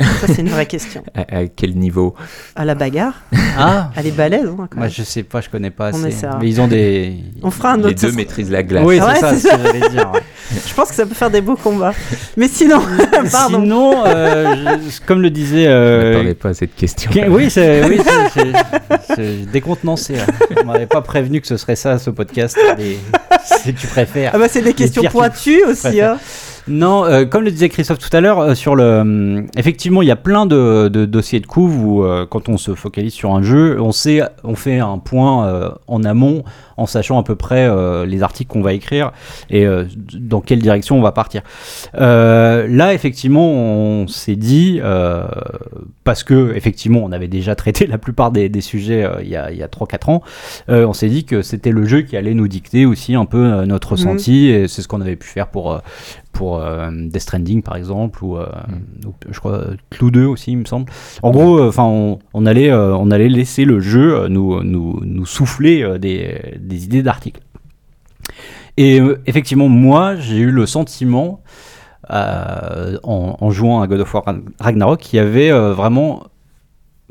Ça, 0.00 0.26
c'est 0.28 0.38
une 0.42 0.48
vraie 0.50 0.66
question. 0.66 1.02
À, 1.14 1.38
à 1.38 1.46
quel 1.46 1.74
niveau 1.76 2.14
À 2.54 2.64
la 2.64 2.74
bagarre, 2.76 3.14
Ah 3.58 3.90
elle 3.96 4.06
est 4.06 4.11
balèze. 4.12 4.46
hein, 4.46 4.68
quand 4.70 4.76
Moi, 4.76 4.84
même. 4.87 4.90
je 4.90 5.02
sais 5.02 5.22
pas, 5.24 5.40
je 5.40 5.48
connais 5.48 5.70
pas 5.70 5.90
On 5.92 5.98
assez. 6.04 6.08
essaiera. 6.16 6.38
Mais 6.40 6.48
ils 6.48 6.61
ont 6.61 6.68
des. 6.68 7.16
On 7.42 7.50
fera 7.50 7.72
un 7.72 7.76
Les 7.78 7.84
autre. 7.87 7.98
ça 8.00 8.06
deux 8.08 8.12
maîtrisent 8.12 8.50
la 8.50 8.62
glace. 8.62 8.84
Oui, 8.87 8.98
c'est 9.00 9.06
ouais, 9.06 9.16
ça, 9.16 9.34
c'est 9.34 9.48
ce 9.48 9.54
que 9.56 9.62
j'allais 9.62 9.88
dire. 9.90 10.12
Je 10.66 10.74
pense 10.74 10.88
que 10.90 10.94
ça 10.94 11.04
peut 11.06 11.14
faire 11.14 11.30
des 11.30 11.40
beaux 11.40 11.56
combats. 11.56 11.92
Mais 12.37 12.46
sinon, 12.48 12.80
pardon. 13.32 13.61
Sinon, 13.62 14.04
euh, 14.06 14.76
je- 14.88 15.04
comme 15.04 15.20
le 15.20 15.30
disait. 15.30 15.64
Je 15.64 15.68
euh, 15.70 16.12
m'attendais 16.14 16.34
pas 16.34 16.48
à 16.50 16.54
cette 16.54 16.74
question. 16.76 17.11
Oui, 17.28 17.50
c'est 17.50 17.84
oui, 17.84 17.98
décontenancé. 19.52 20.16
là. 20.16 20.26
On 20.62 20.64
m'avait 20.66 20.87
pas 20.87 21.02
prévenu 21.02 21.40
que 21.40 21.46
ce 21.46 21.56
serait 21.56 21.76
ça, 21.76 21.98
ce 21.98 22.11
podcast. 22.11 22.56
Les- 22.78 22.98
Si 23.44 23.74
tu 23.74 23.87
préfères. 23.87 24.32
Ah 24.34 24.38
bah 24.38 24.46
c'est 24.48 24.62
des 24.62 24.74
questions 24.74 25.02
pointues 25.04 25.62
aussi. 25.64 26.00
Hein. 26.00 26.18
Non, 26.68 27.04
euh, 27.04 27.24
comme 27.24 27.44
le 27.44 27.50
disait 27.50 27.68
Christophe 27.68 27.98
tout 27.98 28.14
à 28.14 28.20
l'heure, 28.20 28.40
euh, 28.40 28.54
sur 28.54 28.76
le, 28.76 29.00
hum, 29.00 29.46
effectivement, 29.57 30.02
il 30.02 30.09
y 30.09 30.11
a 30.11 30.16
plein 30.16 30.46
de, 30.46 30.88
de 30.88 31.04
dossiers 31.07 31.40
de 31.40 31.46
couve 31.46 31.85
où, 31.85 32.04
euh, 32.04 32.26
quand 32.28 32.48
on 32.48 32.57
se 32.59 32.74
focalise 32.74 33.12
sur 33.14 33.35
un 33.35 33.42
jeu, 33.42 33.81
on 33.81 33.92
sait, 33.92 34.22
on 34.44 34.54
fait 34.54 34.78
un 34.78 34.98
point 34.98 35.46
euh, 35.46 35.70
en 35.87 36.04
amont, 36.04 36.44
en 36.76 36.87
sachant 36.87 37.18
à 37.18 37.22
peu 37.22 37.35
près 37.37 37.66
euh, 37.68 38.07
les 38.07 38.22
articles 38.22 38.50
qu'on 38.52 38.62
va 38.62 38.72
écrire 38.72 39.12
et 39.50 39.66
euh, 39.66 39.85
dans 40.14 40.40
quelle 40.40 40.61
direction 40.61 40.98
on 40.98 41.02
va 41.02 41.12
partir. 41.12 41.42
Euh, 41.96 42.66
là, 42.68 42.94
effectivement, 42.94 43.50
on 43.50 44.07
s'est 44.07 44.37
dit 44.37 44.81
euh, 44.83 45.26
parce 46.04 46.22
que 46.22 46.54
effectivement, 46.54 47.00
on 47.02 47.12
avait 47.12 47.28
déjà 47.28 47.54
traité 47.54 47.87
la 47.87 47.98
plupart 47.98 48.31
des, 48.31 48.48
des 48.48 48.61
sujets 48.61 49.04
euh, 49.04 49.22
il 49.22 49.28
y 49.28 49.37
a, 49.37 49.44
a 49.46 49.66
3-4 49.68 50.11
ans. 50.11 50.22
euh, 50.68 50.87
on 50.87 50.92
s'est 50.92 51.09
dit 51.09 51.24
que 51.24 51.42
c'était 51.42 51.72
le 51.72 51.85
jeu 51.85 52.02
qui 52.02 52.16
allait 52.16 52.35
nous 52.35 52.48
dicter 52.48 52.87
aussi 52.87 53.14
un 53.14 53.24
peu 53.24 53.38
euh, 53.44 53.66
notre 53.66 53.92
ressenti 53.92 54.46
et 54.48 54.68
c'est 54.68 54.83
ce 54.83 54.88
qu'on 54.88 55.00
avait 55.00 55.16
pu 55.16 55.26
faire 55.28 55.48
pour 55.48 55.72
euh, 55.72 55.78
pour 56.38 56.62
euh, 56.62 56.88
Death 56.92 57.22
Stranding 57.22 57.62
par 57.62 57.74
exemple 57.74 58.22
ou, 58.24 58.37
euh, 58.37 58.46
ou, 59.05 59.12
je 59.29 59.38
crois 59.40 59.64
Clou 59.90 60.12
2 60.12 60.24
aussi 60.24 60.53
il 60.53 60.59
me 60.59 60.64
semble. 60.66 60.87
En 61.24 61.33
gros 61.33 61.61
enfin 61.61 61.83
on, 61.83 62.20
on 62.33 62.46
allait 62.46 62.70
euh, 62.70 62.94
on 62.96 63.11
allait 63.11 63.29
laisser 63.29 63.64
le 63.64 63.81
jeu 63.81 64.14
euh, 64.14 64.29
nous, 64.29 64.62
nous, 64.62 65.01
nous 65.05 65.27
souffler 65.27 65.83
euh, 65.83 65.98
des, 65.98 66.55
des 66.61 66.85
idées 66.85 67.03
d'articles. 67.03 67.40
Et 68.77 69.01
euh, 69.01 69.20
effectivement 69.27 69.68
moi 69.68 70.14
j'ai 70.14 70.38
eu 70.38 70.53
le 70.53 70.64
sentiment 70.64 71.42
euh, 72.11 72.98
en, 73.03 73.37
en 73.40 73.51
jouant 73.51 73.81
à 73.83 73.88
God 73.88 74.01
of 74.01 74.14
War 74.14 74.22
Ragnarok 74.61 75.01
qu'il 75.01 75.16
y 75.16 75.20
avait 75.20 75.51
euh, 75.51 75.72
vraiment 75.74 76.22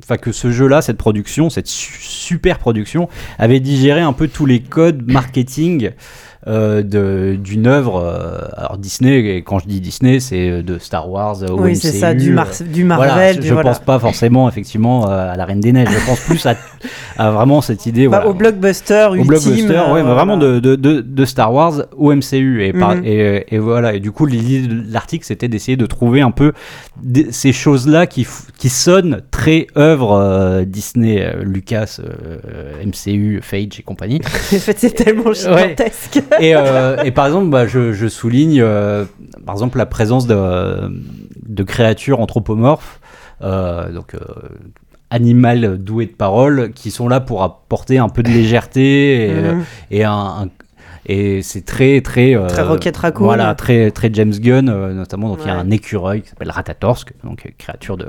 Enfin, 0.04 0.18
que 0.18 0.32
ce 0.32 0.52
jeu-là, 0.52 0.84
cette 0.84 1.00
production, 1.00 1.50
cette 1.50 1.66
su- 1.66 1.98
super 2.00 2.60
production, 2.60 3.10
avait 3.40 3.60
digéré 3.60 4.02
un 4.02 4.14
peu 4.14 4.28
tous 4.28 4.46
les 4.46 4.60
codes 4.60 5.12
marketing 5.12 5.86
euh, 5.88 5.92
d'une 6.46 7.68
œuvre. 7.68 7.98
euh, 8.04 8.38
alors 8.56 8.78
Disney, 8.78 9.20
et 9.38 9.42
quand 9.44 9.60
je 9.60 9.68
dis 9.68 9.80
Disney, 9.82 10.20
c'est 10.20 10.50
euh, 10.50 10.62
de 10.64 10.78
Star 10.80 11.10
Wars 11.10 11.38
au 11.50 11.60
Oui, 11.62 11.76
c'est 11.76 11.92
ça, 11.92 12.14
du, 12.14 12.32
euh, 12.32 12.34
Mar- 12.36 12.48
du 12.72 12.86
voilà, 12.86 13.06
Marvel. 13.08 13.42
je 13.42 13.54
voilà. 13.54 13.70
pense 13.72 13.80
pas 13.80 14.00
forcément 14.00 14.48
effectivement 14.48 15.10
euh, 15.10 15.34
à 15.34 15.36
la 15.36 15.46
Reine 15.46 15.60
des 15.60 15.72
Neiges. 15.74 15.90
Je 15.92 16.06
pense 16.06 16.20
plus 16.22 16.46
à, 16.46 16.56
à 17.18 17.32
vraiment 17.32 17.62
cette 17.62 17.86
idée. 17.86 18.08
Bah, 18.08 18.18
voilà, 18.20 18.28
au 18.30 18.34
blockbuster 18.34 19.08
au 19.12 19.16
ultime. 19.16 19.28
blockbuster, 19.28 19.78
euh, 19.78 19.94
ouais, 19.94 20.04
mais 20.04 20.14
vraiment 20.14 20.38
de, 20.38 20.60
de, 20.60 20.76
de, 20.76 21.02
de 21.02 21.26
Star 21.26 21.54
Wars 21.54 21.74
au 21.98 22.14
MCU. 22.14 22.64
Et, 22.64 22.74
par- 22.74 22.96
Mhm. 22.96 23.04
et, 23.06 23.46
et 23.56 23.58
voilà. 23.60 23.94
Et 23.94 24.00
du 24.00 24.12
coup, 24.12 24.26
l'idée 24.26 24.68
de 24.68 24.92
l'article, 24.92 25.26
c'était 25.26 25.48
d'essayer 25.48 25.76
de 25.78 25.86
trouver 25.86 26.22
un 26.22 26.32
peu 26.32 26.54
ces 27.32 27.52
choses-là 27.52 28.08
qui, 28.08 28.26
qui 28.58 28.70
sonnent 28.70 29.22
très 29.32 29.68
œuvre 29.78 30.14
euh, 30.14 30.66
Disney, 30.66 31.22
euh, 31.22 31.44
Lucas, 31.44 32.00
euh, 32.00 32.72
MCU, 32.86 33.40
Phage 33.42 33.80
et 33.80 33.84
compagnie. 33.84 34.22
En 34.58 34.60
fait, 34.60 34.78
c'est 34.80 34.92
tellement 34.92 35.34
gigantesque. 35.34 36.22
et, 36.40 36.56
euh, 36.56 37.04
et 37.04 37.12
par 37.12 37.26
exemple, 37.26 37.50
bah, 37.50 37.68
je, 37.68 37.94
je 37.94 38.08
souligne 38.08 38.60
euh, 38.62 39.06
par 39.46 39.56
exemple 39.56 39.78
la 39.78 39.86
présence 39.86 40.28
de, 40.28 40.92
de 41.48 41.64
créatures 41.64 42.20
anthropomorphes, 42.20 43.00
euh, 43.42 43.92
donc 43.92 44.14
euh, 44.16 44.20
animal 45.10 45.78
doué 45.78 46.06
de 46.06 46.12
parole, 46.12 46.72
qui 46.74 46.92
sont 46.92 47.08
là 47.08 47.20
pour 47.20 47.44
apporter 47.44 47.98
un 47.98 48.10
peu 48.10 48.24
de 48.24 48.30
légèreté 48.30 49.30
et, 49.30 49.42
Mhm. 49.42 49.64
et 49.92 50.04
un, 50.04 50.12
un- 50.14 50.48
et 51.10 51.42
c'est 51.42 51.64
très 51.64 52.02
très 52.02 52.36
euh, 52.36 52.48
Très 52.48 52.64
Rocket 52.64 52.98
Raccoon. 52.98 53.24
voilà 53.24 53.56
très 53.56 53.92
très 53.92 54.10
James 54.12 54.34
Gunn 54.34 54.68
euh, 54.68 54.92
notamment 54.94 55.30
donc 55.30 55.38
il 55.44 55.48
y 55.48 55.50
a 55.50 55.56
un 55.56 55.70
écureuil 55.72 56.22
qui 56.22 56.28
s'appelle 56.28 56.52
Ratatorsk 56.52 57.14
donc 57.24 57.50
créature 57.58 57.96
de 57.96 58.08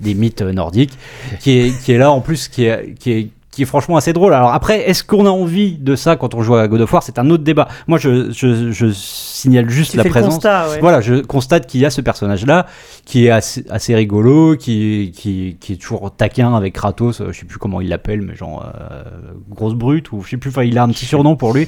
des 0.00 0.14
mythes 0.14 0.40
nordiques 0.40 0.96
qui 1.40 1.58
est 1.58 1.78
qui 1.84 1.92
est 1.92 1.98
là 1.98 2.10
en 2.10 2.22
plus 2.22 2.48
qui 2.48 2.64
est 2.64 2.94
qui 2.98 3.12
est 3.12 3.28
qui 3.50 3.62
est 3.62 3.66
franchement 3.66 3.96
assez 3.96 4.12
drôle. 4.12 4.34
Alors 4.34 4.52
après, 4.52 4.88
est-ce 4.88 5.02
qu'on 5.02 5.26
a 5.26 5.30
envie 5.30 5.72
de 5.78 5.96
ça 5.96 6.16
quand 6.16 6.34
on 6.34 6.42
joue 6.42 6.54
à 6.54 6.68
God 6.68 6.82
of 6.82 6.92
War? 6.92 7.02
C'est 7.02 7.18
un 7.18 7.28
autre 7.30 7.42
débat. 7.44 7.66
Moi, 7.88 7.98
je, 7.98 8.30
je, 8.30 8.70
je 8.70 8.86
signale 8.92 9.68
juste 9.70 9.92
Tu 9.92 9.96
la 9.96 10.02
fais 10.04 10.08
le 10.10 10.12
présence. 10.12 10.34
constat, 10.34 10.68
ouais. 10.70 10.78
Voilà, 10.80 11.00
je 11.00 11.14
constate 11.22 11.66
qu'il 11.66 11.80
y 11.80 11.86
a 11.86 11.90
ce 11.90 12.00
personnage-là 12.00 12.66
qui 13.04 13.26
est 13.26 13.30
assez, 13.30 13.64
assez 13.70 13.94
rigolo, 13.94 14.54
qui, 14.56 15.12
qui, 15.16 15.56
qui 15.60 15.72
est 15.72 15.76
toujours 15.76 16.14
taquin 16.14 16.54
avec 16.54 16.74
Kratos, 16.74 17.20
euh, 17.20 17.32
je 17.32 17.40
sais 17.40 17.46
plus 17.46 17.58
comment 17.58 17.80
il 17.80 17.88
l'appelle, 17.88 18.20
mais 18.22 18.34
genre 18.36 18.64
euh, 18.74 19.02
grosse 19.48 19.74
brute, 19.74 20.12
ou 20.12 20.22
je 20.22 20.30
sais 20.30 20.36
plus, 20.36 20.50
enfin 20.50 20.62
il 20.64 20.76
a 20.78 20.82
un 20.82 20.88
petit 20.90 21.06
surnom 21.06 21.34
pour 21.34 21.54
lui. 21.54 21.66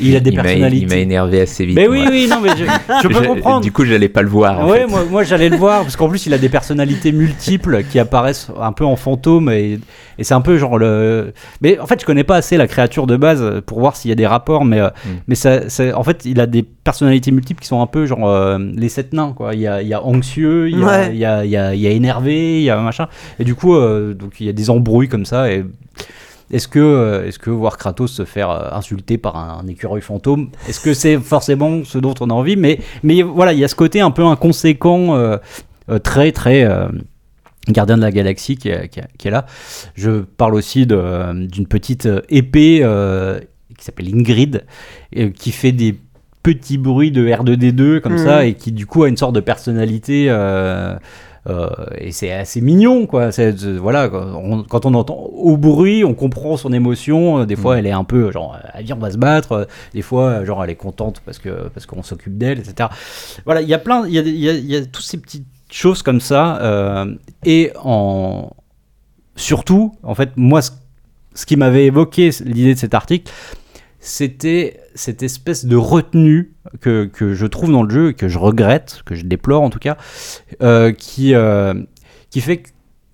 Il 0.00 0.16
a 0.16 0.20
des 0.20 0.30
Il 0.30 0.36
m'a- 0.36 0.42
personnalités. 0.42 0.82
Il 0.82 0.88
m'a 0.88 0.96
énervé 0.96 1.40
assez 1.42 1.64
vite. 1.64 1.76
mais 1.76 1.86
oui, 1.86 2.02
moi. 2.02 2.10
oui, 2.10 2.26
non, 2.28 2.40
mais 2.42 2.50
je, 2.56 2.64
je 3.02 3.08
peux 3.08 3.22
Je- 3.22 3.28
comprendre. 3.28 3.60
Du 3.60 3.70
coup, 3.72 3.84
j'allais 3.84 4.08
pas 4.08 4.22
le 4.22 4.28
voir. 4.28 4.66
Ouais, 4.68 4.84
moi, 4.86 5.04
moi 5.08 5.22
j'allais 5.22 5.48
le 5.48 5.56
voir 5.56 5.82
parce 5.82 5.94
qu'en 5.96 6.08
plus 6.08 6.26
il 6.26 6.34
a 6.34 6.38
des 6.38 6.48
personnalités 6.48 7.12
multiples 7.12 7.84
qui 7.84 7.98
apparaissent 8.00 8.48
un 8.60 8.72
peu 8.72 8.84
en 8.84 8.96
fantôme 8.96 9.48
et, 9.50 9.78
et 10.18 10.24
c'est 10.24 10.34
un 10.34 10.40
peu 10.40 10.58
genre 10.58 10.76
le. 10.76 11.29
Mais 11.60 11.78
en 11.78 11.86
fait, 11.86 12.00
je 12.00 12.06
connais 12.06 12.24
pas 12.24 12.36
assez 12.36 12.56
la 12.56 12.66
créature 12.66 13.06
de 13.06 13.16
base 13.16 13.60
pour 13.66 13.80
voir 13.80 13.96
s'il 13.96 14.08
y 14.08 14.12
a 14.12 14.14
des 14.16 14.26
rapports, 14.26 14.64
mais, 14.64 14.80
euh, 14.80 14.88
Mm. 14.88 15.08
mais 15.28 15.34
ça, 15.34 15.68
ça- 15.68 15.98
en 15.98 16.02
fait, 16.02 16.24
il 16.24 16.40
a 16.40 16.46
des 16.46 16.62
personnalités 16.62 17.30
multiples 17.30 17.60
qui 17.62 17.68
sont 17.68 17.80
un 17.82 17.86
peu 17.86 18.06
genre 18.06 18.28
euh, 18.28 18.58
les 18.76 18.88
sept 18.88 19.12
nains 19.12 19.32
quoi. 19.36 19.54
Il 19.54 19.60
y 19.60 19.66
a, 19.66 19.82
il 19.82 19.88
y 19.88 19.94
a 19.94 20.02
anxieux, 20.02 20.68
il 20.70 20.78
y 20.78 20.82
a, 20.82 20.86
Ouais. 20.86 21.08
il 21.12 21.18
y, 21.18 21.24
a, 21.24 21.44
il 21.44 21.50
y, 21.50 21.56
a, 21.56 21.74
il 21.74 21.80
y 21.80 21.86
a 21.86 21.90
énervé, 21.90 22.58
il 22.60 22.64
y 22.64 22.70
a 22.70 22.78
machin. 22.80 23.08
Et 23.38 23.44
du 23.44 23.54
coup, 23.54 23.74
euh, 23.74 24.14
donc 24.14 24.40
il 24.40 24.46
y 24.46 24.48
a 24.48 24.52
des 24.52 24.70
embrouilles 24.70 25.08
comme 25.08 25.24
ça 25.24 25.50
et. 25.52 25.64
Est-ce 26.52 26.66
que, 26.66 27.22
est-ce 27.28 27.38
que 27.38 27.48
voir 27.48 27.76
Kratos 27.78 28.10
se 28.10 28.24
faire 28.24 28.50
insulter 28.74 29.18
par 29.18 29.36
un, 29.36 29.64
écureuil 29.68 30.00
fantôme, 30.02 30.48
est-ce 30.68 30.80
que 30.80 30.94
c'est 30.94 31.16
forcément 31.18 31.84
ce 31.84 31.96
dont 31.96 32.14
on 32.20 32.28
a 32.28 32.32
envie? 32.32 32.56
Mais, 32.56 32.80
mais 33.04 33.22
voilà, 33.22 33.52
il 33.52 33.60
y 33.60 33.64
a 33.64 33.68
ce 33.68 33.76
côté 33.76 34.00
un 34.00 34.10
peu 34.10 34.24
inconséquent, 34.24 35.14
euh, 35.14 35.36
euh, 35.90 36.00
très 36.00 36.32
très 36.32 36.64
euh, 36.64 36.88
gardien 37.68 37.96
de 37.96 38.02
la 38.02 38.10
galaxie 38.10 38.56
qui 38.56 38.68
est, 38.68 38.88
qui 38.88 39.00
est- 39.00 39.08
qui 39.18 39.28
est 39.28 39.30
là. 39.30 39.46
Je 39.94 40.20
parle 40.22 40.54
aussi 40.54 40.86
d'une 40.86 41.66
petite 41.68 42.06
euh, 42.06 42.20
épée 42.28 42.80
euh, 42.82 43.38
qui 43.78 43.84
s'appelle 43.84 44.08
Ingrid, 44.14 44.64
euh, 45.16 45.30
qui 45.30 45.52
fait 45.52 45.72
des 45.72 45.94
petits 46.42 46.78
bruits 46.78 47.10
de 47.12 47.26
R2D2 47.28 48.00
comme 48.00 48.12
Mhm. 48.14 48.18
ça 48.24 48.46
et 48.46 48.54
qui 48.54 48.72
du 48.72 48.86
coup 48.86 49.04
a 49.04 49.08
une 49.08 49.16
sorte 49.16 49.34
de 49.34 49.40
personnalité. 49.40 50.26
euh, 50.30 50.96
euh, 51.48 51.68
et 51.96 52.12
c'est 52.12 52.32
assez 52.32 52.60
mignon 52.60 53.06
quoi 53.06 53.30
voilà 53.80 54.10
quand 54.10 54.26
on, 54.44 54.62
quand 54.62 54.84
on 54.84 54.92
entend 54.92 55.14
au 55.16 55.56
bruit 55.56 56.04
on 56.04 56.12
comprend 56.12 56.58
son 56.58 56.70
émotion 56.70 57.46
des 57.46 57.56
fois 57.56 57.76
Mm. 57.76 57.78
elle 57.78 57.86
est 57.86 57.92
un 57.92 58.04
peu 58.04 58.30
genre 58.30 58.58
viens 58.80 58.94
on 58.94 58.98
va 59.00 59.10
se 59.10 59.16
battre 59.16 59.66
des 59.94 60.02
fois 60.02 60.44
genre 60.44 60.62
elle 60.62 60.68
est 60.68 60.74
contente 60.74 61.22
parce 61.24 61.38
que 61.38 61.70
parce 61.72 61.86
qu'on 61.86 62.02
s'occupe 62.02 62.36
d'elle 62.36 62.58
etc 62.58 62.90
voilà 63.46 63.62
il 63.62 63.68
y 63.70 63.72
a 63.72 63.78
plein 63.78 64.06
il 64.06 64.12
y 64.12 64.16
y 64.16 64.48
a, 64.50 64.52
il 64.52 64.66
y 64.70 64.76
a 64.76 64.84
toutes 64.84 65.02
ces 65.02 65.16
petites 65.16 65.46
choses 65.70 66.02
comme 66.02 66.20
ça 66.20 66.60
euh, 66.62 67.14
et 67.44 67.70
en 67.82 68.50
surtout 69.36 69.92
en 70.02 70.14
fait 70.14 70.30
moi 70.36 70.62
ce, 70.62 70.70
ce 71.34 71.46
qui 71.46 71.56
m'avait 71.56 71.86
évoqué 71.86 72.30
l'idée 72.44 72.74
de 72.74 72.78
cet 72.78 72.94
article 72.94 73.32
c'était 74.00 74.80
cette 74.94 75.22
espèce 75.22 75.64
de 75.66 75.76
retenue 75.76 76.52
que, 76.80 77.04
que 77.04 77.34
je 77.34 77.46
trouve 77.46 77.70
dans 77.70 77.82
le 77.82 77.90
jeu 77.90 78.12
que 78.12 78.28
je 78.28 78.38
regrette, 78.38 79.02
que 79.04 79.14
je 79.14 79.24
déplore 79.26 79.62
en 79.62 79.68
tout 79.70 79.78
cas, 79.78 79.96
euh, 80.62 80.90
qui, 80.92 81.34
euh, 81.34 81.74
qui 82.30 82.40
fait 82.40 82.62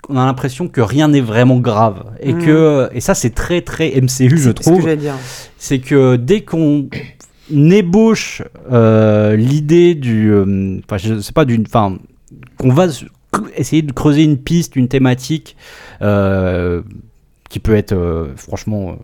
qu'on 0.02 0.16
a 0.16 0.24
l'impression 0.24 0.68
que 0.68 0.80
rien 0.80 1.08
n'est 1.08 1.20
vraiment 1.20 1.58
grave. 1.58 2.04
Et, 2.20 2.32
Mhm. 2.32 2.44
que, 2.44 2.88
et 2.92 3.00
ça, 3.00 3.14
c'est 3.14 3.30
très 3.34 3.62
très 3.62 3.96
MCU, 4.00 4.06
je 4.30 4.36
C'est 4.36 4.42
ce 4.42 4.46
que 4.50 4.52
trouve. 4.62 4.82
j'allais 4.82 4.96
dire. 4.96 5.14
C'est 5.58 5.80
que 5.80 6.14
dès 6.14 6.42
qu'on 6.42 6.88
ébauche 7.50 8.42
euh, 8.70 9.34
l'idée 9.34 9.94
du. 9.96 10.32
Enfin, 10.84 10.98
je 10.98 11.18
sais 11.20 11.32
pas, 11.32 11.44
d'une. 11.44 11.64
Enfin, 11.66 11.98
qu'on 12.58 12.72
va 12.72 12.86
essayer 13.56 13.82
de 13.82 13.92
creuser 13.92 14.22
une 14.24 14.38
piste, 14.38 14.76
une 14.76 14.88
thématique. 14.88 15.56
euh, 16.02 16.82
qui 17.48 17.60
peut 17.60 17.76
être 17.76 17.92
euh, 17.92 18.32
franchement 18.36 18.90
euh, 18.90 18.94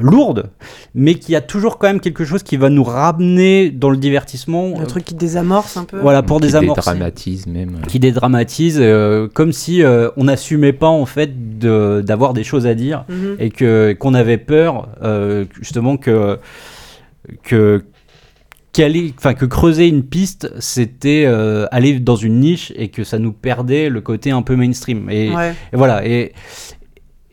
lourde, 0.00 0.50
mais 0.92 1.14
qui 1.14 1.36
a 1.36 1.40
toujours 1.40 1.78
quand 1.78 1.86
même 1.86 2.00
quelque 2.00 2.24
chose 2.24 2.42
qui 2.42 2.56
va 2.56 2.68
nous 2.68 2.82
ramener 2.82 3.70
dans 3.70 3.90
le 3.90 3.96
divertissement. 3.96 4.70
Le 4.76 4.82
euh, 4.82 4.86
truc 4.86 5.04
qui 5.04 5.14
désamorce 5.14 5.76
un 5.76 5.84
peu. 5.84 6.00
voilà, 6.00 6.20
pour 6.24 6.38
Qui 6.40 6.46
désamorcer 6.46 6.90
dédramatise 6.90 7.46
même. 7.46 7.80
qui 7.86 8.00
dédramatise, 8.00 8.78
euh, 8.80 9.28
comme 9.32 9.52
si 9.52 9.84
euh, 9.84 10.10
on 10.16 10.24
n'assumait 10.24 10.72
pas 10.72 10.88
en 10.88 11.06
fait 11.06 11.58
de- 11.60 12.02
d'avoir 12.04 12.32
des 12.34 12.42
choses 12.42 12.66
à 12.66 12.74
dire 12.74 13.04
Mhm. 13.08 13.36
et 13.38 13.50
que 13.50 13.92
qu'on 13.96 14.14
avait 14.14 14.36
peur 14.36 14.88
euh, 15.04 15.44
justement 15.60 15.96
que 15.96 16.40
que 17.44 17.84
qu'aller- 18.72 19.12
enfin 19.18 19.34
que 19.34 19.44
creuser 19.44 19.88
une 19.88 20.02
piste, 20.02 20.50
c'était 20.58 21.24
euh, 21.26 21.66
aller 21.70 21.98
dans 22.00 22.16
une 22.16 22.40
niche 22.40 22.72
et 22.76 22.88
que 22.88 23.04
ça 23.04 23.18
nous 23.18 23.32
perdait 23.32 23.88
le 23.88 24.00
côté 24.00 24.30
un 24.30 24.42
peu 24.42 24.56
mainstream. 24.56 25.08
Et, 25.10 25.30
Ouais. 25.34 25.54
et 25.72 25.76
voilà. 25.76 26.06
Et 26.06 26.32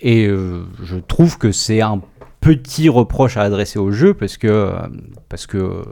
et 0.01 0.27
euh, 0.27 0.63
je 0.83 0.95
trouve 0.97 1.37
que 1.37 1.51
c'est 1.51 1.81
un 1.81 2.01
petit 2.41 2.87
reproche 2.87 3.35
à 3.35 3.41
adresser 3.41 3.79
au 3.79 3.91
jeu 3.91 4.13
parce 4.13 4.37
que 4.37 4.69
parce 5.27 5.45
que 5.45 5.83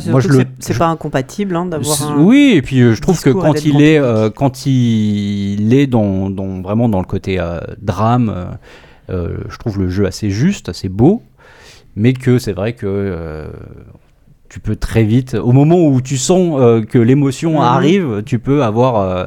c'est 0.00 0.10
moi 0.10 0.18
je 0.20 0.28
le 0.28 0.44
c'est- 0.58 0.76
pas 0.76 0.88
incompatible 0.88 1.54
hein, 1.54 1.66
d'avoir. 1.66 2.18
Oui, 2.18 2.54
et 2.56 2.62
puis 2.62 2.80
euh, 2.80 2.94
je 2.94 3.00
trouve 3.00 3.20
que 3.22 3.30
quand 3.30 3.64
il 3.64 3.80
est, 3.80 3.98
euh, 3.98 4.28
quand 4.30 4.66
il 4.66 5.72
est 5.74 5.86
dans, 5.86 6.28
dans- 6.28 6.60
vraiment 6.60 6.88
dans 6.88 6.98
le 6.98 7.06
côté 7.06 7.40
drame, 7.80 8.58
je 9.08 9.56
trouve 9.58 9.78
le 9.78 9.88
jeu 9.88 10.06
assez 10.06 10.30
juste, 10.30 10.68
assez 10.68 10.88
beau, 10.88 11.22
mais 11.96 12.14
que 12.14 12.38
c'est 12.38 12.52
vrai 12.52 12.72
que 12.72 12.86
euh, 12.88 13.46
tu 14.52 14.60
peux 14.60 14.76
très 14.76 15.02
vite, 15.04 15.32
au 15.34 15.52
moment 15.52 15.78
où 15.86 16.02
tu 16.02 16.18
sens 16.18 16.60
euh, 16.60 16.82
que 16.82 16.98
l'émotion 16.98 17.52
Mhm. 17.52 17.60
arrive, 17.62 18.22
tu 18.26 18.38
peux 18.38 18.62
avoir 18.62 18.96
euh, 19.00 19.24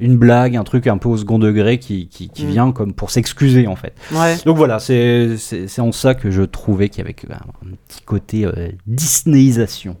une 0.00 0.16
blague, 0.16 0.56
un 0.56 0.64
truc 0.64 0.86
un 0.86 0.96
peu 0.96 1.10
au 1.10 1.16
second 1.18 1.38
degré 1.38 1.78
qui, 1.78 2.08
qui, 2.08 2.30
qui 2.30 2.44
Mhm. 2.46 2.50
vient 2.50 2.72
comme 2.72 2.94
pour 2.94 3.10
s'excuser 3.10 3.66
en 3.66 3.76
fait. 3.76 3.92
Ouais. 4.12 4.36
Donc 4.46 4.56
voilà, 4.56 4.78
c'est 4.78 5.36
en 5.78 5.92
ça 5.92 6.14
que 6.14 6.30
je 6.30 6.42
trouvais 6.42 6.88
qu'il 6.88 7.04
y 7.04 7.06
avait 7.06 7.14
un, 7.30 7.68
un 7.68 7.74
petit 7.86 8.00
côté 8.06 8.46
euh, 8.46 8.70
Disneyisation. 8.86 9.96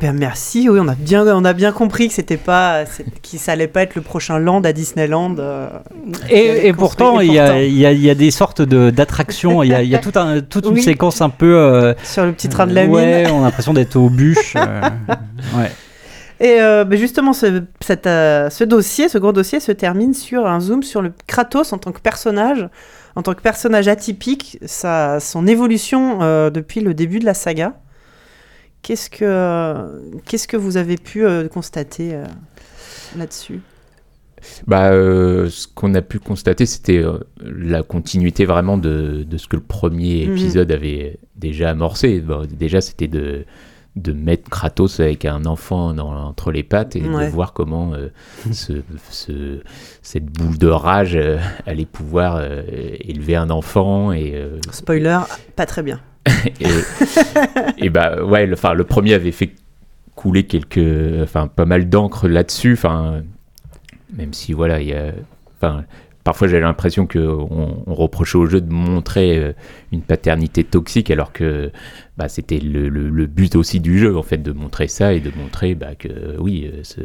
Ben 0.00 0.12
merci, 0.12 0.68
oui, 0.68 0.80
on 0.82 0.88
a 0.88 0.94
bien, 0.96 1.24
on 1.36 1.44
a 1.44 1.52
bien 1.52 1.70
compris 1.70 2.08
que 2.08 2.14
c'était 2.14 2.36
pas, 2.36 2.84
qu'il 3.22 3.38
ça 3.38 3.52
allait 3.52 3.68
pas 3.68 3.82
être 3.82 3.94
le 3.94 4.02
prochain 4.02 4.38
land 4.38 4.62
à 4.62 4.72
Disneyland. 4.72 5.36
euh, 5.38 5.68
qui 6.26 6.32
Et, 6.34 6.66
et 6.68 6.72
pourtant, 6.72 7.20
il 7.20 7.28
y, 7.32 7.34
y 7.36 7.80
y 8.00 8.10
a 8.10 8.14
des 8.14 8.30
sortes 8.32 8.60
de- 8.62 8.90
d'attractions, 8.90 9.62
il 9.62 9.68
y 9.68 9.88
y 9.88 9.94
a 9.94 9.98
tout 9.98 10.12
un- 10.16 10.40
toute 10.40 10.66
une 10.66 10.72
Oui. 10.74 10.82
séquence 10.82 11.20
un 11.20 11.30
peu... 11.30 11.54
euh, 11.56 11.94
sur 12.02 12.24
le 12.24 12.32
petit 12.32 12.48
train 12.48 12.66
de 12.66 12.74
la 12.74 12.86
ouais, 12.86 13.22
mine. 13.24 13.32
on 13.32 13.40
a 13.42 13.44
l'impression 13.44 13.72
d'être 13.72 13.94
aux 13.96 14.10
bûches. 14.10 14.54
euh, 14.56 14.80
ouais. 15.56 15.70
Et 16.40 16.60
euh, 16.60 16.84
ben 16.84 16.98
justement, 16.98 17.32
ce, 17.32 17.62
cette, 17.80 18.08
euh, 18.08 18.50
ce 18.50 18.64
dossier, 18.64 19.08
ce 19.08 19.18
gros 19.18 19.32
dossier, 19.32 19.60
se 19.60 19.70
termine 19.70 20.12
sur 20.14 20.46
un 20.48 20.58
zoom 20.58 20.82
sur 20.82 21.00
le 21.02 21.12
Kratos 21.28 21.72
en 21.72 21.78
tant 21.78 21.92
que 21.92 22.00
personnage, 22.00 22.68
en 23.14 23.22
tant 23.22 23.34
que 23.34 23.40
personnage 23.40 23.86
atypique, 23.86 24.58
sa, 24.66 25.20
son 25.20 25.46
évolution 25.46 26.18
euh, 26.22 26.50
depuis 26.50 26.80
le 26.80 26.92
début 26.94 27.20
de 27.20 27.24
la 27.24 27.34
saga. 27.34 27.74
Qu'est-ce 28.84 29.08
que, 29.08 30.20
qu'est-ce 30.26 30.46
que 30.46 30.56
vous 30.58 30.76
avez 30.76 30.96
pu 30.98 31.24
euh, 31.24 31.48
constater 31.48 32.14
euh, 32.14 32.24
là-dessus? 33.16 33.60
Bah, 34.66 34.90
euh, 34.92 35.48
ce 35.48 35.66
qu'on 35.66 35.94
a 35.94 36.02
pu 36.02 36.18
constater, 36.18 36.66
c'était 36.66 36.98
euh, 37.02 37.18
la 37.40 37.82
continuité 37.82 38.44
vraiment 38.44 38.76
de, 38.76 39.24
de 39.26 39.36
ce 39.38 39.48
que 39.48 39.56
le 39.56 39.62
premier 39.62 40.26
Mhm. 40.26 40.32
épisode 40.36 40.70
avait 40.70 41.18
déjà 41.34 41.70
amorcé. 41.70 42.20
Bon, 42.20 42.46
déjà, 42.46 42.82
c'était 42.82 43.08
de, 43.08 43.46
de 43.96 44.12
mettre 44.12 44.50
Kratos 44.50 45.00
avec 45.00 45.24
un 45.24 45.46
enfant 45.46 45.94
dans- 45.94 46.12
entre 46.14 46.52
les 46.52 46.62
pattes 46.62 46.94
et 46.94 47.00
Ouais. 47.08 47.24
de 47.24 47.30
voir 47.30 47.54
comment 47.54 47.94
euh, 47.94 48.08
ce, 48.52 48.74
ce- 49.10 49.62
cette 50.02 50.26
boule 50.26 50.58
de 50.58 50.66
rage 50.68 51.18
allait 51.64 51.86
pouvoir 51.86 52.42
élever 53.00 53.36
un 53.36 53.48
enfant 53.48 54.12
et, 54.12 54.34
Spoiler, 54.72 55.20
pas 55.56 55.64
très 55.64 55.82
bien. 55.82 56.00
et, 56.60 57.84
et 57.86 57.90
bah 57.90 58.22
ouais, 58.24 58.46
le, 58.46 58.56
le 58.74 58.84
premier 58.84 59.14
avait 59.14 59.32
fait 59.32 59.50
couler 60.14 60.44
quelques, 60.44 61.22
enfin 61.22 61.48
pas 61.48 61.66
mal 61.66 61.88
d'encre 61.88 62.28
là-dessus. 62.28 62.74
Enfin, 62.74 63.22
même 64.16 64.32
si 64.32 64.52
voilà, 64.52 64.80
il 64.80 64.88
y 64.88 64.94
a, 64.94 65.12
enfin, 65.56 65.84
parfois 66.24 66.48
j'ai 66.48 66.58
l'impression 66.58 67.06
que 67.06 67.18
on, 67.18 67.84
on 67.86 67.94
reprochait 67.94 68.38
au 68.38 68.46
jeu 68.46 68.60
de 68.60 68.72
montrer 68.72 69.38
euh, 69.38 69.52
une 69.92 70.00
paternité 70.02 70.64
toxique, 70.64 71.10
alors 71.10 71.32
que 71.32 71.70
bah, 72.16 72.28
c'était 72.28 72.58
le, 72.58 72.88
le- 72.88 73.10
le 73.10 73.26
but 73.26 73.54
aussi 73.56 73.80
du 73.80 73.98
jeu 73.98 74.16
en 74.16 74.22
fait 74.22 74.38
de 74.38 74.52
montrer 74.52 74.88
ça 74.88 75.12
et 75.14 75.20
de 75.20 75.30
montrer 75.36 75.74
bah, 75.74 75.94
que 75.98 76.08
oui, 76.38 76.70
euh, 76.72 76.80
ce, 76.82 77.00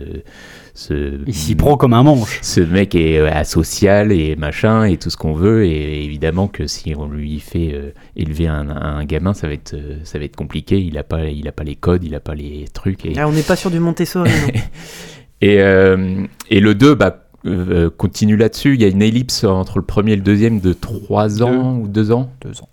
ce 0.73 1.19
Il 1.27 1.33
s'y 1.33 1.55
prend 1.55 1.77
comme 1.77 1.93
un 1.93 2.03
manche. 2.03 2.39
ce 2.41 2.61
mec 2.61 2.95
est 2.95 3.17
euh, 3.19 3.29
asocial 3.31 4.11
et 4.11 4.35
machin 4.35 4.85
et 4.85 4.97
tout 4.97 5.09
ce 5.09 5.17
qu'on 5.17 5.33
veut 5.33 5.65
et 5.65 6.03
évidemment 6.05 6.47
que 6.47 6.67
si 6.67 6.93
on 6.97 7.07
lui 7.07 7.39
fait 7.39 7.71
euh, 7.73 7.91
élever 8.15 8.47
un, 8.47 8.69
un 8.69 9.03
gamin 9.05 9.33
ça 9.33 9.47
va 9.47 9.53
être 9.53 9.73
euh, 9.73 9.97
ça 10.03 10.19
va 10.19 10.25
être 10.25 10.35
compliqué 10.35 10.79
il 10.79 10.97
a 10.97 11.03
pas 11.03 11.25
il 11.25 11.47
a 11.47 11.51
pas 11.51 11.63
les 11.63 11.75
codes 11.75 12.03
il 12.03 12.15
a 12.15 12.19
pas 12.19 12.35
les 12.35 12.65
trucs 12.73 13.05
et 13.05 13.13
Ah, 13.17 13.27
on 13.27 13.31
n'est 13.31 13.41
pas 13.43 13.55
sur 13.55 13.71
du 13.71 13.79
Montessori. 13.79 14.29
non. 14.29 14.59
et, 15.41 15.61
euh, 15.61 16.23
et 16.49 16.59
le 16.59 16.75
2 16.75 16.95
bah 16.95 17.25
euh, 17.45 17.89
continue 17.89 18.35
là-dessus 18.35 18.73
il 18.75 18.81
y 18.81 18.85
a 18.85 18.87
une 18.89 19.01
ellipse 19.01 19.43
entre 19.43 19.77
le 19.79 19.85
premier 19.85 20.11
et 20.13 20.15
le 20.17 20.21
deuxième 20.21 20.59
de 20.59 20.73
3 20.73 21.41
ans 21.43 21.77
ou 21.77 21.87
2 21.87 22.11
ans 22.11 22.29
Deux 22.41 22.61
ans. 22.61 22.69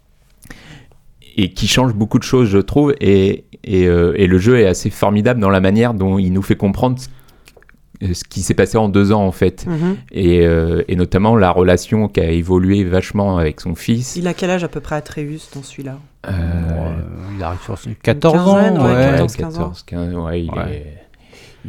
et 1.37 1.53
qui 1.53 1.67
change 1.69 1.93
beaucoup 1.95 2.19
de 2.19 2.25
choses, 2.25 2.49
je 2.49 2.59
trouve. 2.59 2.95
Et, 3.01 3.45
et, 3.65 3.87
euh, 3.87 4.15
et 4.17 4.27
le 4.27 4.39
jeu 4.39 4.59
est 4.59 4.67
assez 4.67 4.91
formidable 4.91 5.41
dans 5.41 5.51
la 5.51 5.61
manière 5.61 5.95
dont 5.95 6.19
il 6.19 6.33
nous 6.33 6.43
fait 6.43 6.57
comprendre 6.57 6.99
ce, 6.99 8.13
ce 8.15 8.25
qui 8.25 8.41
s'est 8.43 8.55
passé 8.55 8.77
en 8.79 8.89
deux 8.89 9.13
ans, 9.13 9.25
en 9.27 9.33
fait. 9.33 9.67
Mhm. 9.67 9.97
Et, 10.13 10.47
euh, 10.47 10.83
et 10.89 10.97
notamment 10.97 11.37
la 11.37 11.51
relation 11.51 12.09
qui 12.09 12.21
a 12.21 12.31
évolué 12.31 12.85
vachement 12.85 13.39
avec 13.39 13.61
son 13.61 13.75
fils. 13.75 14.17
Il 14.17 14.27
a 14.29 14.35
quel 14.35 14.51
âge 14.51 14.65
à 14.65 14.69
peu 14.69 14.81
près 14.81 14.97
Atreus 14.97 15.51
dans 15.55 15.63
celui-là? 15.63 15.99
Euh, 16.29 16.31
Euh, 16.33 16.93
il 17.37 17.43
arrive 17.43 17.61
sur 17.65 17.79
14 18.03 18.35
quinzaine, 18.35 18.79
ans. 18.79 18.85
ouais, 18.87 18.95
ouais. 18.95 19.11
14, 19.11 19.37
15 19.37 19.55
ans. 19.57 19.59
14, 19.59 19.83
15, 19.85 20.15
ouais, 20.15 20.43
il 20.43 20.51
Ouais. 20.51 20.73
est, 20.73 21.06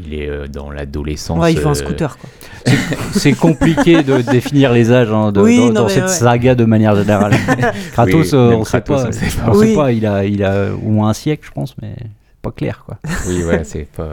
il 0.05 0.13
est 0.13 0.29
euh, 0.29 0.47
dans 0.47 0.69
l'adolescence. 0.69 1.39
Ouais, 1.39 1.53
il 1.53 1.59
fait 1.59 1.65
un 1.65 1.71
euh, 1.71 1.73
scooter 1.73 2.17
quoi. 2.17 2.29
C'est 3.13 3.33
compliqué 3.33 4.03
de 4.03 4.21
définir 4.31 4.73
les 4.73 4.91
âges 4.91 5.11
hein, 5.11 5.31
de- 5.31 5.41
Oui, 5.41 5.57
dans, 5.57 5.65
non, 5.67 5.71
dans 5.73 5.83
mais 5.85 5.93
cette 5.93 6.03
ouais. 6.03 6.09
saga 6.09 6.55
de 6.55 6.65
manière 6.65 6.95
générale. 6.95 7.33
Kratos, 7.93 8.33
Oui, 8.33 8.37
on 8.39 8.63
sait 8.65 8.81
Kratos, 8.81 9.01
pas. 9.03 9.07
on 9.07 9.11
sait 9.11 9.25
pas. 9.39 9.49
on 9.49 9.53
sait 9.53 9.59
Oui. 9.59 9.75
pas, 9.75 9.91
il 9.91 10.05
a, 10.05 10.25
il 10.25 10.43
a 10.43 10.73
au 10.73 10.89
moins 10.89 11.09
un 11.09 11.13
siècle, 11.13 11.45
je 11.47 11.51
pense, 11.51 11.75
mais 11.81 11.93
c'est 11.97 12.41
pas 12.41 12.51
clair 12.51 12.83
quoi. 12.85 12.97
Oui, 13.27 13.43
ouais, 13.43 13.63
c'est 13.63 13.87
pas. 13.91 14.07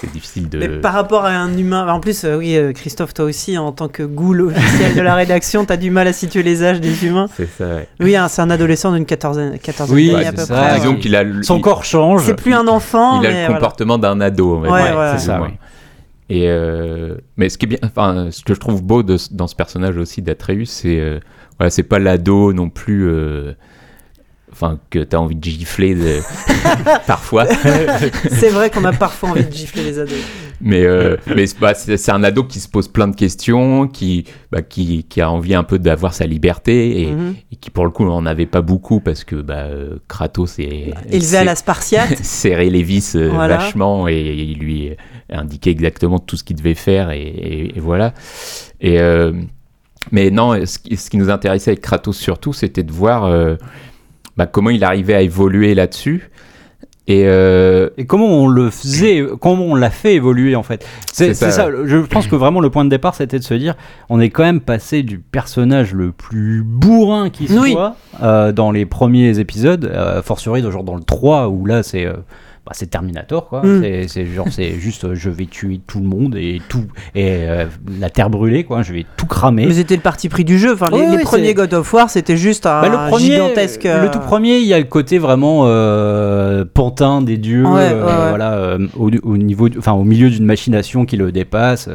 C'est 0.00 0.12
difficile 0.12 0.48
de. 0.48 0.58
Mais 0.58 0.68
par 0.68 0.92
rapport 0.92 1.24
à 1.24 1.30
un 1.30 1.56
humain, 1.58 1.86
en 1.92 1.98
plus, 2.00 2.24
euh, 2.24 2.36
oui, 2.38 2.56
euh, 2.56 2.72
Christophe, 2.72 3.14
toi 3.14 3.24
aussi, 3.24 3.58
en 3.58 3.72
tant 3.72 3.88
que 3.88 4.04
ghoul 4.04 4.42
officiel 4.42 4.94
de 4.94 5.00
la 5.00 5.14
rédaction, 5.16 5.64
t'as 5.64 5.76
du 5.76 5.90
mal 5.90 6.06
à 6.06 6.12
situer 6.12 6.42
les 6.44 6.62
âges 6.62 6.80
des 6.80 7.04
humains. 7.04 7.26
C'est 7.36 7.48
ça, 7.48 7.66
ouais. 7.66 7.88
Oui, 8.00 8.14
hein, 8.14 8.28
c'est 8.28 8.40
un 8.42 8.50
adolescent 8.50 8.92
d'une 8.92 9.06
quatorzaine, 9.06 9.58
quatorzaine 9.58 9.96
Oui, 9.96 10.14
à 10.14 10.30
peu 10.32 10.42
ça, 10.42 10.54
près. 10.54 11.16
A. 11.16 11.42
Son 11.42 11.56
il- 11.56 11.62
corps 11.62 11.84
change. 11.84 12.22
C'est 12.24 12.34
plus 12.36 12.54
un 12.54 12.68
enfant, 12.68 13.20
il 13.20 13.26
a 13.26 13.30
mais 13.30 13.34
le 13.34 13.40
voilà. 13.46 13.54
comportement 13.60 13.98
d'un 13.98 14.20
ado, 14.20 14.60
Ouais, 14.60 14.70
c'est 15.16 15.26
ça. 15.26 15.40
Et 16.30 16.44
euh, 16.46 17.14
mais 17.38 17.48
ce 17.48 17.56
qui 17.56 17.64
est 17.66 17.68
bien, 17.68 17.78
enfin, 17.82 18.28
ce 18.30 18.42
que 18.44 18.52
je 18.54 18.60
trouve 18.60 18.82
beau 18.82 19.02
de 19.02 19.16
dans 19.30 19.46
ce 19.46 19.54
personnage 19.56 19.96
aussi 19.96 20.20
d'Atreus, 20.20 20.66
c'est 20.66 21.00
euh, 21.00 21.20
voilà, 21.58 21.70
c'est 21.70 21.82
pas 21.82 21.98
l'ado 21.98 22.52
non 22.52 22.68
plus, 22.68 23.08
euh, 23.08 23.54
enfin 24.52 24.78
que 24.90 24.98
t'as 25.00 25.18
envie 25.18 25.34
de 25.36 25.44
gifler 25.44 25.94
de- 25.94 26.20
parfois, 27.06 27.46
C'est 28.30 28.50
vrai 28.50 28.70
qu'on 28.70 28.84
a 28.84 28.92
parfois 28.92 29.30
envie 29.30 29.44
de 29.44 29.52
gifler 29.52 29.82
les 29.84 29.98
ados. 29.98 30.14
mais 30.60 30.84
euh, 30.84 31.16
mais 31.34 31.46
c'est 31.46 32.10
un 32.10 32.22
ado 32.24 32.44
qui 32.44 32.60
se 32.60 32.68
pose 32.68 32.88
plein 32.88 33.08
de 33.08 33.14
questions, 33.16 33.86
qui 33.88 34.24
bah, 34.50 34.62
qui, 34.62 35.04
qui 35.04 35.20
a 35.20 35.30
envie 35.30 35.54
un 35.54 35.64
peu 35.64 35.78
d'avoir 35.78 36.14
sa 36.14 36.26
liberté 36.26 37.02
et, 37.02 37.06
Mhm. 37.12 37.34
et 37.52 37.56
qui 37.56 37.70
pour 37.70 37.84
le 37.84 37.90
coup 37.90 38.04
en 38.08 38.26
avait 38.26 38.46
pas 38.46 38.62
beaucoup 38.62 39.00
parce 39.00 39.24
que 39.24 39.36
bah, 39.36 39.66
Kratos 40.08 40.58
est 40.58 40.92
Élevé 41.10 41.36
à 41.38 41.44
la 41.44 41.54
Spartiate. 41.54 42.16
serrer 42.22 42.70
les 42.70 42.82
vis 42.82 43.14
euh, 43.16 43.28
Voilà. 43.32 43.56
vachement 43.58 44.08
et 44.08 44.18
il 44.34 44.58
lui 44.58 44.90
indiquait 45.30 45.70
exactement 45.70 46.18
tout 46.18 46.36
ce 46.36 46.44
qu'il 46.44 46.56
devait 46.56 46.74
faire 46.74 47.10
et, 47.10 47.20
et- 47.22 47.76
et 47.76 47.80
voilà. 47.80 48.14
Et 48.80 48.98
euh, 49.00 49.32
mais 50.10 50.30
non, 50.30 50.64
ce 50.64 50.78
qui, 50.78 50.96
ce 50.96 51.10
qui 51.10 51.18
nous 51.18 51.28
intéressait 51.28 51.72
avec 51.72 51.82
Kratos 51.82 52.16
surtout, 52.16 52.52
c'était 52.54 52.82
de 52.82 52.92
voir 52.92 53.24
euh, 53.26 53.56
bah, 54.38 54.46
comment 54.46 54.70
il 54.70 54.84
arrivait 54.84 55.14
à 55.14 55.20
évoluer 55.20 55.74
là-dessus. 55.74 56.30
Et 57.08 57.22
euh, 57.26 57.88
Et 57.96 58.04
comment 58.06 58.26
on 58.26 58.48
le 58.48 58.68
faisait, 58.70 59.24
comment 59.40 59.64
on 59.64 59.74
l'a 59.74 59.88
fait 59.90 60.14
évoluer 60.14 60.54
en 60.56 60.62
fait? 60.62 60.86
C'est 61.12 61.32
ça, 61.34 61.50
ça, 61.50 61.68
je 61.84 61.96
pense 61.96 62.26
que 62.26 62.36
vraiment 62.36 62.60
le 62.60 62.68
point 62.70 62.84
de 62.84 62.90
départ 62.90 63.14
c'était 63.14 63.38
de 63.38 63.44
se 63.44 63.54
dire, 63.54 63.76
on 64.10 64.20
est 64.20 64.28
quand 64.28 64.42
même 64.44 64.60
passé 64.60 65.02
du 65.02 65.18
personnage 65.18 65.94
le 65.94 66.12
plus 66.12 66.62
bourrin 66.62 67.30
qui 67.30 67.48
Oui. 67.50 67.72
soit 67.72 67.96
euh, 68.22 68.52
dans 68.52 68.70
les 68.70 68.84
premiers 68.84 69.38
épisodes, 69.38 69.86
euh, 69.86 70.22
fortiori 70.22 70.60
genre 70.70 70.84
dans 70.84 70.96
le 70.96 71.02
3 71.02 71.48
où 71.48 71.64
là 71.66 71.82
c'est... 71.82 72.06
bah, 72.68 72.74
c'est 72.76 72.90
Terminator 72.90 73.48
quoi, 73.48 73.62
Mm. 73.64 73.82
c'est 74.08 74.26
genre 74.26 74.46
c'est 74.50 74.72
juste 74.78 75.04
euh, 75.04 75.14
je 75.14 75.30
vais 75.30 75.46
tuer 75.46 75.80
tout 75.86 76.00
le 76.00 76.06
monde 76.06 76.36
et 76.36 76.60
tout 76.68 76.84
et 77.14 77.24
euh, 77.48 77.64
la 77.98 78.10
terre 78.10 78.28
brûlée 78.28 78.64
quoi, 78.64 78.82
je 78.82 78.92
vais 78.92 79.06
tout 79.16 79.24
cramer. 79.26 79.64
Mais 79.66 79.72
c'était 79.72 79.96
le 79.96 80.02
parti 80.02 80.28
pris 80.28 80.44
du 80.44 80.58
jeu. 80.58 80.74
Enfin, 80.74 80.88
les, 80.92 80.98
Oui, 80.98 81.06
les 81.10 81.16
oui, 81.16 81.22
premiers 81.22 81.54
God 81.54 81.72
of 81.72 81.90
War, 81.94 82.10
c'était 82.10 82.36
juste 82.36 82.66
un 82.66 82.82
Bah, 82.82 82.88
le 82.90 83.08
premier, 83.10 83.24
gigantesque. 83.24 83.84
le 83.84 83.90
euh, 83.90 84.08
tout 84.10 84.18
premier, 84.20 84.58
il 84.58 84.66
y 84.66 84.74
a 84.74 84.78
le 84.78 84.84
côté 84.84 85.16
vraiment 85.18 85.62
euh, 85.64 86.64
pantin 86.72 87.22
des 87.22 87.38
dieux, 87.38 87.64
Ouais, 87.64 87.72
ouais, 87.72 87.94
ouais. 87.94 88.28
voilà, 88.28 88.76
au, 88.98 89.10
au 89.22 89.36
niveau, 89.38 89.68
enfin 89.78 89.92
au 89.92 90.04
milieu 90.04 90.28
d'une 90.28 90.44
machination 90.44 91.06
qui 91.06 91.16
le 91.16 91.32
dépasse. 91.32 91.88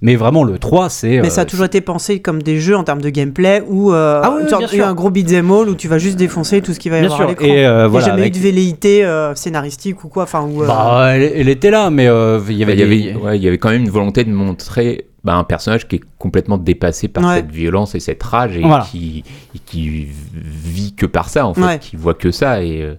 mais 0.00 0.16
vraiment 0.16 0.44
le 0.44 0.58
3, 0.58 0.88
c'est. 0.88 1.20
Mais 1.20 1.30
ça 1.30 1.42
a 1.42 1.44
toujours 1.44 1.66
été 1.66 1.80
pensé 1.80 2.20
comme 2.20 2.42
des 2.42 2.58
jeux 2.58 2.76
en 2.76 2.84
termes 2.84 3.02
de 3.02 3.10
gameplay 3.10 3.62
où 3.68 3.92
Ah 3.92 4.32
oui, 4.34 4.42
oui, 4.44 4.48
sorte- 4.50 4.74
un 4.78 4.94
gros 4.94 5.10
beat'em 5.10 5.50
all 5.50 5.68
où 5.68 5.74
tu 5.74 5.88
vas 5.88 5.98
juste 5.98 6.16
défoncer 6.16 6.62
tout 6.62 6.72
ce 6.72 6.78
qui 6.78 6.88
va 6.88 6.98
y 6.98 7.00
Bien 7.00 7.10
avoir 7.10 7.20
à 7.20 7.32
sûr. 7.32 7.40
l'écran. 7.40 7.44
Et 7.46 7.58
Il 7.58 7.60
n'y 7.60 7.64
a 7.64 7.86
voilà. 7.88 8.06
jamais 8.06 8.22
avec- 8.22 8.36
eu 8.36 8.38
de 8.38 8.42
velléité 8.42 9.04
euh, 9.04 9.34
scénaristique 9.58 10.04
ou 10.04 10.08
quoi. 10.08 10.22
Enfin, 10.24 10.42
où, 10.42 10.62
euh, 10.62 10.66
Bah, 10.66 11.10
elle, 11.14 11.32
elle 11.34 11.48
était 11.48 11.70
là, 11.70 11.90
mais 11.90 12.06
euh, 12.06 12.40
il 12.48 12.56
y 12.56 12.62
avait. 12.62 12.74
il 12.74 12.80
y 12.80 12.86
des- 13.02 13.10
avait, 13.10 13.20
ouais, 13.22 13.36
il 13.38 13.42
y 13.42 13.48
avait 13.48 13.58
quand 13.58 13.70
même 13.70 13.82
une 13.82 13.90
volonté 13.90 14.24
de 14.24 14.30
montrer 14.30 15.06
bah, 15.24 15.34
un 15.34 15.44
personnage 15.44 15.88
qui 15.88 15.96
est 15.96 16.00
complètement 16.18 16.58
dépassé 16.58 17.08
par 17.08 17.24
Ouais. 17.24 17.36
cette 17.36 17.50
violence 17.50 17.94
et 17.94 18.00
cette 18.00 18.22
rage 18.22 18.56
et 18.56 18.60
Voilà. 18.60 18.86
qui, 18.90 19.24
et 19.54 19.58
qui 19.58 20.06
vit 20.34 20.94
que 20.94 21.06
par 21.06 21.28
ça 21.28 21.46
en 21.46 21.54
fait, 21.54 21.62
Ouais. 21.62 21.78
qui 21.78 21.96
voit 21.96 22.14
que 22.14 22.30
ça 22.30 22.62
et 22.62 22.82
euh, 22.82 22.94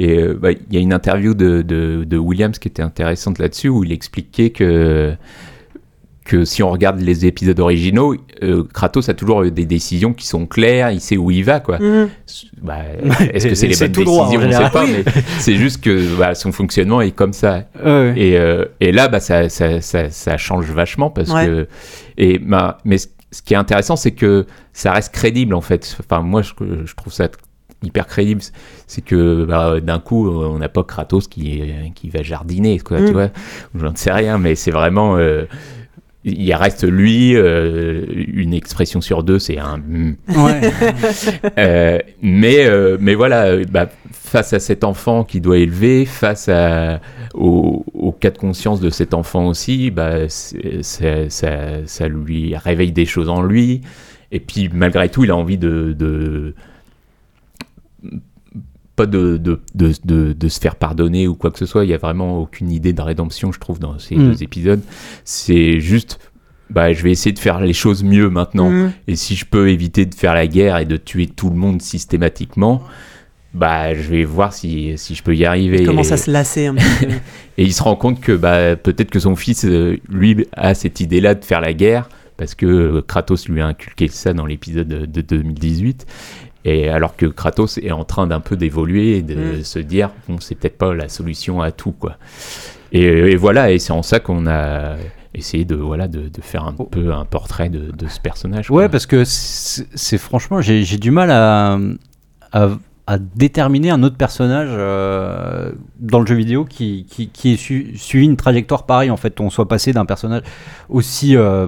et 0.00 0.26
bah, 0.34 0.50
il 0.50 0.58
y 0.74 0.76
a 0.76 0.80
une 0.80 0.92
interview 0.92 1.34
de, 1.34 1.62
de, 1.62 2.02
de 2.04 2.16
Williams 2.18 2.58
qui 2.58 2.66
était 2.68 2.82
intéressante 2.82 3.38
là-dessus 3.38 3.68
où 3.68 3.84
il 3.84 3.92
expliquait 3.92 4.50
que 4.50 5.14
que 6.24 6.44
si 6.46 6.62
on 6.62 6.70
regarde 6.70 7.00
les 7.00 7.26
épisodes 7.26 7.60
originaux, 7.60 8.14
euh, 8.42 8.64
Kratos 8.72 9.08
a 9.10 9.14
toujours 9.14 9.44
des 9.44 9.66
décisions 9.66 10.14
qui 10.14 10.26
sont 10.26 10.46
claires, 10.46 10.90
il 10.90 11.00
sait 11.00 11.18
où 11.18 11.30
il 11.30 11.44
va, 11.44 11.60
quoi. 11.60 11.78
Mhm. 11.78 12.08
Bah, 12.62 12.78
Est-ce 13.32 13.48
que 13.48 13.54
c'est 13.54 13.66
les 13.68 13.76
bonnes 13.78 13.92
décisions? 13.92 14.22
On 14.22 14.30
général. 14.40 14.64
sait 14.66 14.72
pas, 14.72 14.86
mais 14.86 15.04
c'est 15.38 15.56
juste 15.56 15.82
que 15.82 16.16
bah, 16.16 16.34
son 16.34 16.50
fonctionnement 16.50 17.02
est 17.02 17.10
comme 17.10 17.34
ça. 17.34 17.64
Ouais. 17.84 18.14
Et, 18.16 18.38
euh, 18.38 18.64
et 18.80 18.90
là, 18.90 19.08
bah, 19.08 19.20
ça, 19.20 19.48
ça, 19.50 19.80
ça, 19.82 20.08
ça 20.08 20.36
change 20.38 20.70
vachement 20.70 21.10
parce 21.10 21.30
Ouais. 21.30 21.46
que. 21.46 21.68
Et, 22.16 22.38
bah, 22.38 22.78
mais 22.84 22.98
ce 22.98 23.08
ce 23.30 23.42
qui 23.42 23.52
est 23.54 23.56
intéressant, 23.56 23.96
c'est 23.96 24.12
que 24.12 24.46
ça 24.72 24.92
reste 24.92 25.12
crédible 25.12 25.54
en 25.54 25.60
fait. 25.60 25.96
Enfin, 25.98 26.22
moi, 26.22 26.40
je, 26.42 26.52
je 26.84 26.94
trouve 26.94 27.12
ça 27.12 27.26
hyper 27.82 28.06
crédible. 28.06 28.40
C'est 28.86 29.02
que 29.02 29.44
bah, 29.44 29.80
d'un 29.80 29.98
coup, 29.98 30.30
on 30.30 30.56
n'a 30.58 30.68
pas 30.68 30.84
Kratos 30.84 31.26
qui, 31.26 31.60
qui 31.96 32.10
va 32.10 32.22
jardiner, 32.22 32.78
quoi, 32.78 33.00
Mm. 33.00 33.06
tu 33.06 33.12
vois. 33.12 33.28
J'en 33.74 33.96
sais 33.96 34.12
rien, 34.12 34.38
mais 34.38 34.54
c'est 34.54 34.70
vraiment. 34.70 35.16
euh, 35.18 35.46
il 36.24 36.52
reste 36.54 36.84
lui, 36.88 37.36
euh, 37.36 38.04
une 38.32 38.54
expression 38.54 39.00
sur 39.00 39.22
deux, 39.22 39.38
c'est 39.38 39.58
un. 39.58 39.80
Ouais. 40.28 40.60
Euh, 41.58 41.98
mais, 42.22 42.64
euh, 42.66 42.96
mais 43.00 43.14
voilà, 43.14 43.44
euh, 43.46 43.64
bah, 43.70 43.88
face 44.10 44.52
à 44.52 44.58
cet 44.58 44.82
enfant 44.84 45.22
qui 45.24 45.40
doit 45.40 45.58
élever, 45.58 46.04
face 46.06 46.48
à, 46.48 47.00
au, 47.34 47.84
au 47.94 48.10
cas 48.12 48.30
de 48.30 48.38
conscience 48.38 48.80
de 48.80 48.90
cet 48.90 49.14
enfant 49.14 49.46
aussi, 49.46 49.90
bah, 49.90 50.28
c'est- 50.28 50.82
ça, 50.82 51.28
ça 51.86 52.08
lui 52.08 52.56
réveille 52.56 52.92
des 52.92 53.06
choses 53.06 53.28
en 53.28 53.42
lui. 53.42 53.82
Et 54.32 54.40
puis 54.40 54.68
malgré 54.72 55.08
tout, 55.10 55.24
il 55.24 55.30
a 55.30 55.36
envie 55.36 55.58
de. 55.58 55.94
de 55.96 56.54
pas 58.96 59.06
de, 59.06 59.36
de, 59.36 59.60
de, 59.74 59.92
de, 60.04 60.32
de 60.32 60.48
se 60.48 60.60
faire 60.60 60.76
pardonner 60.76 61.26
ou 61.28 61.34
quoi 61.34 61.50
que 61.50 61.58
ce 61.58 61.66
soit. 61.66 61.84
Il 61.84 61.88
n'y 61.88 61.94
a 61.94 61.98
vraiment 61.98 62.38
aucune 62.40 62.70
idée 62.70 62.92
de 62.92 63.02
rédemption, 63.02 63.52
je 63.52 63.58
trouve, 63.58 63.78
dans 63.78 63.98
ces 63.98 64.14
Mm. 64.16 64.30
deux 64.30 64.42
épisodes. 64.42 64.80
C'est 65.24 65.80
juste, 65.80 66.20
bah, 66.70 66.92
je 66.92 67.02
vais 67.02 67.10
essayer 67.10 67.32
de 67.32 67.38
faire 67.38 67.60
les 67.60 67.72
choses 67.72 68.04
mieux 68.04 68.30
maintenant. 68.30 68.70
Mhm. 68.70 68.92
Et 69.08 69.16
si 69.16 69.34
je 69.34 69.44
peux 69.44 69.68
éviter 69.70 70.06
de 70.06 70.14
faire 70.14 70.34
la 70.34 70.46
guerre 70.46 70.78
et 70.78 70.84
de 70.84 70.96
tuer 70.96 71.26
tout 71.26 71.50
le 71.50 71.56
monde 71.56 71.82
systématiquement, 71.82 72.82
bah, 73.52 73.94
je 73.94 74.02
vais 74.02 74.24
voir 74.24 74.52
si, 74.52 74.92
si 74.96 75.14
je 75.14 75.22
peux 75.22 75.34
y 75.34 75.44
arriver. 75.44 75.78
Il 75.80 75.86
commence 75.86 76.10
et, 76.10 76.14
à 76.14 76.16
se 76.16 76.30
lasser 76.30 76.66
un 76.66 76.74
petit 76.74 77.06
peu. 77.06 77.12
et 77.58 77.62
il 77.64 77.72
se 77.72 77.82
rend 77.82 77.96
compte 77.96 78.20
que 78.20 78.32
bah, 78.32 78.76
peut-être 78.76 79.10
que 79.10 79.20
son 79.20 79.36
fils, 79.36 79.64
euh, 79.64 79.96
lui, 80.08 80.46
a 80.52 80.74
cette 80.74 81.00
idée-là 81.00 81.34
de 81.34 81.44
faire 81.44 81.60
la 81.60 81.72
guerre, 81.72 82.08
parce 82.36 82.56
que 82.56 82.66
euh, 82.66 83.02
Kratos 83.06 83.48
lui 83.48 83.60
a 83.60 83.66
inculqué 83.66 84.08
ça 84.08 84.32
dans 84.32 84.46
l'épisode 84.46 84.88
de, 84.88 85.06
de 85.06 85.20
2018. 85.20 86.06
Et 86.64 86.88
alors 86.88 87.14
que 87.16 87.26
Kratos 87.26 87.78
est 87.78 87.92
en 87.92 88.04
train 88.04 88.26
d'un 88.26 88.40
peu 88.40 88.56
d'évoluer 88.56 89.18
et 89.18 89.22
de 89.22 89.58
Mm. 89.58 89.64
se 89.64 89.78
dire, 89.78 90.10
bon, 90.28 90.38
c'est 90.40 90.54
peut-être 90.54 90.78
pas 90.78 90.94
la 90.94 91.08
solution 91.08 91.60
à 91.60 91.70
tout, 91.72 91.92
quoi. 91.92 92.16
Et, 92.92 93.02
et 93.02 93.36
voilà, 93.36 93.70
et 93.72 93.78
c'est 93.78 93.92
en 93.92 94.02
ça 94.02 94.20
qu'on 94.20 94.46
a 94.46 94.96
essayé 95.34 95.64
de, 95.64 95.74
voilà, 95.74 96.06
de, 96.08 96.28
de 96.28 96.40
faire 96.40 96.64
un 96.64 96.72
peu 96.72 97.12
un 97.12 97.24
portrait 97.24 97.68
de, 97.68 97.90
de 97.90 98.06
ce 98.08 98.20
personnage. 98.20 98.70
Ouais, 98.70 98.84
quoi. 98.84 98.88
parce 98.88 99.06
que 99.06 99.24
c'est 99.26 100.16
franchement, 100.18 100.60
j'ai 100.60 100.84
j'ai 100.84 100.96
du 100.96 101.10
mal 101.10 101.30
à, 101.32 101.78
à, 102.52 102.68
à 103.06 103.18
déterminer 103.18 103.90
un 103.90 104.02
autre 104.04 104.16
personnage 104.16 104.68
euh, 104.70 105.72
dans 105.98 106.20
le 106.20 106.26
jeu 106.26 106.36
vidéo 106.36 106.64
qui, 106.64 107.04
qui, 107.10 107.28
qui 107.28 107.52
ait 107.52 107.56
su- 107.56 107.92
suivi 107.96 108.24
une 108.26 108.36
trajectoire 108.36 108.86
pareille. 108.86 109.10
En 109.10 109.16
fait, 109.18 109.40
on 109.40 109.50
soit 109.50 109.66
passé 109.68 109.92
d'un 109.92 110.06
personnage 110.06 110.42
aussi 110.88 111.36
euh, 111.36 111.66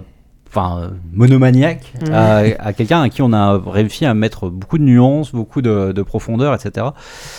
enfin, 0.48 0.90
monomaniaque 1.12 1.92
Mhm. 2.02 2.12
à, 2.12 2.36
à 2.58 2.72
quelqu'un 2.72 3.02
à 3.02 3.08
qui 3.08 3.22
on 3.22 3.32
a 3.32 3.58
réussi 3.66 4.04
à 4.06 4.14
mettre 4.14 4.48
beaucoup 4.48 4.78
de 4.78 4.84
nuances, 4.84 5.32
beaucoup 5.32 5.60
de, 5.62 5.92
de 5.92 6.02
profondeur, 6.02 6.54
etc. 6.54 6.86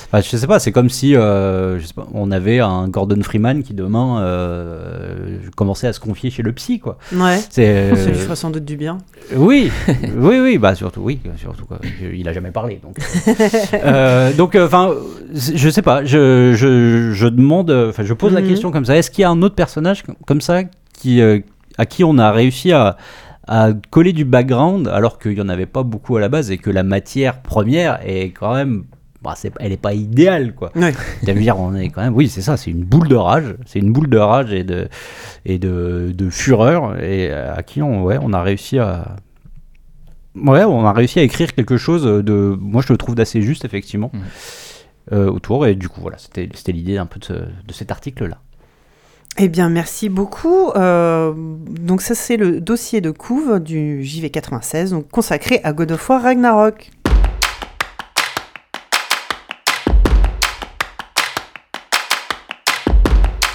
Enfin, 0.07 0.21
je 0.21 0.37
sais 0.37 0.47
pas, 0.47 0.59
c'est 0.59 0.71
comme 0.71 0.89
si 0.89 1.15
euh, 1.15 1.79
je 1.79 1.85
sais 1.87 1.93
pas, 1.93 2.07
on 2.13 2.31
avait 2.31 2.59
un 2.59 2.87
Gordon 2.87 3.21
Freeman 3.23 3.63
qui 3.63 3.73
demain 3.73 4.21
euh, 4.21 5.37
commençait 5.55 5.87
à 5.87 5.93
se 5.93 5.99
confier 5.99 6.29
chez 6.29 6.43
le 6.43 6.51
psy, 6.53 6.79
quoi. 6.79 6.97
Ouais. 7.13 7.39
C'est 7.49 7.95
Ça 7.95 8.09
lui 8.09 8.15
fera 8.15 8.35
sans 8.35 8.49
doute 8.49 8.65
du 8.65 8.77
bien. 8.77 8.97
oui, 9.35 9.71
oui, 10.17 10.39
oui, 10.39 10.57
bah 10.57 10.75
surtout, 10.75 11.01
oui, 11.01 11.19
surtout 11.37 11.65
quoi. 11.65 11.79
Il 12.13 12.27
a 12.27 12.33
jamais 12.33 12.51
parlé, 12.51 12.79
donc. 12.83 12.97
Euh, 13.73 14.33
donc, 14.33 14.55
enfin, 14.55 14.91
je 15.33 15.69
sais 15.69 15.81
pas. 15.81 16.03
Je, 16.03 16.53
je, 16.55 17.11
je 17.13 17.27
demande, 17.27 17.69
enfin, 17.71 18.03
je 18.03 18.13
pose 18.13 18.33
la 18.33 18.41
Mhm. 18.41 18.47
question 18.47 18.71
comme 18.71 18.85
ça. 18.85 18.95
Est-ce 18.97 19.11
qu'il 19.11 19.21
y 19.21 19.25
a 19.25 19.29
un 19.29 19.41
autre 19.41 19.55
personnage 19.55 20.03
comme 20.25 20.41
ça 20.41 20.61
qui, 20.93 21.21
euh, 21.21 21.39
à 21.77 21.85
qui 21.85 22.03
on 22.03 22.17
a 22.17 22.31
réussi 22.31 22.71
à, 22.71 22.97
à 23.47 23.69
coller 23.91 24.13
du 24.13 24.25
background 24.25 24.87
alors 24.87 25.19
qu'il 25.19 25.33
y 25.37 25.41
en 25.41 25.49
avait 25.49 25.65
pas 25.65 25.83
beaucoup 25.83 26.17
à 26.17 26.19
la 26.19 26.29
base 26.29 26.51
et 26.51 26.57
que 26.57 26.69
la 26.69 26.83
matière 26.83 27.41
première 27.41 27.99
est 28.07 28.31
quand 28.31 28.53
même, 28.55 28.83
bah, 29.21 29.33
c'est, 29.35 29.51
elle 29.59 29.71
est 29.71 29.77
pas 29.81 29.93
idéale, 29.93 30.53
quoi. 30.53 30.71
Ouais. 30.75 30.93
Dire, 31.23 31.59
on 31.59 31.73
est 31.75 31.89
quand 31.89 32.01
même, 32.01 32.13
oui, 32.15 32.27
c'est 32.29 32.41
ça, 32.41 32.57
c'est 32.57 32.71
une 32.71 32.83
boule 32.83 33.07
de 33.07 33.15
rage, 33.15 33.55
c'est 33.65 33.79
une 33.79 33.91
boule 33.91 34.09
de 34.09 34.17
rage 34.17 34.53
et 34.53 34.63
de, 34.63 34.87
et 35.45 35.59
de, 35.59 36.11
de 36.13 36.29
fureur, 36.29 37.01
et 37.01 37.31
à 37.31 37.63
qui 37.63 37.81
on, 37.81 38.03
ouais, 38.03 38.17
on 38.21 38.33
a 38.33 38.41
réussi 38.41 38.79
à, 38.79 39.15
ouais, 40.35 40.63
on 40.63 40.85
a 40.85 40.93
réussi 40.93 41.19
à 41.19 41.23
écrire 41.23 41.53
quelque 41.53 41.77
chose 41.77 42.03
de, 42.03 42.55
moi 42.59 42.81
je 42.85 42.93
le 42.93 42.97
trouve 42.97 43.15
d'assez 43.15 43.41
juste 43.41 43.65
effectivement, 43.65 44.11
Mhm. 44.13 44.21
euh, 45.13 45.29
autour, 45.31 45.65
et 45.65 45.75
du 45.75 45.89
coup 45.89 46.01
voilà, 46.01 46.17
c'était, 46.17 46.49
c'était 46.53 46.71
l'idée 46.73 46.97
un 46.97 47.05
peu 47.05 47.19
de, 47.19 47.25
ce- 47.25 47.33
de 47.33 47.73
cet 47.73 47.91
article-là. 47.91 48.37
Eh 49.39 49.49
bien, 49.49 49.69
merci 49.69 50.09
beaucoup. 50.09 50.71
Euh, 50.71 51.31
donc 51.35 52.01
ça, 52.01 52.15
c'est 52.15 52.37
le 52.37 52.59
dossier 52.59 53.01
de 53.01 53.11
couve 53.11 53.59
du 53.59 54.01
JV96, 54.01 54.89
donc 54.89 55.09
consacré 55.11 55.61
à 55.63 55.73
God 55.73 55.91
of 55.91 56.09
War 56.09 56.23
Ragnarok. 56.23 56.89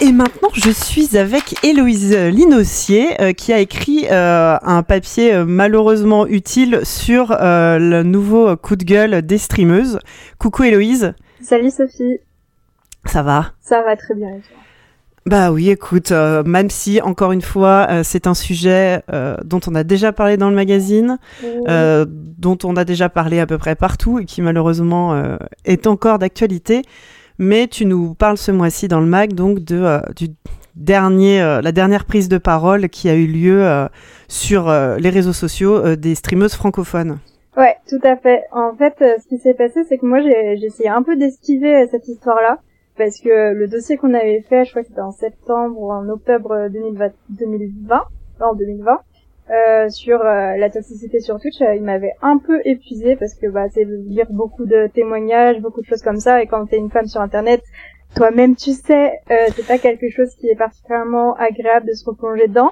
Et 0.01 0.13
maintenant, 0.13 0.51
je 0.55 0.71
suis 0.71 1.17
avec 1.17 1.65
Héloïse 1.65 2.17
Linossier, 2.17 3.21
euh, 3.21 3.33
qui 3.33 3.53
a 3.53 3.59
écrit 3.59 4.07
euh, 4.11 4.57
un 4.63 4.85
papier 4.85 5.33
euh, 5.33 5.45
malheureusement 5.45 6.29
utile 6.29 6.81
sur 6.85 7.37
le 7.41 8.03
nouveau 8.03 8.57
coup 8.57 8.77
de 8.77 8.85
gueule 8.85 9.23
des 9.23 9.39
streameuses. 9.39 9.99
Coucou 10.39 10.63
Héloïse, 10.63 11.15
Salut 11.41 11.71
Sophie, 11.71 12.19
ça 13.05 13.23
va? 13.23 13.53
Ça 13.61 13.83
va 13.83 13.97
très 13.97 14.15
bien. 14.15 14.29
et 14.29 14.41
toi? 14.41 14.57
Bah 15.25 15.53
oui, 15.53 15.71
écoute, 15.71 16.11
euh, 16.11 16.43
même 16.43 16.69
si, 16.69 17.01
encore 17.01 17.31
une 17.31 17.43
fois, 17.43 17.87
euh, 17.89 18.01
c'est 18.03 18.27
un 18.27 18.35
sujet 18.35 19.03
euh, 19.13 19.37
dont 19.45 19.61
on 19.69 19.75
a 19.77 19.85
déjà 19.85 20.13
parlé 20.13 20.37
dans 20.37 20.51
le 20.51 20.57
magazine, 20.57 21.19
dont 21.69 22.59
on 22.65 22.77
a 22.77 22.85
déjà 22.85 23.09
parlé 23.09 23.39
à 23.39 23.47
peu 23.47 23.57
près 23.57 23.77
partout 23.77 24.19
et 24.19 24.25
qui 24.25 24.43
malheureusement 24.43 25.39
est 25.65 25.87
encore 25.87 26.19
d'actualité. 26.19 26.83
Mais 27.39 27.69
tu 27.69 27.87
nous 27.87 28.15
parles 28.15 28.37
ce 28.37 28.51
mois-ci 28.51 28.89
dans 28.89 29.01
le 29.01 29.07
mag 29.07 29.33
donc 29.33 29.61
de 29.61 30.01
du 30.17 30.29
dernier, 30.75 31.39
la 31.63 31.73
dernière 31.73 32.05
prise 32.05 32.29
de 32.29 32.39
parole 32.39 32.89
qui 32.89 33.09
a 33.09 33.15
eu 33.15 33.27
lieu 33.27 33.65
sur 34.27 34.71
les 34.71 35.11
réseaux 35.11 35.33
sociaux 35.33 35.95
des 35.95 36.17
streameuses 36.17 36.55
francophones. 36.55 37.19
Ouais, 37.57 37.77
tout 37.89 38.01
à 38.03 38.17
fait. 38.17 38.43
En 38.51 38.75
fait, 38.75 38.95
ce 38.99 39.29
qui 39.29 39.39
s'est 39.39 39.55
passé, 39.55 39.85
c'est 39.89 39.99
que 39.99 40.07
moi, 40.07 40.21
j'ai 40.21 40.65
essayé 40.65 40.89
un 40.89 41.03
peu 41.03 41.17
d'esquiver 41.17 41.87
cette 41.91 42.09
histoire-là, 42.09 42.59
parce 43.03 43.21
que 43.21 43.53
le 43.53 43.67
dossier 43.67 43.97
qu'on 43.97 44.15
avait 44.15 44.43
fait, 44.43 44.65
je 44.65 44.71
crois 44.71 44.83
que 44.83 44.89
c'était 44.89 45.01
en 45.01 45.11
septembre 45.11 45.77
ou 45.77 45.91
en 45.91 46.09
octobre 46.09 46.53
euh, 46.53 46.69
2020, 46.69 47.11
2020 47.31 48.05
non, 48.41 48.55
2020, 48.55 49.01
euh, 49.51 49.89
sur 49.89 50.21
euh, 50.21 50.57
la 50.57 50.71
toxicité 50.71 51.19
sur 51.19 51.41
Twitch, 51.41 51.61
euh, 51.63 51.75
il 51.75 51.83
m'avait 51.83 52.15
un 52.23 52.39
peu 52.39 52.61
épuisé 52.65 53.17
parce 53.17 53.35
que 53.35 53.49
bah, 53.49 53.69
c'est 53.71 53.85
de 53.85 53.97
lire 54.07 54.27
beaucoup 54.31 54.67
de 54.67 54.87
témoignages, 54.87 55.61
beaucoup 55.61 55.81
de 55.81 55.87
choses 55.87 56.03
comme 56.03 56.21
ça, 56.21 56.43
et 56.43 56.47
quand 56.47 56.65
t'es 56.67 56.77
une 56.79 56.91
femme 56.91 57.07
sur 57.07 57.21
Internet, 57.21 57.61
toi-même 58.15 58.55
tu 58.55 58.71
sais, 58.71 59.19
euh, 59.33 59.35
c'est 59.57 59.67
pas 59.67 59.79
quelque 59.79 60.09
chose 60.09 60.33
qui 60.37 60.47
est 60.49 60.55
particulièrement 60.57 61.35
agréable 61.35 61.87
de 61.89 61.93
se 61.95 62.05
replonger 62.05 62.47
dedans. 62.47 62.71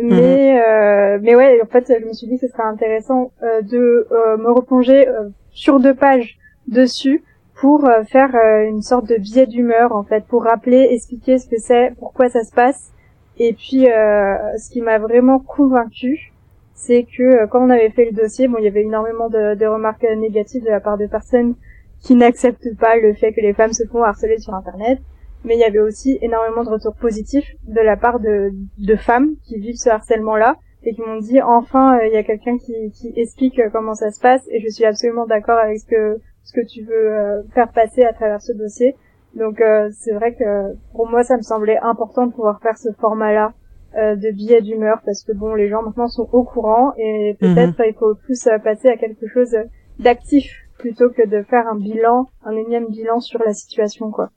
Mais 0.00 0.60
euh, 0.60 1.18
mais 1.22 1.36
ouais, 1.36 1.60
en 1.62 1.66
fait, 1.66 1.92
je 2.00 2.04
me 2.04 2.12
suis 2.12 2.26
dit 2.26 2.40
que 2.40 2.46
ce 2.46 2.52
serait 2.52 2.64
intéressant 2.64 3.30
euh, 3.44 3.62
de 3.62 4.08
euh, 4.10 4.36
me 4.36 4.50
replonger 4.50 5.06
euh, 5.06 5.28
sur 5.52 5.78
deux 5.78 5.94
pages 5.94 6.38
dessus 6.66 7.22
pour 7.60 7.84
euh, 7.84 8.04
faire 8.04 8.34
euh, 8.34 8.66
une 8.66 8.80
sorte 8.80 9.06
de 9.06 9.16
biais 9.16 9.46
d'humeur 9.46 9.94
en 9.94 10.02
fait, 10.02 10.24
pour 10.24 10.44
rappeler, 10.44 10.88
expliquer 10.90 11.38
ce 11.38 11.46
que 11.46 11.58
c'est, 11.58 11.92
pourquoi 11.98 12.30
ça 12.30 12.42
se 12.42 12.52
passe. 12.52 12.90
Et 13.36 13.52
puis, 13.52 13.90
euh, 13.90 14.36
ce 14.58 14.70
qui 14.70 14.80
m'a 14.80 14.98
vraiment 14.98 15.38
convaincu, 15.38 16.32
c'est 16.74 17.04
que 17.04 17.46
quand 17.46 17.62
on 17.62 17.70
avait 17.70 17.90
fait 17.90 18.06
le 18.06 18.12
dossier, 18.12 18.48
bon, 18.48 18.56
il 18.58 18.64
y 18.64 18.68
avait 18.68 18.82
énormément 18.82 19.28
de, 19.28 19.54
de 19.54 19.66
remarques 19.66 20.06
négatives 20.16 20.64
de 20.64 20.70
la 20.70 20.80
part 20.80 20.96
de 20.96 21.06
personnes 21.06 21.54
qui 22.00 22.14
n'acceptent 22.16 22.76
pas 22.78 22.96
le 22.96 23.12
fait 23.12 23.32
que 23.32 23.42
les 23.42 23.52
femmes 23.52 23.74
se 23.74 23.86
font 23.86 24.02
harceler 24.02 24.38
sur 24.38 24.54
Internet 24.54 24.98
mais 25.42 25.54
il 25.54 25.60
y 25.60 25.64
avait 25.64 25.78
aussi 25.78 26.18
énormément 26.20 26.64
de 26.64 26.68
retours 26.68 26.94
positifs 26.94 27.56
de 27.66 27.80
la 27.80 27.96
part 27.96 28.20
de, 28.20 28.50
de 28.76 28.96
femmes 28.96 29.36
qui 29.42 29.58
vivent 29.58 29.78
ce 29.78 29.88
harcèlement-là 29.88 30.56
et 30.82 30.92
qui 30.92 31.00
m'ont 31.00 31.18
dit 31.18 31.40
enfin 31.40 31.98
il 32.00 32.12
y 32.12 32.16
a 32.18 32.22
quelqu'un 32.22 32.58
qui, 32.58 32.74
qui 32.92 33.14
explique 33.16 33.58
comment 33.72 33.94
ça 33.94 34.10
se 34.10 34.20
passe 34.20 34.46
et 34.50 34.60
je 34.60 34.68
suis 34.68 34.84
absolument 34.84 35.24
d'accord 35.24 35.58
avec 35.58 35.78
ce 35.78 35.86
que 35.86 36.20
ce 36.50 36.60
que 36.60 36.66
tu 36.66 36.82
veux 36.82 37.12
euh, 37.12 37.42
faire 37.54 37.70
passer 37.72 38.04
à 38.04 38.12
travers 38.12 38.40
ce 38.40 38.52
dossier. 38.52 38.96
Donc 39.34 39.60
euh, 39.60 39.88
c'est 39.96 40.12
vrai 40.12 40.34
que 40.34 40.74
pour 40.92 41.08
moi 41.08 41.22
ça 41.22 41.36
me 41.36 41.42
semblait 41.42 41.78
important 41.78 42.26
de 42.26 42.32
pouvoir 42.32 42.60
faire 42.60 42.76
ce 42.76 42.88
format-là 43.00 43.52
euh, 43.96 44.16
de 44.16 44.30
billets 44.30 44.60
d'humeur 44.60 45.00
parce 45.04 45.22
que 45.22 45.32
bon 45.32 45.54
les 45.54 45.68
gens 45.68 45.82
maintenant 45.82 46.08
sont 46.08 46.28
au 46.32 46.42
courant 46.42 46.92
et 46.98 47.36
peut-être 47.38 47.80
il 47.86 47.94
faut 47.94 48.14
plus 48.16 48.48
passer 48.64 48.88
à 48.88 48.96
quelque 48.96 49.28
chose 49.28 49.56
d'actif 50.00 50.50
plutôt 50.78 51.10
que 51.10 51.26
de 51.26 51.42
faire 51.42 51.68
un 51.68 51.76
bilan, 51.76 52.28
un 52.44 52.56
énième 52.56 52.88
bilan 52.88 53.20
sur 53.20 53.40
la 53.44 53.52
situation 53.52 54.10
quoi. 54.10 54.30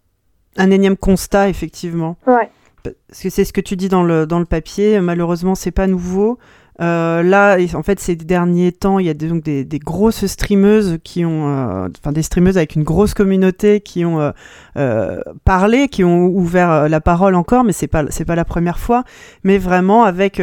Un 0.57 0.69
énième 0.69 0.97
constat, 0.97 1.49
effectivement. 1.49 2.15
Ouais. 2.27 2.49
parce 2.83 3.23
que 3.23 3.29
c'est 3.31 3.43
ce 3.43 3.53
que 3.53 3.61
tu 3.61 3.75
dis 3.75 3.89
dans 3.89 4.03
le, 4.03 4.27
dans 4.27 4.37
le 4.37 4.45
papier, 4.45 4.99
malheureusement, 4.99 5.55
c'est 5.55 5.71
pas 5.71 5.87
nouveau. 5.87 6.37
Euh, 6.81 7.21
là, 7.21 7.57
en 7.75 7.83
fait, 7.83 7.99
ces 7.99 8.15
derniers 8.15 8.71
temps, 8.71 8.97
il 8.97 9.05
y 9.05 9.09
a 9.09 9.13
des, 9.13 9.27
donc 9.27 9.43
des, 9.43 9.63
des 9.63 9.79
grosses 9.79 10.25
streameuses 10.25 10.97
qui 11.03 11.23
ont, 11.23 11.47
euh, 11.47 11.87
enfin 11.99 12.11
des 12.11 12.23
streameuses 12.23 12.57
avec 12.57 12.75
une 12.75 12.83
grosse 12.83 13.13
communauté 13.13 13.79
qui 13.79 14.05
ont 14.05 14.31
euh, 14.77 15.21
parlé, 15.45 15.87
qui 15.87 16.03
ont 16.03 16.25
ouvert 16.25 16.89
la 16.89 17.01
parole 17.01 17.35
encore, 17.35 17.63
mais 17.63 17.73
c'est 17.73 17.87
pas 17.87 18.05
c'est 18.09 18.25
pas 18.25 18.35
la 18.35 18.45
première 18.45 18.79
fois, 18.79 19.03
mais 19.43 19.59
vraiment 19.59 20.03
avec 20.03 20.41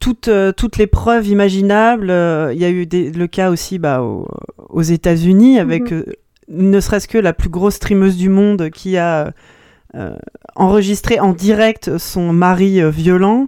toutes 0.00 0.30
toutes 0.56 0.76
les 0.76 0.86
preuves 0.88 1.28
imaginables. 1.28 2.08
Il 2.52 2.58
y 2.58 2.64
a 2.64 2.70
eu 2.70 2.86
des, 2.86 3.12
le 3.12 3.26
cas 3.28 3.50
aussi 3.50 3.78
bah, 3.78 4.02
aux, 4.02 4.26
aux 4.68 4.82
États-Unis 4.82 5.60
avec 5.60 5.92
Mhm. 5.92 6.04
ne 6.48 6.80
serait-ce 6.80 7.06
que 7.06 7.18
la 7.18 7.32
plus 7.32 7.48
grosse 7.50 7.74
streameuse 7.74 8.16
du 8.16 8.28
monde 8.28 8.70
qui 8.70 8.96
a 8.96 9.32
enregistré 10.56 11.20
en 11.20 11.32
direct 11.32 11.96
son 11.98 12.32
mari 12.32 12.80
violent. 12.90 13.46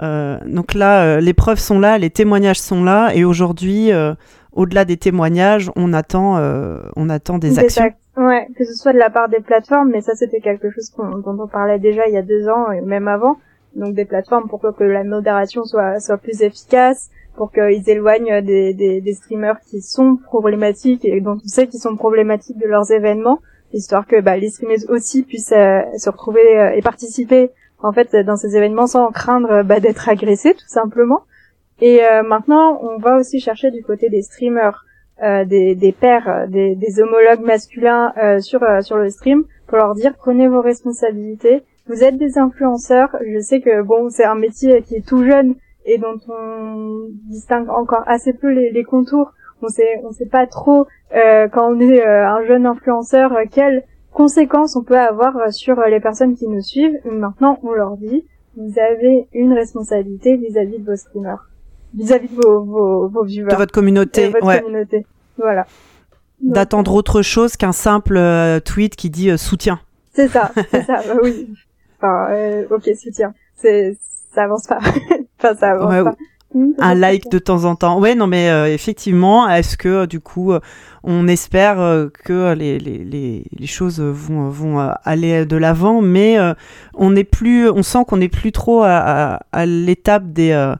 Euh, 0.00 0.38
donc 0.46 0.74
là, 0.74 1.04
euh, 1.04 1.20
les 1.20 1.34
preuves 1.34 1.58
sont 1.58 1.78
là, 1.78 1.98
les 1.98 2.10
témoignages 2.10 2.60
sont 2.60 2.82
là, 2.82 3.10
et 3.14 3.24
aujourd'hui, 3.24 3.92
euh, 3.92 4.14
au-delà 4.52 4.84
des 4.84 4.96
témoignages, 4.96 5.70
on 5.76 5.92
attend, 5.92 6.38
euh, 6.38 6.80
on 6.96 7.08
attend 7.10 7.38
des, 7.38 7.58
actions. 7.58 7.84
ac- 7.84 7.94
Ouais, 8.16 8.46
que 8.58 8.64
ce 8.66 8.74
soit 8.74 8.92
de 8.92 8.98
la 8.98 9.08
part 9.08 9.28
des 9.30 9.40
plateformes, 9.40 9.88
mais 9.90 10.02
ça 10.02 10.14
c'était 10.14 10.40
quelque 10.40 10.70
chose 10.70 10.90
qu'on- 10.90 11.16
dont 11.18 11.42
on 11.42 11.46
parlait 11.46 11.78
déjà 11.78 12.06
il 12.08 12.12
y 12.12 12.18
a 12.18 12.22
deux 12.22 12.46
ans 12.48 12.70
et 12.70 12.82
même 12.82 13.08
avant. 13.08 13.36
Donc 13.74 13.94
des 13.94 14.04
plateformes 14.04 14.48
pour 14.50 14.60
que 14.60 14.84
la 14.84 15.02
modération 15.02 15.64
soit 15.64 15.98
soit 15.98 16.18
plus 16.18 16.42
efficace, 16.42 17.08
pour 17.36 17.50
qu'ils 17.50 17.88
éloignent 17.88 18.42
des, 18.42 18.74
des, 18.74 19.00
des 19.00 19.12
streamers 19.14 19.58
qui 19.60 19.80
sont 19.80 20.16
problématiques 20.16 21.06
et 21.06 21.22
dont 21.22 21.38
on 21.42 21.48
sait 21.48 21.66
qu'ils 21.68 21.80
sont 21.80 21.96
problématiques 21.96 22.58
de 22.58 22.66
leurs 22.66 22.90
événements, 22.90 23.40
histoire 23.72 24.06
que 24.06 24.20
bah, 24.20 24.36
les 24.36 24.50
streamers 24.50 24.80
aussi 24.90 25.22
puissent 25.22 25.54
euh, 25.56 25.80
se 25.96 26.10
retrouver 26.10 26.42
euh, 26.60 26.72
et 26.76 26.82
participer 26.82 27.50
en 27.82 27.92
fait 27.92 28.14
dans 28.16 28.36
ces 28.36 28.56
événements 28.56 28.86
sans 28.86 29.10
craindre 29.10 29.62
bah, 29.62 29.80
d'être 29.80 30.08
agressés 30.08 30.54
tout 30.54 30.68
simplement. 30.68 31.22
Et 31.80 32.04
euh, 32.04 32.22
maintenant, 32.22 32.80
on 32.82 32.98
va 32.98 33.16
aussi 33.16 33.40
chercher 33.40 33.70
du 33.70 33.82
côté 33.82 34.08
des 34.08 34.22
streamers 34.22 34.84
euh, 35.22 35.44
des, 35.44 35.74
des 35.74 35.92
pères, 35.92 36.28
euh, 36.28 36.46
des, 36.46 36.74
des 36.74 37.00
homologues 37.00 37.44
masculins 37.44 38.12
euh, 38.16 38.40
sur 38.40 38.62
euh, 38.62 38.80
sur 38.80 38.96
le 38.96 39.10
stream 39.10 39.44
pour 39.66 39.78
leur 39.78 39.94
dire 39.94 40.14
prenez 40.16 40.48
vos 40.48 40.60
responsabilités. 40.60 41.62
Vous 41.88 42.02
êtes 42.04 42.16
des 42.16 42.38
influenceurs. 42.38 43.16
Je 43.26 43.40
sais 43.40 43.60
que 43.60 43.82
bon, 43.82 44.08
c'est 44.10 44.24
un 44.24 44.34
métier 44.34 44.82
qui 44.82 44.96
est 44.96 45.06
tout 45.06 45.24
jeune 45.24 45.54
et 45.84 45.98
dont 45.98 46.18
on 46.28 47.08
distingue 47.28 47.68
encore 47.68 48.04
assez 48.06 48.32
peu 48.32 48.48
les, 48.48 48.70
les 48.70 48.84
contours. 48.84 49.32
On 49.60 49.68
sait 49.68 50.00
on 50.04 50.12
sait 50.12 50.26
pas 50.26 50.46
trop 50.46 50.86
euh, 51.14 51.48
quand 51.48 51.72
on 51.72 51.80
est 51.80 52.04
un 52.04 52.44
jeune 52.44 52.66
influenceur 52.66 53.32
quelles 53.50 53.84
conséquences 54.12 54.76
on 54.76 54.82
peut 54.82 54.98
avoir 54.98 55.36
euh, 55.36 55.50
sur 55.50 55.78
euh, 55.78 55.88
les 55.88 56.00
personnes 56.00 56.36
qui 56.36 56.46
nous 56.48 56.62
suivent. 56.62 56.98
Maintenant, 57.04 57.58
on 57.62 57.72
leur 57.72 57.96
dit 57.96 58.24
vous 58.56 58.78
avez 58.78 59.28
une 59.32 59.52
responsabilité 59.52 60.36
vis-à-vis 60.36 60.78
de 60.78 60.84
vos 60.84 60.96
streamers, 60.96 61.48
vis-à-vis 61.94 62.28
de 62.28 62.34
vos, 62.34 62.62
vos, 62.62 63.08
vos 63.08 63.24
viewers 63.24 63.50
De 63.50 63.56
votre 63.56 63.72
communauté, 63.72 64.28
de 64.28 64.32
votre 64.32 64.46
ouais. 64.46 64.60
communauté. 64.60 65.06
Voilà. 65.38 65.66
D'attendre 66.40 66.94
autre 66.94 67.22
chose 67.22 67.56
qu'un 67.56 67.72
simple 67.72 68.16
euh, 68.16 68.60
tweet 68.60 68.96
qui 68.96 69.10
dit 69.10 69.30
euh, 69.30 69.36
soutien. 69.36 69.80
C'est 70.12 70.28
ça, 70.28 70.50
c'est 70.70 70.82
ça, 70.82 71.00
bah 71.06 71.16
oui. 71.22 71.48
Enfin, 71.98 72.26
euh, 72.30 72.64
ok, 72.70 72.90
soutien. 73.00 73.32
C'est, 73.56 73.96
ça 74.34 74.44
avance 74.44 74.66
pas. 74.66 74.80
enfin, 75.38 75.54
ça 75.54 75.70
avance 75.70 75.90
Ouais, 75.90 76.02
pas. 76.02 76.16
Hum, 76.54 76.74
un 76.78 76.94
like 76.94 77.30
de 77.30 77.38
temps 77.38 77.64
en 77.64 77.76
temps. 77.76 77.98
Ouais, 77.98 78.14
non, 78.14 78.26
mais 78.26 78.50
euh, 78.50 78.66
effectivement, 78.72 79.48
est-ce 79.48 79.76
que 79.78 79.88
euh, 79.88 80.06
du 80.06 80.20
coup, 80.20 80.52
euh, 80.52 80.60
on 81.02 81.26
espère 81.26 81.80
euh, 81.80 82.08
que 82.24 82.52
les, 82.54 82.78
les, 82.78 83.44
les, 83.58 83.66
choses 83.66 84.00
vont, 84.00 84.48
vont 84.50 84.78
aller 85.04 85.46
de 85.46 85.56
l'avant, 85.56 86.02
mais 86.02 86.38
euh, 86.38 86.52
on 86.94 87.10
n'est 87.12 87.24
plus, 87.24 87.70
on 87.70 87.82
sent 87.82 88.00
qu'on 88.06 88.18
n'est 88.18 88.28
plus 88.28 88.52
trop 88.52 88.82
à, 88.82 88.98
à, 89.34 89.40
à 89.52 89.66
l'étape 89.66 90.30
des, 90.32 90.50
euh, 90.52 90.74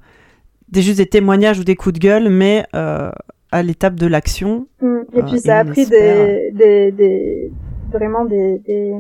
des 0.71 0.83
juste 0.83 0.99
des 0.99 1.07
témoignages 1.07 1.59
ou 1.59 1.65
des 1.65 1.75
coups 1.77 1.95
de 1.95 1.99
gueule, 2.01 2.29
mais 2.29 2.65
euh, 2.75 3.11
à 3.51 3.63
l'étape 3.63 3.95
de 3.95 4.07
l'action. 4.07 4.67
Hum, 4.83 5.05
Et 5.15 5.23
puis 5.23 5.37
et 5.37 5.39
ça 5.39 5.61
a 5.61 5.65
on 5.65 5.67
pris 5.69 5.87
des, 5.87 6.51
des, 6.53 6.93
des, 6.93 7.51
vraiment 7.93 8.25
des, 8.27 8.59
des, 8.67 8.93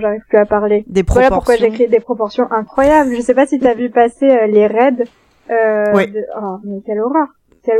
j'arrive 0.00 0.22
plus 0.28 0.38
à 0.38 0.46
parler. 0.46 0.84
Des 0.86 1.02
Voilà 1.08 1.30
pourquoi 1.30 1.54
proportions. 1.54 1.66
j'ai 1.66 1.70
créé 1.70 1.88
des 1.88 2.00
proportions 2.00 2.50
incroyables. 2.52 3.14
Je 3.16 3.20
sais 3.20 3.34
pas 3.34 3.46
si 3.46 3.58
t'as 3.58 3.74
vu 3.74 3.90
passer 3.90 4.28
euh, 4.30 4.46
les 4.46 4.66
raids. 4.68 5.04
Euh, 5.50 6.06
de- 6.06 6.26
Oh, 6.40 6.58
mais 6.64 6.80
quelle 6.84 7.00
horreur. 7.00 7.28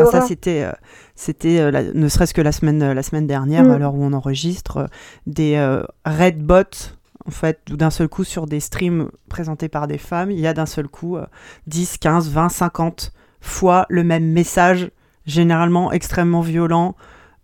Ah, 0.01 0.05
ça 0.07 0.21
c'était 0.21 0.65
euh, 0.65 0.73
c'était 1.15 1.61
euh, 1.61 1.93
ne 1.95 2.09
serait-ce 2.09 2.35
que 2.35 2.43
la 2.43 2.53
semaine 2.53 2.83
euh, 2.83 2.93
la 2.95 3.03
semaine 3.03 3.27
dernière 3.27 3.65
Mm. 3.65 3.71
à 3.71 3.79
l'heure 3.79 3.95
où 3.95 4.03
on 4.03 4.13
enregistre 4.13 4.87
des 5.27 5.59
red 6.05 6.43
bots 6.43 6.63
en 7.27 7.31
fait 7.31 7.59
où 7.73 7.77
d'un 7.77 7.89
seul 7.89 8.09
coup 8.09 8.25
sur 8.25 8.45
des 8.47 8.61
streams 8.61 9.09
présentés 9.31 9.69
par 9.69 9.87
des 9.87 9.97
femmes 9.97 10.31
il 10.31 10.41
y 10.41 10.47
a 10.47 10.53
d'un 10.53 10.67
seul 10.67 10.89
coup 10.89 11.17
euh, 11.17 11.25
10 11.69 11.97
15 11.99 12.29
20 12.29 12.51
50 12.51 13.13
fois 13.41 13.87
le 13.89 14.05
même 14.05 14.27
message 14.31 14.91
généralement 15.25 15.91
extrêmement 15.93 16.41
violent 16.43 16.95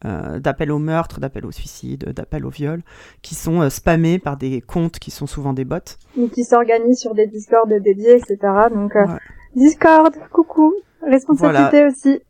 d'appel 0.02 0.70
au 0.70 0.78
meurtre, 0.78 1.18
d'appel 1.18 1.46
au 1.46 1.50
suicide, 1.50 2.12
d'appel 2.14 2.44
au 2.44 2.50
viol, 2.50 2.82
qui 3.22 3.34
sont 3.34 3.70
spammés 3.70 4.18
par 4.18 4.36
des 4.36 4.60
comptes 4.60 4.98
qui 4.98 5.10
sont 5.10 5.26
souvent 5.26 5.54
des 5.54 5.64
bots. 5.64 5.78
Ou 6.18 6.28
qui 6.28 6.44
s'organisent 6.44 6.98
sur 7.00 7.14
des 7.14 7.26
discords 7.26 7.66
dédiés, 7.66 8.16
etc. 8.16 8.36
Donc, 8.70 8.94
Ouais. 8.94 9.06
Discord, 9.54 10.14
coucou. 10.32 10.74
Responsabilité 11.02 11.84
aussi. 11.86 12.20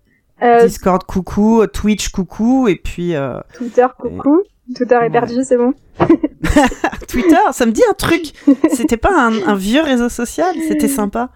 Euh, 0.42 0.66
Discord, 0.66 1.04
coucou, 1.04 1.64
Twitch, 1.66 2.08
coucou, 2.10 2.66
et 2.68 2.76
puis 2.76 3.14
euh, 3.14 3.38
Twitter, 3.54 3.86
coucou. 3.98 4.42
Twitter 4.74 4.94
est 4.96 4.98
Ouais. 4.98 5.10
perdu, 5.10 5.44
c'est 5.44 5.56
bon. 5.56 5.74
Twitter, 7.08 7.36
ça 7.52 7.66
me 7.66 7.70
dit 7.72 7.82
un 7.88 7.94
truc. 7.94 8.32
C'était 8.72 8.96
pas 8.96 9.10
un, 9.14 9.32
un 9.46 9.54
vieux 9.54 9.82
réseau 9.82 10.08
social, 10.08 10.54
c'était 10.68 10.88
sympa. 10.88 11.30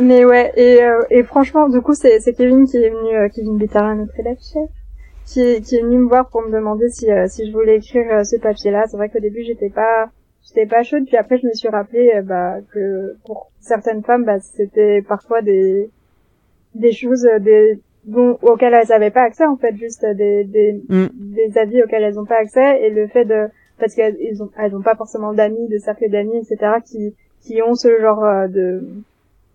Mais 0.00 0.24
ouais, 0.24 0.52
et, 0.56 0.82
euh, 0.82 1.02
et 1.10 1.22
franchement, 1.22 1.68
du 1.68 1.80
coup, 1.80 1.94
c'est 1.94 2.20
Kevin 2.36 2.66
qui 2.66 2.76
est 2.78 2.90
venu, 2.90 3.16
euh, 3.16 3.28
Kevin 3.28 3.56
Bittara, 3.58 3.94
notre 3.94 4.18
élève 4.18 4.38
chef, 4.40 4.68
qui 5.26 5.40
est, 5.42 5.60
qui 5.64 5.76
est 5.76 5.82
venu 5.82 5.98
me 5.98 6.08
voir 6.08 6.28
pour 6.28 6.42
me 6.42 6.50
demander 6.52 6.88
si, 6.88 7.06
si 7.28 7.46
je 7.46 7.52
voulais 7.52 7.76
écrire 7.76 8.24
ce 8.26 8.36
papier-là. 8.36 8.84
C'est 8.90 8.96
vrai 8.96 9.08
qu'au 9.10 9.20
début, 9.20 9.42
j'étais 9.44 9.70
pas, 9.70 10.08
j'étais 10.46 10.66
pas 10.66 10.82
chaude, 10.82 11.04
puis 11.06 11.16
après, 11.16 11.38
je 11.38 11.46
me 11.46 11.52
suis 11.52 11.68
rappelé 11.68 12.12
euh, 12.14 12.22
bah, 12.22 12.56
que 12.72 13.16
pour 13.24 13.50
certaines 13.60 14.02
femmes, 14.02 14.24
bah, 14.24 14.40
c'était 14.40 15.02
parfois 15.02 15.42
des, 15.42 15.90
des 16.74 16.92
choses 16.92 17.26
euh, 17.26 17.38
des, 17.38 17.80
dont, 18.04 18.38
auxquelles 18.42 18.74
elles 18.74 18.92
avaient 18.92 19.10
pas 19.10 19.22
accès, 19.22 19.44
en 19.44 19.56
fait, 19.56 19.76
juste 19.76 20.04
euh, 20.04 20.14
des, 20.14 20.44
des, 20.44 20.82
Mm. 20.88 21.06
des 21.12 21.58
avis 21.58 21.82
auxquels 21.82 22.02
elles 22.02 22.18
ont 22.18 22.26
pas 22.26 22.38
accès, 22.38 22.82
et 22.82 22.90
le 22.90 23.06
fait 23.06 23.24
de, 23.24 23.48
parce 23.78 23.94
qu'elles 23.94 24.42
ont, 24.42 24.50
elles 24.58 24.74
ont 24.76 24.82
pas 24.82 24.96
forcément 24.96 25.32
d'amis, 25.32 25.68
de 25.68 25.78
cercle 25.78 26.10
d'amis, 26.10 26.36
etc., 26.38 26.74
qui, 26.84 27.14
qui 27.40 27.62
ont 27.62 27.74
ce 27.74 28.00
genre 28.00 28.48
de, 28.48 28.82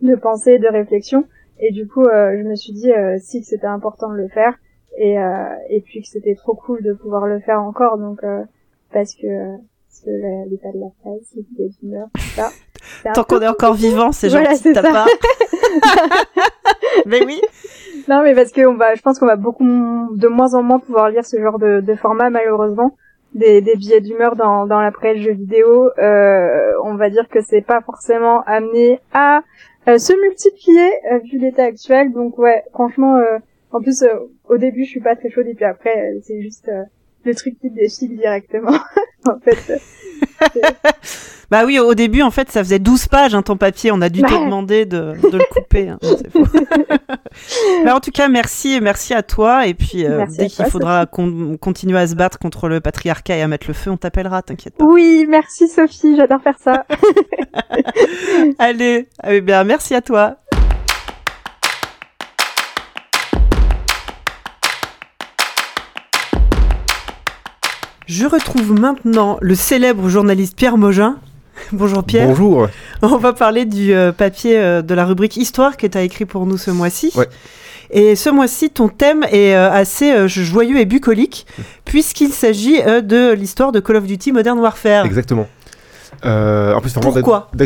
de 0.02 0.16
pensée, 0.16 0.60
de 0.60 0.68
réflexion. 0.68 1.26
Et 1.60 1.72
du 1.72 1.88
coup, 1.88 2.04
euh, 2.04 2.38
je 2.38 2.44
me 2.44 2.56
suis 2.56 2.74
dit 2.74 2.92
euh, 2.92 3.18
si 3.20 3.42
que 3.42 3.48
c'était 3.48 3.68
important 3.68 4.10
de 4.10 4.18
le 4.18 4.28
faire 4.28 4.58
et 4.98 5.20
euh, 5.20 5.56
et 5.70 5.82
puis 5.82 6.02
que 6.02 6.08
c'était 6.08 6.36
trop 6.36 6.54
cool 6.54 6.82
de 6.84 6.94
pouvoir 6.94 7.28
le 7.28 7.40
faire 7.40 7.62
encore. 7.62 7.98
Donc 7.98 8.24
euh, 8.24 8.44
parce 8.92 9.16
que 9.16 9.56
que 10.02 10.50
l'état 10.50 10.72
de 10.74 10.80
la 10.80 10.88
presse, 11.02 11.36
l'état 11.36 11.74
d'humeur, 11.80 12.08
tout 12.14 12.22
ça. 12.22 12.50
Tant 13.14 13.24
qu'on 13.24 13.42
est 13.42 13.48
encore 13.48 13.74
vivant, 13.74 14.12
c'est 14.12 14.30
gentil 14.30 14.58
c'est 14.58 14.70
de 14.70 14.74
ta 14.76 14.82
ça. 14.82 14.92
part. 14.92 15.08
Mais 17.06 17.24
oui. 17.26 17.42
Non, 18.08 18.22
mais 18.24 18.36
parce 18.36 18.52
que 18.52 18.66
on 18.68 18.76
va, 18.76 18.94
je 18.96 19.02
pense 19.02 19.18
qu'on 19.20 19.26
va 19.26 19.36
beaucoup 19.36 19.64
de 19.66 20.28
moins 20.28 20.54
en 20.54 20.62
moins 20.64 20.80
pouvoir 20.80 21.10
lire 21.10 21.26
ce 21.26 21.42
genre 21.42 21.58
de, 21.58 21.82
de 21.82 21.96
format, 21.96 22.30
malheureusement. 22.30 22.96
Des, 23.34 23.60
des 23.62 23.76
billets 23.76 24.00
d'humeur 24.00 24.36
dans, 24.38 24.66
dans 24.66 24.80
la 24.80 24.92
presse 24.92 25.18
jeux 25.18 25.34
vidéo. 25.34 25.90
Euh, 25.98 26.72
on 26.84 26.96
va 26.96 27.10
dire 27.10 27.28
que 27.28 27.42
c'est 27.42 27.62
pas 27.62 27.82
forcément 27.82 28.42
amené 28.44 29.00
à 29.14 29.42
euh, 29.88 29.98
se 29.98 30.14
multiplier 30.22 30.90
euh, 31.12 31.20
vu 31.20 31.38
l'état 31.40 31.64
actuel. 31.64 32.14
Donc 32.14 32.38
ouais, 32.38 32.64
franchement, 32.74 33.18
euh, 33.18 33.40
en 33.72 33.82
plus, 33.82 34.04
euh, 34.04 34.08
au 34.48 34.58
début, 34.58 34.86
je 34.86 34.90
suis 34.90 35.02
pas 35.02 35.16
très 35.16 35.30
chaude 35.30 35.48
et 35.48 35.54
puis 35.56 35.66
après, 35.66 35.98
euh, 35.98 36.20
c'est 36.24 36.42
juste 36.42 36.70
euh, 36.70 36.84
le 37.26 37.36
truc 37.36 37.56
qui 37.60 37.70
défile 37.70 38.16
directement. 38.18 38.78
en 39.28 39.40
fait, 39.44 39.58
euh, 39.72 39.78
Bah 41.52 41.64
oui, 41.64 41.78
au 41.78 41.94
début, 41.94 42.24
en 42.24 42.32
fait, 42.32 42.50
ça 42.52 42.64
faisait 42.64 42.80
12 42.80 43.08
pages, 43.08 43.36
hein, 43.36 43.44
ton 43.44 43.56
papier. 43.56 43.92
On 43.92 44.02
a 44.02 44.10
dû 44.10 44.24
te 44.24 44.34
demander 44.34 44.86
de, 44.88 45.14
de 45.32 45.38
le 45.38 45.44
couper. 45.52 45.90
hein. 45.90 46.00
Mais 47.84 47.92
en 47.92 48.00
tout 48.00 48.10
cas, 48.10 48.28
merci, 48.30 48.80
merci 48.82 49.14
à 49.14 49.22
toi. 49.22 49.68
Et 49.68 49.76
puis, 49.76 50.06
euh, 50.08 50.26
dès 50.40 50.48
qu'il 50.48 50.66
faudra 50.66 51.06
con- 51.06 51.56
continuer 51.62 52.00
à 52.00 52.08
se 52.08 52.16
battre 52.16 52.40
contre 52.40 52.68
le 52.68 52.80
patriarcat 52.80 53.38
et 53.38 53.44
à 53.44 53.48
mettre 53.48 53.68
le 53.68 53.76
feu, 53.76 53.92
on 53.92 53.98
t'appellera, 53.98 54.42
t'inquiète 54.42 54.76
pas. 54.76 54.86
oui, 54.86 55.28
merci 55.30 55.68
Sophie, 55.68 56.16
j'adore 56.18 56.42
faire 56.42 56.58
ça. 56.60 56.84
Allez, 58.58 59.08
eh 59.28 59.42
bien, 59.42 59.64
merci 59.66 59.94
à 59.94 60.02
toi. 60.02 60.38
Je 68.08 68.28
retrouve 68.28 68.80
maintenant 68.80 69.38
le 69.42 69.56
célèbre 69.56 70.10
journaliste 70.10 70.56
Pierre 70.56 70.78
Mogin. 70.78 71.18
Bonjour 71.72 72.04
Pierre. 72.04 72.28
Bonjour. 72.28 72.68
On 73.02 73.18
va 73.18 73.34
parler 73.34 73.66
du 73.66 73.94
euh, 73.94 74.12
papier 74.12 74.60
euh, 74.60 74.84
de 74.84 74.94
la 74.94 75.06
rubrique 75.06 75.38
Histoire 75.38 75.76
que 75.76 75.88
tu 75.88 75.98
as 75.98 76.04
écrit 76.04 76.26
pour 76.26 76.46
nous 76.46 76.58
ce 76.58 76.70
mois-ci. 76.70 77.12
Ouais. 77.16 77.28
Et 77.90 78.16
ce 78.16 78.30
mois-ci, 78.30 78.70
ton 78.70 78.90
thème 78.90 79.24
est 79.32 79.56
euh, 79.56 79.72
assez 79.72 80.28
joyeux 80.28 80.80
et 80.80 80.86
bucolique, 80.86 81.48
puisqu'il 81.84 82.32
s'agit 82.32 82.82
de 82.82 83.32
l'histoire 83.34 83.72
de 83.72 83.80
Call 83.80 83.96
of 83.96 84.06
Duty 84.06 84.32
Modern 84.32 84.60
Warfare. 84.60 85.06
Exactement. 85.06 85.48
Euh, 86.26 86.74
en 86.74 86.82
plus, 86.82 86.94
Pourquoi 86.94 87.50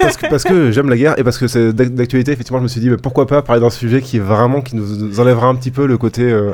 parce 0.00 0.16
que, 0.16 0.28
parce 0.28 0.44
que 0.44 0.70
j'aime 0.70 0.88
la 0.88 0.96
guerre 0.96 1.18
et 1.18 1.24
parce 1.24 1.38
que 1.38 1.46
c'est 1.48 1.72
d'ac- 1.72 1.94
d'actualité. 1.94 2.32
Effectivement, 2.32 2.58
je 2.58 2.64
me 2.64 2.68
suis 2.68 2.80
dit, 2.80 2.90
mais 2.90 2.96
pourquoi 2.96 3.26
pas 3.26 3.42
parler 3.42 3.60
d'un 3.62 3.70
sujet 3.70 4.00
qui 4.00 4.16
est 4.16 4.20
vraiment 4.20 4.60
qui 4.60 4.76
nous, 4.76 5.18
enlèvera 5.20 5.46
un 5.48 5.54
petit 5.54 5.70
peu 5.70 5.86
le 5.86 5.96
côté 5.98 6.22
euh, 6.22 6.52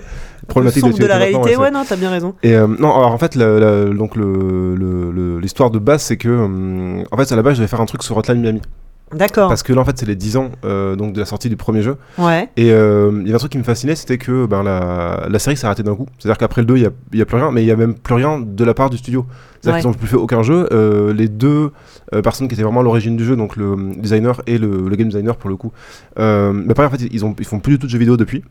problématique 0.49 0.85
de 0.99 1.07
la 1.07 1.16
réalité, 1.18 1.57
ouais, 1.57 1.70
non, 1.70 1.85
t'as 1.89 1.97
bien 1.97 2.11
raison. 2.11 2.35
Et 2.43 2.55
euh, 2.55 2.66
non, 2.66 2.95
alors 2.97 3.12
en 3.12 3.18
fait, 3.18 3.35
la- 3.35 3.59
la- 3.59 3.85
donc 3.87 4.16
le- 4.16 4.74
le- 4.74 5.11
le- 5.12 5.39
l'histoire 5.39 5.70
de 5.70 5.78
base, 5.78 6.03
c'est 6.03 6.16
que 6.16 6.28
hum, 6.28 7.05
en 7.11 7.16
fait, 7.16 7.30
à 7.33 7.37
la 7.37 7.43
base, 7.43 7.55
je 7.55 7.59
devais 7.59 7.68
faire 7.68 7.80
un 7.80 7.87
truc 7.87 8.03
sur 8.03 8.16
Hotline 8.16 8.41
Miami 8.41 8.62
D'accord. 9.13 9.49
parce 9.49 9.63
que 9.63 9.73
là, 9.73 9.81
en 9.81 9.85
fait, 9.85 9.99
c'est 9.99 10.07
les 10.07 10.17
10 10.17 10.37
ans 10.37 10.51
euh, 10.65 10.97
donc 10.97 11.13
de 11.13 11.21
la 11.21 11.27
sortie 11.27 11.49
du 11.49 11.57
premier 11.57 11.83
jeu. 11.83 11.97
Ouais. 12.19 12.49
Et 12.57 12.71
euh, 12.73 13.11
il 13.21 13.23
y 13.23 13.27
avait 13.27 13.35
un 13.35 13.39
truc 13.39 13.53
qui 13.53 13.59
me 13.59 13.63
fascinait, 13.63 13.95
c'était 13.95 14.19
que 14.19 14.47
ben, 14.47 14.63
la, 14.63 15.27
la 15.29 15.39
série 15.39 15.57
s'est 15.57 15.67
arrêtée 15.67 15.83
d'un 15.83 15.95
coup. 15.95 16.07
C'est-à-dire 16.19 16.39
qu'après 16.39 16.63
le 16.63 16.67
2, 16.67 16.77
il 16.77 16.81
n'y 16.81 16.87
a, 16.87 16.91
il 17.13 17.19
y 17.19 17.23
a 17.23 17.27
plus 17.27 17.37
rien, 17.37 17.51
mais 17.51 17.63
il 17.63 17.67
n'y 17.67 17.71
a 17.73 17.77
même 17.77 17.95
plus 17.95 18.15
rien 18.15 18.41
de 18.41 18.65
la 18.65 18.75
part 18.75 18.91
du 18.91 18.97
studio. 18.99 19.27
C'est-à-dire 19.61 19.75
Ouais. 19.77 19.81
qu'ils 19.83 19.91
n'ont 19.91 19.95
plus 19.97 20.09
fait 20.09 20.17
aucun 20.17 20.43
jeu. 20.43 20.69
Euh, 20.73 21.13
les 21.13 21.29
deux 21.29 21.71
personnes 22.23 22.49
qui 22.49 22.55
étaient 22.55 22.63
vraiment 22.65 22.81
à 22.81 22.83
l'origine 22.83 23.17
du 23.17 23.25
jeu, 23.25 23.37
donc 23.37 23.57
le 23.57 23.77
designer 23.97 24.43
et 24.47 24.59
le, 24.59 24.89
le 24.89 24.97
game 24.97 25.09
designer 25.09 25.37
pour 25.37 25.49
le 25.51 25.57
coup, 25.57 25.73
mais 26.19 26.75
pareil, 26.75 26.89
en 26.93 26.97
fait, 26.99 27.07
ils, 27.11 27.25
ont, 27.25 27.35
ils 27.39 27.45
font 27.47 27.61
plus 27.61 27.75
du 27.75 27.79
tout 27.79 27.87
de 27.87 27.91
jeux 27.93 27.99
vidéo 27.99 28.17
depuis. 28.17 28.43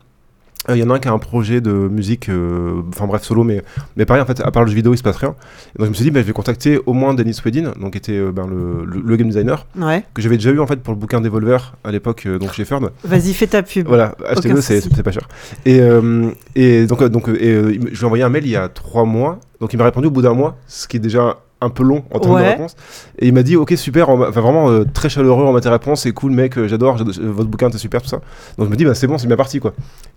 Euh, 0.68 0.76
Il 0.76 0.80
y 0.80 0.82
en 0.84 0.90
a 0.90 0.94
un 0.94 0.98
qui 1.00 1.08
a 1.08 1.12
un 1.12 1.18
projet 1.18 1.60
de 1.60 1.72
musique, 1.72 2.28
euh, 2.28 2.82
enfin 2.90 3.06
bref, 3.06 3.22
solo, 3.24 3.42
mais, 3.42 3.62
mais 3.96 4.04
pareil, 4.06 4.22
en 4.22 4.26
fait, 4.26 4.40
à 4.40 4.50
part 4.52 4.62
le 4.62 4.68
jeu 4.68 4.76
vidéo, 4.76 4.94
il 4.94 4.96
se 4.98 5.02
passe 5.02 5.16
rien. 5.16 5.34
Et 5.74 5.78
donc 5.78 5.86
je 5.86 5.88
me 5.90 5.94
suis 5.94 6.04
dit, 6.04 6.10
bah, 6.12 6.20
je 6.20 6.26
vais 6.26 6.32
contacter 6.32 6.80
au 6.86 6.92
moins 6.92 7.14
Dennis 7.14 7.38
Wedin, 7.44 7.72
donc 7.80 7.92
qui 7.92 7.98
était 7.98 8.12
euh, 8.18 8.30
ben, 8.32 8.46
le, 8.46 8.84
le- 8.84 9.02
le 9.04 9.16
game 9.16 9.26
designer, 9.28 9.66
Ouais. 9.76 10.04
que 10.14 10.22
j'avais 10.22 10.36
déjà 10.36 10.50
eu 10.50 10.60
en 10.60 10.66
fait 10.66 10.76
pour 10.80 10.94
le 10.94 10.98
bouquin 11.00 11.20
Devolver 11.20 11.74
à 11.82 11.90
l'époque, 11.90 12.24
euh, 12.26 12.38
donc 12.38 12.52
chez 12.52 12.64
Ferd. 12.64 12.90
Vas-y, 13.04 13.34
fais 13.34 13.48
ta 13.48 13.62
pub. 13.62 13.88
Voilà, 13.88 14.14
achetez-le, 14.28 14.60
c'est 14.60 15.02
pas 15.02 15.10
cher. 15.12 15.26
Et, 15.66 15.80
euh, 15.80 16.30
et 16.54 16.86
donc, 16.86 17.02
euh, 17.02 17.08
donc 17.08 17.28
euh, 17.28 17.36
et, 17.40 17.48
euh, 17.52 17.72
je 17.72 17.78
lui 17.98 18.02
ai 18.02 18.04
envoyé 18.04 18.22
un 18.24 18.28
mail 18.28 18.44
il 18.46 18.50
y 18.52 18.56
a 18.56 18.68
trois 18.68 19.04
mois. 19.04 19.40
Donc 19.60 19.72
il 19.72 19.76
m'a 19.76 19.84
répondu 19.84 20.06
au 20.08 20.10
bout 20.10 20.22
d'un 20.22 20.34
mois, 20.34 20.56
ce 20.66 20.86
qui 20.88 20.96
est 20.96 21.00
déjà 21.00 21.38
un 21.62 21.70
peu 21.70 21.82
long 21.82 22.04
en 22.12 22.18
termes 22.18 22.34
Ouais. 22.34 22.42
de 22.44 22.48
réponse. 22.48 22.76
Et 23.18 23.28
il 23.28 23.32
m'a 23.34 23.42
dit, 23.42 23.56
ok, 23.56 23.72
super, 23.76 24.08
en- 24.10 24.20
enfin 24.28 24.40
vraiment 24.40 24.70
euh, 24.70 24.84
très 24.92 25.08
chaleureux 25.08 25.44
en 25.44 25.52
matière 25.52 25.72
de 25.72 25.78
réponse, 25.78 26.02
c'est 26.02 26.12
cool, 26.12 26.32
mec, 26.32 26.58
euh, 26.58 26.68
j'adore, 26.68 26.98
j'ado- 26.98 27.12
votre 27.32 27.48
bouquin, 27.48 27.68
c'est 27.70 27.78
super, 27.78 28.02
tout 28.02 28.08
ça. 28.08 28.20
Donc 28.58 28.66
je 28.66 28.70
me 28.70 28.76
dis, 28.76 28.84
bah 28.84 28.94
c'est 28.94 29.06
bon, 29.06 29.18
c'est 29.18 29.26
bien 29.26 29.36
parti, 29.36 29.60
quoi. 29.60 29.72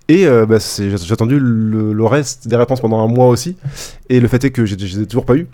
Et 0.07 0.27
euh, 0.27 0.45
bah, 0.45 0.57
j'ai 0.77 0.93
attendu 1.13 1.39
le, 1.39 1.93
le 1.93 2.05
reste 2.05 2.47
des 2.47 2.55
réponses 2.55 2.81
pendant 2.81 2.99
un 2.99 3.07
mois 3.07 3.27
aussi. 3.27 3.55
Et 4.09 4.19
le 4.19 4.27
fait 4.27 4.43
est 4.43 4.51
que 4.51 4.65
je 4.65 4.75
les 4.75 5.01
ai 5.01 5.05
toujours 5.07 5.25
pas 5.25 5.35
eu. 5.35 5.47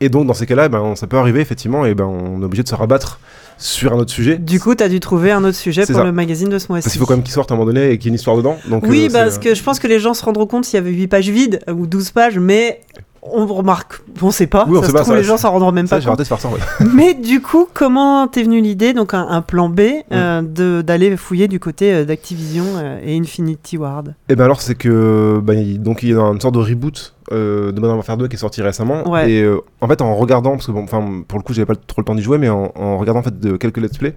Et 0.00 0.08
donc 0.08 0.26
dans 0.26 0.34
ces 0.34 0.46
cas-là, 0.46 0.68
ben, 0.68 0.96
ça 0.96 1.06
peut 1.06 1.16
arriver 1.18 1.40
effectivement, 1.40 1.84
et 1.86 1.94
ben 1.94 2.04
on 2.04 2.40
est 2.42 2.44
obligé 2.44 2.62
de 2.64 2.68
se 2.68 2.74
rabattre 2.74 3.20
sur 3.56 3.92
un 3.92 3.98
autre 3.98 4.10
sujet. 4.12 4.36
Du 4.38 4.58
coup, 4.58 4.74
t'as 4.74 4.88
dû 4.88 4.98
trouver 4.98 5.30
un 5.30 5.44
autre 5.44 5.56
sujet 5.56 5.86
pour 5.86 5.94
ça. 5.94 6.02
le 6.04 6.10
magazine 6.10 6.48
de 6.48 6.58
ce 6.58 6.66
mois-ci. 6.68 6.82
Parce 6.84 6.92
qu'il 6.92 6.98
faut 7.00 7.06
quand 7.06 7.14
même 7.14 7.22
qu'il 7.22 7.32
sorte 7.32 7.52
à 7.52 7.54
un 7.54 7.56
moment 7.56 7.70
donné 7.72 7.90
et 7.92 7.98
qu'il 7.98 8.06
y 8.06 8.08
ait 8.08 8.10
une 8.10 8.14
histoire 8.16 8.36
dedans. 8.36 8.56
Donc, 8.68 8.84
Oui, 8.88 9.06
euh, 9.08 9.12
parce 9.12 9.38
que 9.38 9.54
je 9.54 9.62
pense 9.62 9.78
que 9.78 9.86
les 9.86 10.00
gens 10.00 10.12
se 10.12 10.24
rendront 10.24 10.46
compte 10.46 10.64
s'il 10.64 10.74
y 10.74 10.78
avait 10.78 10.90
8 10.90 11.06
pages 11.06 11.28
vides 11.28 11.60
euh, 11.68 11.72
ou 11.72 11.86
12 11.86 12.10
pages, 12.10 12.38
mais 12.40 12.80
on 13.32 13.46
remarque, 13.46 14.00
on 14.22 14.30
sait 14.30 14.46
pas. 14.46 14.64
Oui, 14.68 14.76
on 14.76 14.80
ça 14.80 14.86
sait 14.86 14.88
se 14.88 14.92
pas, 14.92 15.00
trouve, 15.00 15.14
ça- 15.14 15.18
les 15.20 15.24
gens 15.24 15.36
s'en 15.36 15.50
rendront 15.52 15.72
même 15.72 15.86
Ça, 15.86 15.98
pas 15.98 16.04
compte. 16.04 16.22
faire 16.24 16.40
ça. 16.40 16.48
ouais. 16.48 16.58
Mais 16.94 17.14
du 17.14 17.40
coup, 17.40 17.66
comment 17.72 18.26
t'es 18.28 18.42
venu 18.42 18.60
l'idée, 18.60 18.92
donc 18.92 19.14
un, 19.14 19.26
un 19.28 19.40
plan 19.42 19.68
B, 19.68 19.80
Mm. 19.80 20.14
euh, 20.58 20.82
d'aller 20.82 21.16
fouiller 21.16 21.48
du 21.48 21.58
côté 21.60 21.92
euh, 21.92 22.04
d'Activision 22.04 22.64
euh, 22.76 23.00
et 23.04 23.16
Infinity 23.18 23.78
Ward? 23.78 24.14
Et 24.28 24.36
ben 24.36 24.44
alors, 24.44 24.60
c'est 24.60 24.74
que. 24.74 25.40
bah, 25.42 25.54
il- 25.54 25.80
donc, 25.82 26.02
il 26.02 26.10
y 26.10 26.14
a 26.14 26.20
une 26.20 26.40
sorte 26.40 26.54
de 26.54 26.60
reboot 26.60 27.14
euh, 27.32 27.72
de 27.72 27.80
Modern 27.80 27.96
Warfare 27.96 28.16
2 28.18 28.28
qui 28.28 28.36
est 28.36 28.38
sorti 28.38 28.60
récemment. 28.62 29.08
Ouais. 29.10 29.30
Et 29.30 29.42
euh, 29.42 29.58
en 29.80 29.88
fait, 29.88 30.02
en 30.02 30.14
regardant, 30.14 30.52
parce 30.52 30.66
que 30.66 30.72
bon, 30.72 30.84
pour 30.86 31.38
le 31.38 31.42
coup, 31.42 31.52
j'avais 31.54 31.66
pas 31.66 31.74
trop 31.76 32.00
le 32.02 32.04
temps 32.04 32.14
d'y 32.14 32.22
jouer, 32.22 32.38
mais 32.38 32.48
en, 32.50 32.70
en 32.74 32.98
regardant 32.98 33.20
en 33.20 33.24
fait 33.24 33.40
de 33.40 33.56
quelques 33.56 33.78
let's 33.78 33.96
play, 33.96 34.14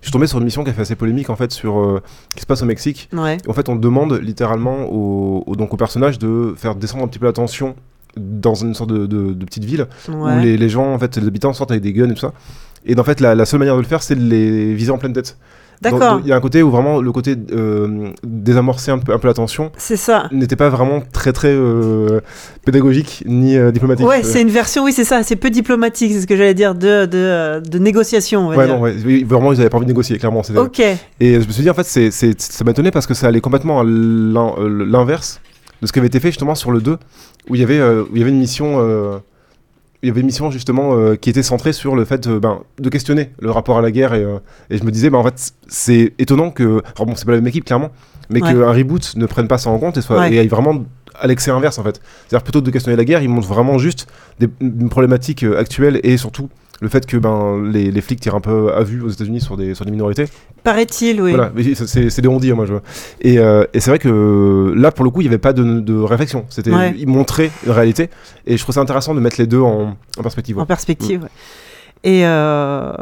je 0.00 0.06
suis 0.06 0.12
tombé 0.12 0.26
sur 0.26 0.38
une 0.38 0.44
mission 0.44 0.62
qui 0.64 0.70
a 0.70 0.72
fait 0.72 0.82
assez 0.82 0.94
polémique 0.94 1.28
en 1.30 1.34
fait 1.36 1.50
sur 1.50 2.00
qui 2.36 2.42
se 2.42 2.46
passe 2.46 2.62
au 2.62 2.66
Mexique. 2.66 3.08
Ouais. 3.12 3.36
En 3.48 3.52
fait, 3.52 3.68
on 3.68 3.74
demande 3.76 4.12
littéralement 4.14 4.84
au, 4.90 5.42
au- 5.46 5.56
donc 5.56 5.72
au 5.74 5.76
personnage 5.76 6.18
de 6.20 6.54
faire 6.56 6.74
descendre 6.76 7.04
un 7.04 7.08
petit 7.08 7.18
peu 7.18 7.26
la 7.26 7.32
tension 7.32 7.74
dans 8.16 8.54
une 8.54 8.74
sorte 8.74 8.90
de, 8.90 9.06
de- 9.06 9.32
de 9.32 9.44
petite 9.44 9.64
ville 9.64 9.86
ouais. 10.08 10.14
où 10.14 10.38
les, 10.40 10.56
les 10.56 10.68
gens, 10.68 10.92
en 10.92 10.98
fait, 10.98 11.16
les 11.16 11.26
habitants 11.26 11.52
sortent 11.52 11.70
avec 11.70 11.82
des 11.82 11.92
guns 11.92 12.08
et 12.10 12.14
tout 12.14 12.20
ça. 12.20 12.32
Et 12.86 12.98
en 12.98 13.04
fait, 13.04 13.20
la, 13.20 13.34
la 13.34 13.44
seule 13.44 13.58
manière 13.60 13.76
de 13.76 13.80
le 13.82 13.86
faire, 13.86 14.02
c'est 14.02 14.14
de 14.14 14.22
les 14.24 14.74
viser 14.74 14.90
en 14.90 14.98
pleine 14.98 15.12
tête. 15.12 15.36
D'accord, 15.80 16.20
Il 16.24 16.28
y 16.28 16.32
a 16.32 16.36
un 16.36 16.40
côté 16.40 16.60
où 16.60 16.70
vraiment 16.72 17.00
le 17.00 17.12
côté 17.12 17.36
euh, 17.52 18.08
désamorcer 18.24 18.90
un 18.90 18.98
peu, 18.98 19.12
un 19.12 19.18
peu 19.18 19.28
la 19.28 19.34
tension 19.34 19.70
c'est 19.76 19.96
ça. 19.96 20.28
n'était 20.32 20.56
pas 20.56 20.70
vraiment 20.70 21.00
très 21.12 21.32
très 21.32 21.52
euh, 21.52 22.20
pédagogique 22.64 23.22
ni 23.26 23.56
euh, 23.56 23.70
diplomatique. 23.70 24.04
Ouais, 24.04 24.24
c'est 24.24 24.42
une 24.42 24.48
version, 24.48 24.82
oui, 24.82 24.92
c'est 24.92 25.04
ça, 25.04 25.22
c'est 25.22 25.36
peu 25.36 25.50
diplomatique, 25.50 26.10
c'est 26.12 26.22
ce 26.22 26.26
que 26.26 26.36
j'allais 26.36 26.54
dire, 26.54 26.74
de, 26.74 27.06
de, 27.06 27.60
de 27.64 27.78
négociation, 27.78 28.46
on 28.46 28.50
va 28.50 28.56
Ouais, 28.56 28.66
dire. 28.66 28.74
non, 28.74 28.80
ouais, 28.80 29.22
vraiment, 29.22 29.52
ils 29.52 29.60
avaient 29.60 29.70
pas 29.70 29.76
envie 29.76 29.86
de 29.86 29.90
négocier, 29.92 30.18
clairement. 30.18 30.42
Ok, 30.56 30.80
Et 30.80 31.40
je 31.40 31.46
me 31.46 31.52
suis 31.52 31.62
dit, 31.62 31.70
en 31.70 31.74
fait, 31.74 31.84
c'est, 31.86 32.10
ça 32.10 32.64
m'a 32.64 32.72
étonné 32.72 32.90
parce 32.90 33.06
que 33.06 33.14
ça 33.14 33.28
allait 33.28 33.40
complètement 33.40 33.78
à 33.78 33.84
l'in- 33.84 34.54
l'inverse 34.68 35.40
de 35.82 35.86
ce 35.86 35.92
qui 35.92 35.98
avait 35.98 36.08
été 36.08 36.20
fait 36.20 36.28
justement 36.28 36.54
sur 36.54 36.70
le 36.70 36.80
2, 36.80 36.98
où 37.50 37.54
il 37.54 37.60
y 37.60 37.64
avait, 37.64 37.78
euh, 37.78 38.02
où 38.04 38.08
il 38.14 38.18
y 38.18 38.22
avait 38.22 38.30
une 38.30 38.38
mission. 38.38 38.76
euh, 38.80 39.18
il 40.04 40.06
y 40.06 40.10
avait 40.12 40.20
une 40.20 40.26
mission 40.26 40.52
justement 40.52 40.94
euh, 40.94 41.16
qui 41.16 41.28
était 41.28 41.42
centrée 41.42 41.72
sur 41.72 41.96
le 41.96 42.04
fait 42.04 42.28
euh, 42.28 42.38
ben, 42.38 42.60
de 42.78 42.88
questionner 42.88 43.30
le 43.40 43.50
rapport 43.50 43.78
à 43.78 43.82
la 43.82 43.90
guerre 43.90 44.14
et, 44.14 44.22
euh, 44.22 44.38
et 44.70 44.78
je 44.78 44.84
me 44.84 44.92
disais 44.92 45.10
ben, 45.10 45.18
en 45.18 45.24
fait 45.24 45.52
c'est 45.66 46.12
étonnant 46.20 46.52
que 46.52 46.82
alors 46.94 47.06
bon 47.06 47.16
c'est 47.16 47.24
pas 47.24 47.32
la 47.32 47.38
même 47.38 47.48
équipe 47.48 47.64
clairement 47.64 47.90
mais 48.30 48.40
Ouais. 48.40 48.52
qu'un 48.54 48.70
reboot 48.72 49.16
ne 49.16 49.26
prenne 49.26 49.48
pas 49.48 49.58
ça 49.58 49.70
en 49.70 49.78
compte 49.80 49.96
et 49.96 50.00
soit 50.00 50.20
Ouais. 50.20 50.32
et 50.32 50.38
aille 50.38 50.46
vraiment 50.46 50.84
à 51.20 51.26
l'excès 51.26 51.50
inverse 51.50 51.78
en 51.78 51.82
fait 51.84 52.00
c'est-à-dire 52.26 52.44
plutôt 52.44 52.60
que 52.60 52.66
de 52.66 52.70
questionner 52.70 52.96
la 52.96 53.04
guerre 53.04 53.22
ils 53.22 53.28
montrent 53.28 53.48
vraiment 53.48 53.78
juste 53.78 54.06
des, 54.38 54.48
une 54.60 54.88
problématique 54.88 55.42
euh, 55.44 55.58
actuelle 55.58 56.00
et 56.02 56.16
surtout 56.16 56.48
le 56.80 56.88
fait 56.88 57.06
que 57.06 57.16
ben 57.16 57.60
les, 57.72 57.90
les 57.90 58.00
flics 58.00 58.20
tirent 58.20 58.36
un 58.36 58.40
peu 58.40 58.72
à 58.72 58.84
vue 58.84 59.02
aux 59.02 59.08
États-Unis 59.08 59.40
sur 59.40 59.56
des 59.56 59.74
sur 59.74 59.84
des 59.84 59.90
minorités 59.90 60.26
paraît-il, 60.62 61.20
oui. 61.20 61.30
voilà, 61.32 61.50
c'est- 61.86 62.20
des 62.20 62.28
on-dit, 62.28 62.50
hein, 62.50 62.54
moi 62.54 62.66
je 62.66 62.72
vois. 62.72 62.82
Et, 63.20 63.38
euh, 63.38 63.64
et 63.72 63.80
c'est 63.80 63.90
vrai 63.90 63.98
que 63.98 64.74
là, 64.76 64.90
pour 64.92 65.04
le 65.04 65.10
coup, 65.10 65.20
il 65.20 65.24
n'y 65.24 65.28
avait 65.28 65.38
pas 65.38 65.52
de, 65.54 65.80
de 65.80 65.96
réflexion. 65.98 66.44
C'était 66.50 66.72
Ouais. 66.72 66.94
ils 66.98 67.06
montraient 67.08 67.50
une 67.64 67.72
réalité. 67.72 68.10
Et 68.46 68.56
je 68.56 68.62
trouve 68.64 68.74
ça 68.74 68.80
intéressant 68.80 69.14
de 69.14 69.20
mettre 69.20 69.36
les 69.40 69.46
deux 69.46 69.60
en, 69.60 69.96
en 70.18 70.22
perspective. 70.22 70.56
ouais. 70.56 70.62
En 70.62 70.66
perspective. 70.66 71.22
ouais. 71.22 71.28
Et, 72.04 72.26
euh, 72.26 72.92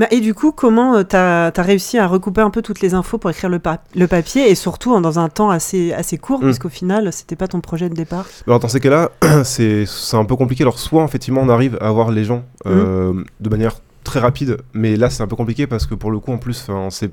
bah, 0.00 0.06
et 0.10 0.20
du 0.20 0.34
coup, 0.34 0.50
comment 0.50 0.96
euh, 0.96 1.02
t'as 1.04 1.52
as 1.54 1.62
réussi 1.62 1.96
à 1.98 2.06
recouper 2.08 2.40
un 2.40 2.50
peu 2.50 2.60
toutes 2.62 2.80
les 2.80 2.94
infos 2.94 3.18
pour 3.18 3.30
écrire 3.30 3.48
le, 3.50 3.58
pa- 3.60 3.82
le 3.94 4.06
papier 4.08 4.50
et 4.50 4.54
surtout 4.56 4.94
hein, 4.94 5.00
dans 5.00 5.18
un 5.20 5.28
temps 5.28 5.50
assez, 5.50 5.92
assez 5.92 6.18
court, 6.18 6.40
Mm. 6.40 6.46
puisqu'au 6.46 6.68
final, 6.70 7.12
c'était 7.12 7.36
pas 7.36 7.46
ton 7.46 7.60
projet 7.60 7.88
de 7.88 7.94
départ? 7.94 8.26
Alors 8.46 8.58
dans 8.58 8.68
ces 8.68 8.80
cas-là, 8.80 9.10
c'est 9.44 9.84
c'est 9.86 10.16
un 10.16 10.24
peu 10.24 10.34
compliqué. 10.34 10.64
Alors 10.64 10.78
soit 10.78 11.04
effectivement 11.04 11.42
on 11.42 11.48
arrive 11.48 11.78
à 11.80 11.86
avoir 11.88 12.10
les 12.10 12.24
gens 12.24 12.42
euh, 12.66 13.12
de 13.40 13.48
manière 13.50 13.76
très 14.02 14.18
rapide, 14.18 14.56
mais 14.72 14.96
là 14.96 15.10
c'est 15.10 15.22
un 15.22 15.26
peu 15.28 15.36
compliqué 15.36 15.66
parce 15.66 15.86
que 15.86 15.94
pour 15.94 16.10
le 16.10 16.18
coup 16.18 16.32
en 16.32 16.38
plus, 16.38 16.66
c'est 16.90 17.10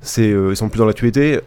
c'est 0.00 0.30
euh, 0.30 0.50
ils 0.52 0.56
sont 0.56 0.68
plus 0.68 0.78
dans 0.78 0.86
l'actualité. 0.86 1.40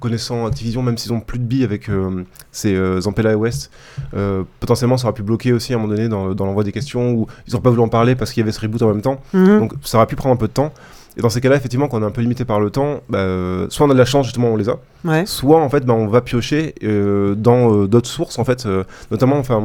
Connaissant 0.00 0.46
Activision, 0.46 0.82
même 0.82 0.98
s'ils 0.98 1.12
ont 1.12 1.20
plus 1.20 1.38
de 1.38 1.44
billes 1.44 1.64
avec 1.64 1.88
euh, 1.88 2.24
ces 2.50 2.74
euh, 2.74 3.00
Zampella 3.00 3.32
et 3.32 3.34
West, 3.36 3.70
euh, 4.14 4.42
potentiellement 4.58 4.96
ça 4.96 5.06
aurait 5.06 5.14
pu 5.14 5.22
bloquer 5.22 5.52
aussi 5.52 5.72
à 5.72 5.76
un 5.76 5.78
moment 5.78 5.94
donné 5.94 6.08
dans, 6.08 6.34
dans 6.34 6.46
l'envoi 6.46 6.64
des 6.64 6.72
questions 6.72 7.12
ou 7.12 7.26
ils 7.46 7.54
n'ont 7.54 7.60
pas 7.60 7.70
voulu 7.70 7.82
en 7.82 7.88
parler 7.88 8.14
parce 8.16 8.32
qu'il 8.32 8.40
y 8.40 8.44
avait 8.44 8.52
ce 8.52 8.60
reboot 8.60 8.82
en 8.82 8.88
même 8.88 9.02
temps. 9.02 9.20
Mhm. 9.34 9.60
Donc 9.60 9.72
ça 9.82 9.98
aurait 9.98 10.06
pu 10.06 10.16
prendre 10.16 10.34
un 10.34 10.38
peu 10.38 10.48
de 10.48 10.52
temps. 10.52 10.72
Et 11.16 11.22
dans 11.22 11.28
ces 11.28 11.40
cas-là, 11.40 11.56
effectivement, 11.56 11.88
quand 11.88 11.98
on 11.98 12.02
est 12.02 12.06
un 12.06 12.12
peu 12.12 12.20
limité 12.20 12.44
par 12.44 12.60
le 12.60 12.70
temps, 12.70 13.00
bah, 13.08 13.18
euh, 13.18 13.66
soit 13.68 13.84
on 13.84 13.90
a 13.90 13.94
de 13.94 13.98
la 13.98 14.04
chance, 14.04 14.26
justement, 14.26 14.48
on 14.48 14.56
les 14.56 14.68
a, 14.68 14.76
Ouais. 15.04 15.24
soit 15.26 15.60
en 15.60 15.68
fait, 15.68 15.84
bah, 15.84 15.92
on 15.92 16.06
va 16.06 16.20
piocher 16.20 16.74
euh, 16.84 17.34
dans 17.34 17.74
euh, 17.74 17.88
d'autres 17.88 18.08
sources, 18.08 18.38
en 18.38 18.44
fait, 18.44 18.66
notamment 19.10 19.36
enfin, 19.36 19.60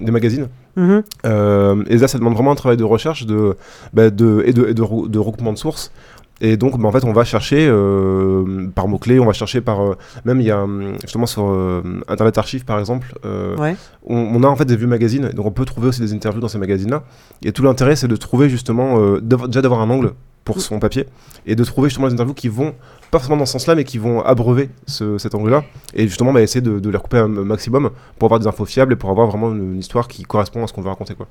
des 0.00 0.10
magazines. 0.10 0.48
Mhm. 0.76 1.02
Et 1.24 1.98
là, 1.98 2.08
ça 2.08 2.16
demande 2.18 2.32
vraiment 2.32 2.52
un 2.52 2.56
travail 2.56 2.78
de 2.78 2.84
recherche 2.84 3.26
de, 3.26 3.56
bah, 3.92 4.08
de, 4.08 4.42
et, 4.46 4.54
de, 4.54 4.68
et 4.68 4.74
de, 4.74 5.08
de 5.08 5.18
recoupement 5.18 5.52
de 5.52 5.58
sources. 5.58 5.92
Et 6.42 6.56
donc, 6.58 6.78
bah, 6.78 6.86
en 6.88 6.92
fait, 6.92 7.04
on 7.04 7.12
va 7.12 7.24
chercher 7.24 7.66
euh, 7.68 8.66
par 8.74 8.88
mots-clés, 8.88 9.18
on 9.20 9.24
va 9.26 9.32
chercher 9.32 9.60
par. 9.62 9.80
euh, 9.82 9.94
même, 10.24 10.40
il 10.40 10.46
y 10.46 10.50
a 10.50 10.62
hum, 10.62 10.94
justement 11.00 11.26
sur 11.26 11.44
euh, 11.48 11.82
Internet 12.08 12.36
Archive, 12.38 12.64
par 12.64 12.78
exemple, 12.78 13.14
Ouais. 13.58 13.74
on, 14.06 14.16
on 14.16 14.42
a 14.42 14.46
en 14.46 14.56
fait 14.56 14.66
des 14.66 14.76
vieux 14.76 14.86
magazines, 14.86 15.30
donc 15.30 15.46
on 15.46 15.50
peut 15.50 15.64
trouver 15.64 15.88
aussi 15.88 16.00
des 16.00 16.12
interviews 16.12 16.40
dans 16.40 16.48
ces 16.48 16.58
magazines-là. 16.58 17.04
Et 17.42 17.52
tout 17.52 17.62
l'intérêt, 17.62 17.96
c'est 17.96 18.08
de 18.08 18.16
trouver 18.16 18.48
justement, 18.50 19.18
déjà 19.20 19.62
d'avoir 19.62 19.80
un 19.80 19.88
angle 19.90 20.12
pour 20.44 20.60
son 20.60 20.78
papier, 20.78 21.06
et 21.46 21.56
de 21.56 21.64
trouver 21.64 21.88
justement 21.88 22.06
les 22.06 22.12
interviews 22.12 22.34
qui 22.34 22.48
vont, 22.48 22.72
pas 23.10 23.18
forcément 23.18 23.36
dans 23.38 23.46
ce 23.46 23.52
sens-là, 23.54 23.74
mais 23.74 23.82
qui 23.84 23.98
vont 23.98 24.20
abreuver 24.22 24.68
ce- 24.86 25.18
cet 25.18 25.34
angle-là, 25.34 25.64
et 25.94 26.06
justement 26.06 26.32
bah, 26.32 26.40
essayer 26.42 26.60
de, 26.60 26.78
de 26.78 26.88
les 26.90 26.96
recouper 26.96 27.18
un 27.18 27.26
maximum 27.28 27.90
pour 28.18 28.26
avoir 28.26 28.38
des 28.38 28.46
infos 28.46 28.64
fiables 28.64 28.92
et 28.92 28.96
pour 28.96 29.10
avoir 29.10 29.26
vraiment 29.26 29.50
une, 29.52 29.72
une 29.72 29.78
histoire 29.80 30.06
qui 30.06 30.22
correspond 30.22 30.62
à 30.62 30.66
ce 30.68 30.72
qu'on 30.72 30.82
veut 30.82 30.88
raconter. 30.90 31.14
Quoi. 31.14 31.26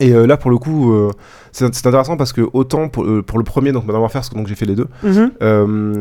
Et 0.00 0.12
euh, 0.12 0.26
là, 0.26 0.36
pour 0.36 0.50
le 0.50 0.58
coup, 0.58 0.92
euh, 0.92 1.10
c'est 1.50 1.64
intéressant 1.64 2.16
parce 2.16 2.32
que 2.32 2.42
autant 2.52 2.88
pour, 2.88 3.04
euh, 3.04 3.22
pour 3.22 3.36
le 3.38 3.42
premier, 3.44 3.72
donc 3.72 3.84
Madame 3.84 4.02
Warfare, 4.02 4.20
parce 4.20 4.28
que 4.28 4.36
donc 4.36 4.46
j'ai 4.46 4.54
fait 4.54 4.66
les 4.66 4.76
deux, 4.76 4.86
Mhm. 5.02 5.30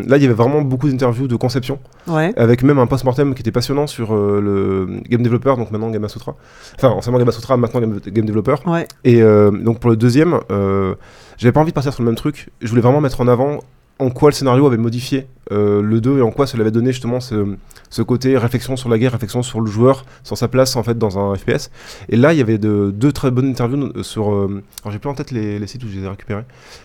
là 0.08 0.18
il 0.18 0.22
y 0.22 0.26
avait 0.26 0.34
vraiment 0.36 0.62
beaucoup 0.62 0.88
d'interviews 0.88 1.28
de 1.28 1.36
conception, 1.36 1.80
Ouais. 2.08 2.32
avec 2.38 2.62
même 2.64 2.78
un 2.78 2.86
post-mortem 2.86 3.34
qui 3.34 3.42
était 3.42 3.52
passionnant 3.52 3.88
sur 3.88 4.14
le 4.16 4.88
game 5.10 5.24
developer, 5.24 5.56
donc 5.58 5.72
maintenant 5.72 5.90
Gamma 5.90 6.10
Sutra. 6.10 6.36
Enfin, 6.76 6.90
anciennement 6.90 7.18
Gamma 7.18 7.32
Sutra, 7.32 7.58
maintenant 7.58 7.80
game, 7.80 8.00
game 8.06 8.26
developer. 8.26 8.56
Ouais. 8.68 8.88
Et 9.04 9.22
donc 9.22 9.80
pour 9.80 9.90
le 9.90 9.96
deuxième, 9.96 10.40
j'avais 11.38 11.52
pas 11.52 11.62
envie 11.62 11.72
de 11.72 11.76
partir 11.76 11.94
sur 11.94 12.04
le 12.04 12.08
même 12.08 12.16
truc. 12.18 12.50
Je 12.62 12.68
voulais 12.68 12.82
vraiment 12.82 13.02
mettre 13.02 13.22
en 13.22 13.28
avant 13.28 13.62
en 14.00 14.10
quoi 14.10 14.30
le 14.30 14.36
scénario 14.36 14.66
avait 14.68 14.78
modifié 14.78 15.28
euh, 15.52 15.82
le 15.82 16.02
2 16.02 16.20
et 16.20 16.22
en 16.22 16.30
quoi 16.32 16.46
cela 16.46 16.62
avait 16.62 16.72
donné 16.72 16.92
justement 16.92 17.20
ce, 17.20 17.56
ce 17.90 18.02
côté 18.02 18.38
réflexion 18.38 18.76
sur 18.76 18.90
la 18.90 19.00
guerre, 19.00 19.14
réflexion 19.14 19.42
sur 19.42 19.60
le 19.62 19.72
joueur, 19.72 20.06
sur 20.24 20.38
sa 20.38 20.48
place 20.48 20.76
en 20.76 20.84
fait 20.84 20.98
dans 20.98 21.18
un 21.18 21.34
FPS. 21.36 21.72
Et 22.10 22.16
là, 22.18 22.34
il 22.34 22.38
y 22.38 22.42
avait 22.42 22.58
de, 22.58 22.92
deux 22.94 23.12
très 23.12 23.32
bonnes 23.32 23.50
interviews 23.50 23.92
euh, 23.96 24.04
sur. 24.04 24.34
euh, 24.34 24.62
alors 24.84 24.92
j'ai 24.92 25.00
plus 25.00 25.10
en 25.10 25.14
tête 25.16 25.32
les, 25.32 25.58
les 25.58 25.68
sites 25.68 25.84
où 25.84 25.88
je 25.88 25.98
les 25.98 26.04
ai 26.04 26.08
récupérés, 26.10 26.44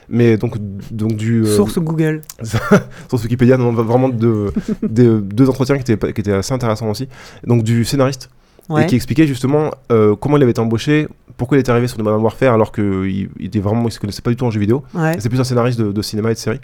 mais 0.08 0.36
donc 0.36 0.56
donc 0.90 1.16
du 1.16 1.42
euh, 1.42 1.56
Source 1.56 1.78
Google. 1.78 2.22
sur 2.42 3.20
Wikipédia, 3.20 3.56
non, 3.56 3.72
vraiment 3.72 4.08
de, 4.08 4.52
de- 4.82 5.20
deux 5.20 5.48
entretiens 5.50 5.76
qui 5.78 5.90
étaient, 5.92 6.12
qui 6.12 6.20
étaient 6.20 6.32
assez 6.32 6.54
intéressants 6.54 6.88
aussi. 6.88 7.08
Donc 7.46 7.62
du 7.64 7.84
scénariste 7.84 8.30
Ouais. 8.68 8.84
et 8.84 8.86
qui 8.86 8.94
expliquait 8.94 9.26
justement 9.26 9.70
euh, 9.90 10.14
comment 10.16 10.36
il 10.36 10.42
avait 10.42 10.52
été 10.52 10.60
embauché, 10.60 11.08
pourquoi 11.36 11.56
il 11.56 11.60
était 11.60 11.70
arrivé 11.70 11.88
sur 11.88 11.98
le 11.98 12.04
Modern 12.04 12.22
Warfare 12.22 12.54
alors 12.54 12.72
qu'il 12.72 13.28
il 13.38 13.46
était 13.46 13.58
vraiment, 13.58 13.88
il 13.88 13.92
se 13.92 13.98
connaissait 13.98 14.22
pas 14.22 14.30
du 14.30 14.36
tout 14.36 14.44
en 14.44 14.50
jeu 14.50 14.60
vidéo. 14.60 14.84
Ouais. 14.94 15.16
C'est 15.18 15.28
plus 15.28 15.40
un 15.40 15.44
scénariste 15.44 15.80
de, 15.80 15.90
de 15.92 16.02
cinéma 16.02 16.30
et 16.30 16.34
de 16.34 16.38
série. 16.38 16.60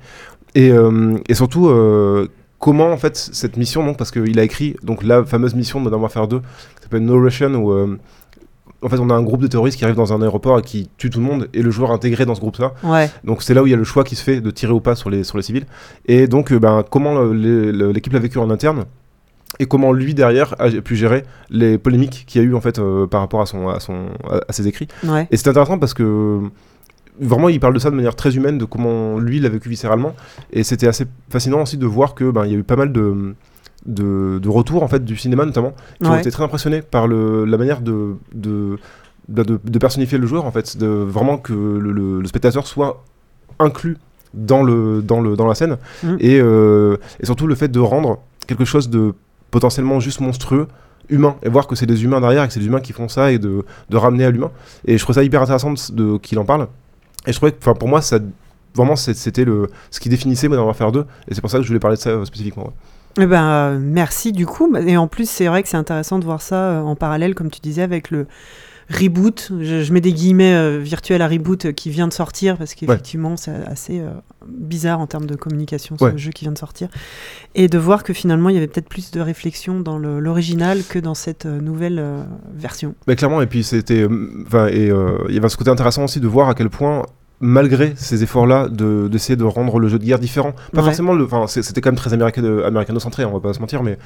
Et, 0.55 0.71
euh, 0.71 1.17
et 1.29 1.35
surtout, 1.35 1.69
euh, 1.69 2.29
comment 2.59 2.91
en 2.93 2.97
fait 2.97 3.17
cette 3.17 3.57
mission, 3.57 3.85
donc, 3.85 3.97
parce 3.97 4.11
qu'il 4.11 4.39
a 4.39 4.43
écrit 4.45 4.77
donc 4.83 5.03
la 5.03 5.25
fameuse 5.25 5.55
mission 5.55 5.79
de 5.81 5.85
Modern 5.85 6.01
Warfare 6.03 6.29
2, 6.29 6.39
qui 6.39 6.45
s'appelle 6.83 7.05
No 7.05 7.21
Russian, 7.21 7.55
où 7.55 7.73
en 8.81 8.89
fait 8.89 8.99
on 8.99 9.11
a 9.11 9.15
un 9.15 9.23
groupe 9.23 9.43
de 9.43 9.47
terroristes 9.49 9.77
qui 9.77 9.85
arrive 9.85 9.97
dans 9.97 10.13
un 10.13 10.23
aéroport 10.23 10.59
et 10.59 10.63
qui 10.63 10.89
tue 10.99 11.11
tout 11.11 11.19
le 11.19 11.27
monde, 11.27 11.49
et 11.53 11.63
le 11.63 11.71
joueur 11.71 11.91
intégré 11.91 12.25
dans 12.27 12.35
ce 12.35 12.41
groupe-là. 12.41 12.75
Ouais. 12.85 13.11
Donc 13.25 13.43
c'est 13.43 13.55
là 13.55 13.63
où 13.63 13.67
il 13.67 13.71
y 13.71 13.75
a 13.75 13.77
le 13.77 13.85
choix 13.85 14.05
qui 14.05 14.15
se 14.15 14.23
fait 14.23 14.41
de 14.41 14.51
tirer 14.51 14.73
ou 14.73 14.81
pas 14.81 14.95
sur 14.95 15.11
les, 15.11 15.25
sur 15.25 15.37
les 15.37 15.43
civils. 15.43 15.67
Et 16.07 16.27
donc, 16.29 16.53
euh, 16.53 16.59
ben, 16.59 16.85
comment 16.89 17.23
l'équipe 17.25 18.13
l'a 18.13 18.19
vécu 18.21 18.39
en 18.39 18.51
interne 18.51 18.85
et 19.59 19.67
comment 19.67 19.93
lui 19.93 20.15
derrière 20.15 20.55
a 20.59 20.71
pu 20.71 20.95
gérer 20.97 21.25
les 21.51 21.79
polémiques 21.79 22.25
qu'il 22.27 22.41
y 22.43 22.45
a 22.45 22.47
eu 22.49 22.55
en 22.55 22.61
fait 22.61 22.79
euh, 22.79 23.07
par 23.07 23.21
rapport 23.21 23.41
à 23.41 23.47
son 23.47 23.69
à 23.69 23.81
son 23.81 24.07
à, 24.31 24.53
ses 24.53 24.67
écrits 24.69 24.89
Ouais. 25.07 25.27
et 25.31 25.37
c'est 25.37 25.49
intéressant 25.49 25.79
parce 25.79 25.95
que 25.95 26.41
vraiment 27.21 27.49
il 27.49 27.59
parle 27.59 27.75
de 27.75 27.79
ça 27.79 27.91
de 27.91 27.97
manière 27.97 28.15
très 28.15 28.37
humaine 28.37 28.59
de 28.59 28.65
comment 28.65 29.19
lui 29.19 29.41
l'a 29.41 29.49
vécu 29.49 29.69
viscéralement 29.69 30.15
et 30.53 30.63
c'était 30.63 30.87
assez 30.87 31.07
fascinant 31.31 31.63
aussi 31.63 31.77
de 31.77 31.87
voir 31.87 32.15
que 32.15 32.31
ben 32.31 32.45
il 32.45 32.53
y 32.53 32.55
a 32.55 32.59
eu 32.59 32.63
pas 32.63 32.77
mal 32.77 32.93
de 32.93 33.35
de, 33.87 34.39
de 34.43 34.49
retours 34.49 34.83
en 34.83 34.89
fait 34.89 35.05
du 35.05 35.17
cinéma 35.17 35.45
notamment 35.45 35.73
qui 36.03 36.09
ont 36.09 36.17
été 36.19 36.31
très 36.31 36.43
impressionnés 36.45 36.83
par 36.83 37.07
le, 37.07 37.45
la 37.45 37.57
manière 37.57 37.81
de 37.81 38.15
de, 38.35 38.77
de 39.29 39.43
de- 39.45 39.61
de 39.65 39.79
personnifier 39.79 40.19
le 40.19 40.27
joueur 40.27 40.45
en 40.45 40.51
fait 40.53 40.77
de 40.77 40.87
vraiment 40.87 41.39
que 41.39 41.53
le, 41.53 41.93
le- 41.93 42.21
le 42.21 42.27
spectateur 42.29 42.67
soit 42.67 43.03
inclus 43.59 43.97
dans 44.35 44.63
le 44.63 45.01
dans 45.03 45.21
le 45.21 45.37
dans 45.37 45.47
la 45.47 45.55
scène 45.55 45.79
Mm. 46.03 46.17
et, 46.21 46.39
euh, 46.41 46.97
et 47.21 47.27
surtout 47.27 47.47
le 47.47 47.55
fait 47.55 47.69
de 47.69 47.81
rendre 47.81 48.21
quelque 48.47 48.65
chose 48.65 48.89
de 48.91 49.15
potentiellement 49.51 50.01
juste 50.01 50.21
monstrueux 50.21 50.69
humain 51.09 51.37
et 51.43 51.49
voir 51.49 51.67
que 51.67 51.75
c'est 51.75 51.87
des 51.87 52.05
humains 52.05 52.21
derrière 52.21 52.45
et 52.45 52.47
que 52.49 52.53
c'est 52.53 52.61
des 52.61 52.67
humains 52.67 52.81
qui 52.81 52.93
font 52.93 53.09
ça 53.09 53.33
et 53.33 53.39
de, 53.39 53.65
de 53.89 53.97
ramener 53.97 54.25
à 54.25 54.31
l'humain 54.31 54.51
et 54.87 54.99
je 54.99 55.03
trouve 55.03 55.15
ça 55.15 55.23
hyper 55.23 55.41
intéressant 55.43 55.73
de, 55.93 56.19
qu'il 56.19 56.39
en 56.39 56.45
parle 56.45 56.69
et 57.27 57.33
je 57.33 57.37
trouvais 57.37 57.53
que 57.53 57.71
pour 57.71 57.89
moi 57.89 58.03
ça 58.03 58.19
vraiment 58.75 58.97
c'était 58.97 59.45
le 59.45 59.69
ce 59.91 60.01
qui 60.01 60.09
définissait 60.09 60.49
Modern 60.49 60.67
Warfare 60.67 60.93
2 60.93 61.01
et 61.29 61.35
c'est 61.35 61.41
pour 61.41 61.51
ça 61.51 61.59
que 61.59 61.63
je 61.63 61.69
voulais 61.69 61.81
parler 61.81 61.97
de 61.97 62.03
ça 62.03 62.11
euh, 62.11 62.25
spécifiquement. 62.25 62.73
Eh 63.21 63.27
ben, 63.27 63.45
euh, 63.45 63.79
merci 63.81 64.33
du 64.33 64.47
coup. 64.47 64.75
Et 64.77 64.97
en 64.97 65.09
plus, 65.09 65.29
c'est 65.29 65.47
vrai 65.47 65.63
que 65.63 65.69
c'est 65.69 65.77
intéressant 65.77 66.19
de 66.19 66.25
voir 66.25 66.41
ça 66.41 66.71
euh, 66.71 66.81
en 66.81 66.95
parallèle, 66.95 67.35
comme 67.35 67.51
tu 67.51 67.61
disais, 67.61 67.83
avec 67.83 68.11
le 68.11 68.27
reboot. 68.91 69.53
Je, 69.61 69.83
je 69.83 69.93
mets 69.93 70.01
des 70.01 70.13
guillemets 70.13 70.55
euh, 70.55 70.79
virtuels 70.79 71.21
à 71.23 71.29
reboot 71.29 71.67
euh, 71.67 71.73
qui 71.73 71.91
vient 71.91 72.09
de 72.09 72.13
sortir 72.13 72.57
parce 72.57 72.75
qu'effectivement, 72.75 73.37
c'est 73.37 73.51
assez 73.67 74.01
euh, 74.01 74.11
bizarre 74.47 75.01
en 75.01 75.07
termes 75.07 75.27
de 75.27 75.35
communication 75.35 75.97
ce 75.99 76.05
Ouais. 76.05 76.17
jeu 76.19 76.31
qui 76.31 76.45
vient 76.45 76.53
de 76.53 76.59
sortir. 76.59 76.89
Et 77.55 77.69
de 77.69 77.79
voir 77.79 78.03
que 78.03 78.13
finalement, 78.13 78.49
il 78.49 78.55
y 78.55 78.59
avait 78.59 78.67
peut-être 78.67 78.89
plus 78.89 79.11
de 79.11 79.21
réflexion 79.21 79.81
dans 79.81 79.99
l'original 79.99 80.83
que 80.89 80.99
dans 80.99 81.15
cette 81.15 81.47
euh, 81.47 81.61
nouvelle 81.61 82.03
version. 82.55 82.95
Mais 83.07 83.17
clairement, 83.17 83.43
et 83.43 83.47
puis 83.47 83.63
c'était. 83.65 84.07
il 84.07 84.87
y 85.35 85.37
avait 85.39 85.49
ce 85.49 85.57
côté 85.57 85.71
intéressant 85.71 86.05
aussi 86.05 86.21
de 86.21 86.27
voir 86.27 86.49
à 86.49 86.55
quel 86.55 86.71
point, 86.71 87.05
malgré 87.41 87.93
ces 87.97 88.23
efforts-là, 88.23 88.69
de- 88.69 89.09
d'essayer 89.09 89.37
de, 89.37 89.45
rendre 89.45 89.79
le 89.79 89.89
jeu 89.89 89.99
de 89.99 90.05
guerre 90.05 90.19
différent. 90.19 90.53
Pas 90.73 90.81
Ouais. 90.81 90.85
forcément 90.87 91.15
le. 91.15 91.25
Enfin, 91.25 91.47
c'est- 91.47 91.63
c'était 91.63 91.81
quand 91.81 91.91
même 91.91 91.97
très 91.97 92.13
américain- 92.13 92.43
américano-centré, 92.65 93.25
on 93.25 93.33
va 93.33 93.41
pas 93.41 93.53
se 93.53 93.61
mentir, 93.61 93.83
mais 93.83 93.97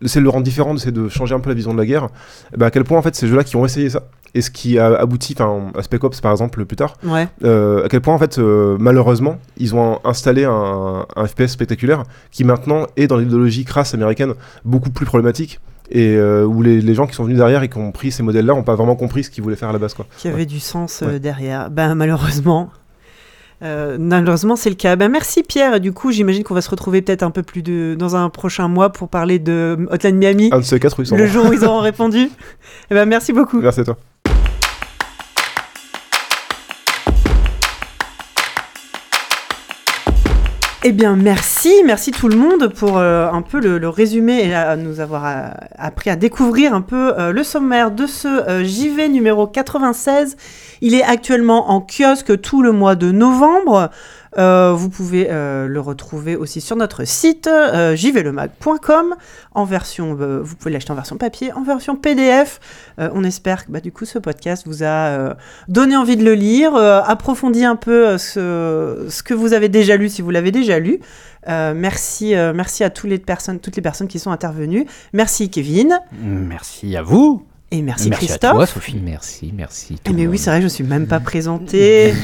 d'essayer 0.00 0.20
de 0.20 0.24
le 0.24 0.30
rendre 0.30 0.44
différent, 0.44 0.72
d'essayer 0.74 0.92
de 0.92 1.08
changer 1.08 1.34
un 1.34 1.40
peu 1.40 1.50
la 1.50 1.54
vision 1.54 1.72
de 1.74 1.78
la 1.78 1.86
guerre. 1.86 2.08
ben, 2.56 2.66
à 2.66 2.70
quel 2.70 2.84
point, 2.84 2.98
en 2.98 3.02
fait, 3.02 3.14
ces 3.14 3.26
jeux-là 3.28 3.44
qui 3.44 3.56
ont 3.56 3.64
essayé 3.66 3.90
ça, 3.90 4.04
et 4.34 4.40
ce 4.42 4.50
qui 4.50 4.78
a 4.78 4.86
abouti, 4.98 5.34
enfin, 5.38 5.70
à 5.76 5.82
Spec 5.82 6.02
Ops 6.04 6.20
par 6.20 6.32
exemple, 6.32 6.64
plus 6.64 6.76
tard, 6.76 6.94
Ouais, 7.04 7.28
euh, 7.44 7.84
à 7.84 7.88
quel 7.88 8.00
point, 8.00 8.14
en 8.14 8.18
fait, 8.18 8.38
euh, 8.38 8.76
malheureusement, 8.80 9.38
ils 9.58 9.74
ont 9.74 9.98
installé 10.04 10.44
un, 10.44 11.06
un 11.14 11.26
FPS 11.26 11.48
spectaculaire 11.52 12.04
qui 12.30 12.44
maintenant 12.44 12.86
est 12.96 13.06
dans 13.06 13.16
l'idéologie 13.16 13.64
crasse 13.64 13.92
américaine 13.94 14.32
beaucoup 14.64 14.90
plus 14.90 15.04
problématique. 15.06 15.60
Et 15.90 16.16
euh, 16.16 16.44
où 16.44 16.60
les, 16.62 16.82
les 16.82 16.94
gens 16.94 17.06
qui 17.06 17.14
sont 17.14 17.24
venus 17.24 17.38
derrière 17.38 17.62
et 17.62 17.70
qui 17.70 17.78
ont 17.78 17.92
pris 17.92 18.10
ces 18.12 18.22
modèles-là 18.22 18.52
n'ont 18.52 18.62
pas 18.62 18.74
vraiment 18.74 18.94
compris 18.94 19.24
ce 19.24 19.30
qu'ils 19.30 19.42
voulaient 19.42 19.56
faire 19.56 19.70
à 19.70 19.72
la 19.72 19.78
base. 19.78 19.94
Quoi. 19.94 20.04
qui 20.18 20.28
avait 20.28 20.44
du 20.44 20.60
sens 20.60 21.00
euh, 21.00 21.12
Ouais. 21.12 21.18
derrière. 21.18 21.70
Ben, 21.70 21.94
malheureusement. 21.94 22.68
Euh, 23.62 23.96
malheureusement, 23.98 24.56
c'est 24.56 24.70
le 24.70 24.76
cas. 24.76 24.96
Ben, 24.96 25.08
merci 25.08 25.42
Pierre. 25.42 25.80
Du 25.80 25.92
coup, 25.92 26.12
j'imagine 26.12 26.44
qu'on 26.44 26.54
va 26.54 26.60
se 26.60 26.70
retrouver 26.70 27.02
peut-être 27.02 27.22
un 27.22 27.30
peu 27.30 27.42
plus 27.42 27.62
de, 27.62 27.96
dans 27.98 28.16
un 28.16 28.30
prochain 28.30 28.68
mois 28.68 28.90
pour 28.90 29.08
parler 29.08 29.38
de 29.38 29.76
Hotline 29.90 30.16
Miami. 30.16 30.50
Un 30.52 30.58
de 30.58 30.64
ces 30.64 30.78
quatre, 30.78 30.98
oui, 30.98 31.06
sans 31.06 31.16
le 31.16 31.26
jour 31.26 31.46
où 31.46 31.52
ils 31.52 31.64
auront 31.64 31.80
répondu. 31.80 32.30
Eh 32.90 32.94
ben, 32.94 33.06
merci 33.06 33.32
beaucoup. 33.32 33.60
Merci 33.60 33.80
à 33.80 33.84
toi. 33.84 33.96
Eh 40.84 40.92
bien, 40.92 41.16
merci, 41.16 41.72
merci 41.84 42.12
tout 42.12 42.28
le 42.28 42.36
monde 42.36 42.68
pour 42.68 42.98
euh, 42.98 43.28
un 43.32 43.42
peu 43.42 43.58
le, 43.58 43.88
résumé 43.88 44.48
et 44.48 44.76
nous 44.76 45.00
avoir 45.00 45.26
euh, 45.26 45.48
appris 45.76 46.08
à 46.08 46.14
découvrir 46.14 46.72
un 46.72 46.82
peu 46.82 47.18
euh, 47.18 47.32
le 47.32 47.42
sommaire 47.42 47.90
de 47.90 48.06
ce 48.06 48.62
JV 48.62 49.08
numéro 49.08 49.48
96. 49.48 50.36
Il 50.80 50.94
est 50.94 51.02
actuellement 51.02 51.72
en 51.72 51.80
kiosque 51.80 52.40
tout 52.40 52.62
le 52.62 52.70
mois 52.70 52.94
de 52.94 53.10
novembre. 53.10 53.90
Euh, 54.36 54.72
vous 54.74 54.90
pouvez 54.90 55.28
euh, 55.30 55.66
le 55.66 55.80
retrouver 55.80 56.36
aussi 56.36 56.60
sur 56.60 56.76
notre 56.76 57.04
site 57.04 57.46
euh, 57.46 57.96
en 59.54 59.64
version, 59.64 60.16
euh, 60.20 60.40
vous 60.42 60.56
pouvez 60.56 60.70
l'acheter 60.70 60.92
en 60.92 60.94
version 60.94 61.16
papier, 61.16 61.52
en 61.52 61.62
version 61.62 61.96
PDF. 61.96 62.60
On 62.98 63.24
espère 63.24 63.66
que 63.66 63.72
bah, 63.72 63.80
du 63.80 63.92
coup 63.92 64.04
ce 64.04 64.18
podcast 64.18 64.66
vous 64.66 64.84
a 64.84 65.36
donné 65.68 65.96
envie 65.96 66.16
de 66.16 66.24
le 66.24 66.34
lire, 66.34 66.74
approfondi 66.76 67.64
un 67.64 67.76
peu 67.76 68.18
ce, 68.18 69.06
ce 69.08 69.22
que 69.22 69.34
vous 69.34 69.52
avez 69.52 69.68
déjà 69.68 69.96
lu 69.96 70.08
si 70.08 70.22
vous 70.22 70.30
l'avez 70.30 70.50
déjà 70.50 70.78
lu. 70.78 71.00
Merci, 71.46 72.34
merci 72.54 72.84
à 72.84 72.90
toutes 72.90 73.10
les 73.10 73.18
personnes, 73.18 73.60
toutes 73.60 73.76
les 73.76 73.82
personnes 73.82 74.08
qui 74.08 74.18
sont 74.18 74.30
intervenues. 74.30 74.86
Merci 75.12 75.50
Kevin 75.50 75.98
Merci 76.12 76.96
à 76.96 77.02
vous. 77.02 77.47
Et 77.70 77.82
merci, 77.82 78.08
Merci 78.08 78.24
à 78.24 78.28
Christophe. 78.28 78.52
toi, 78.52 78.66
Sophie. 78.66 78.98
Merci, 79.04 79.52
merci. 79.54 79.96
tout 79.96 80.00
Eh, 80.06 80.12
mais 80.14 80.26
oui, 80.26 80.38
c'est 80.38 80.48
vrai, 80.48 80.62
je 80.62 80.68
suis 80.68 80.84
même 80.84 81.06
pas 81.06 81.20
présentée. 81.20 82.14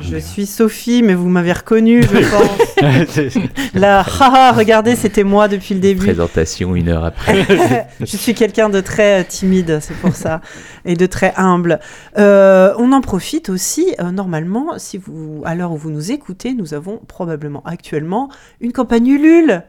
Je 0.00 0.16
suis 0.16 0.46
Sophie, 0.46 1.02
mais 1.02 1.14
vous 1.14 1.28
m'avez 1.28 1.52
reconnue, 1.52 2.04
je 2.04 3.26
pense. 3.26 3.34
Là, 3.74 4.00
haha, 4.00 4.52
regardez, 4.52 4.94
c'était 4.94 5.24
moi 5.24 5.48
depuis 5.48 5.74
le 5.74 5.80
début. 5.80 6.06
Présentation 6.06 6.76
une 6.76 6.88
heure 6.88 7.04
après. 7.04 7.88
je 8.00 8.16
suis 8.16 8.34
quelqu'un 8.34 8.68
de 8.68 8.80
très 8.80 9.22
euh, 9.22 9.24
timide, 9.26 9.78
c'est 9.80 9.96
pour 9.96 10.14
ça, 10.14 10.40
et 10.84 10.94
de 10.94 11.06
très 11.06 11.32
humble. 11.36 11.80
Euh, 12.16 12.72
on 12.78 12.92
en 12.92 13.00
profite 13.00 13.48
aussi, 13.48 13.92
euh, 14.00 14.12
normalement, 14.12 14.78
si 14.78 14.98
vous, 14.98 15.42
à 15.44 15.56
l'heure 15.56 15.72
où 15.72 15.76
vous 15.76 15.90
nous 15.90 16.12
écoutez, 16.12 16.54
nous 16.54 16.74
avons 16.74 16.98
probablement 17.08 17.62
actuellement 17.64 18.28
une 18.60 18.72
campagne 18.72 19.08
Ulule. 19.08 19.64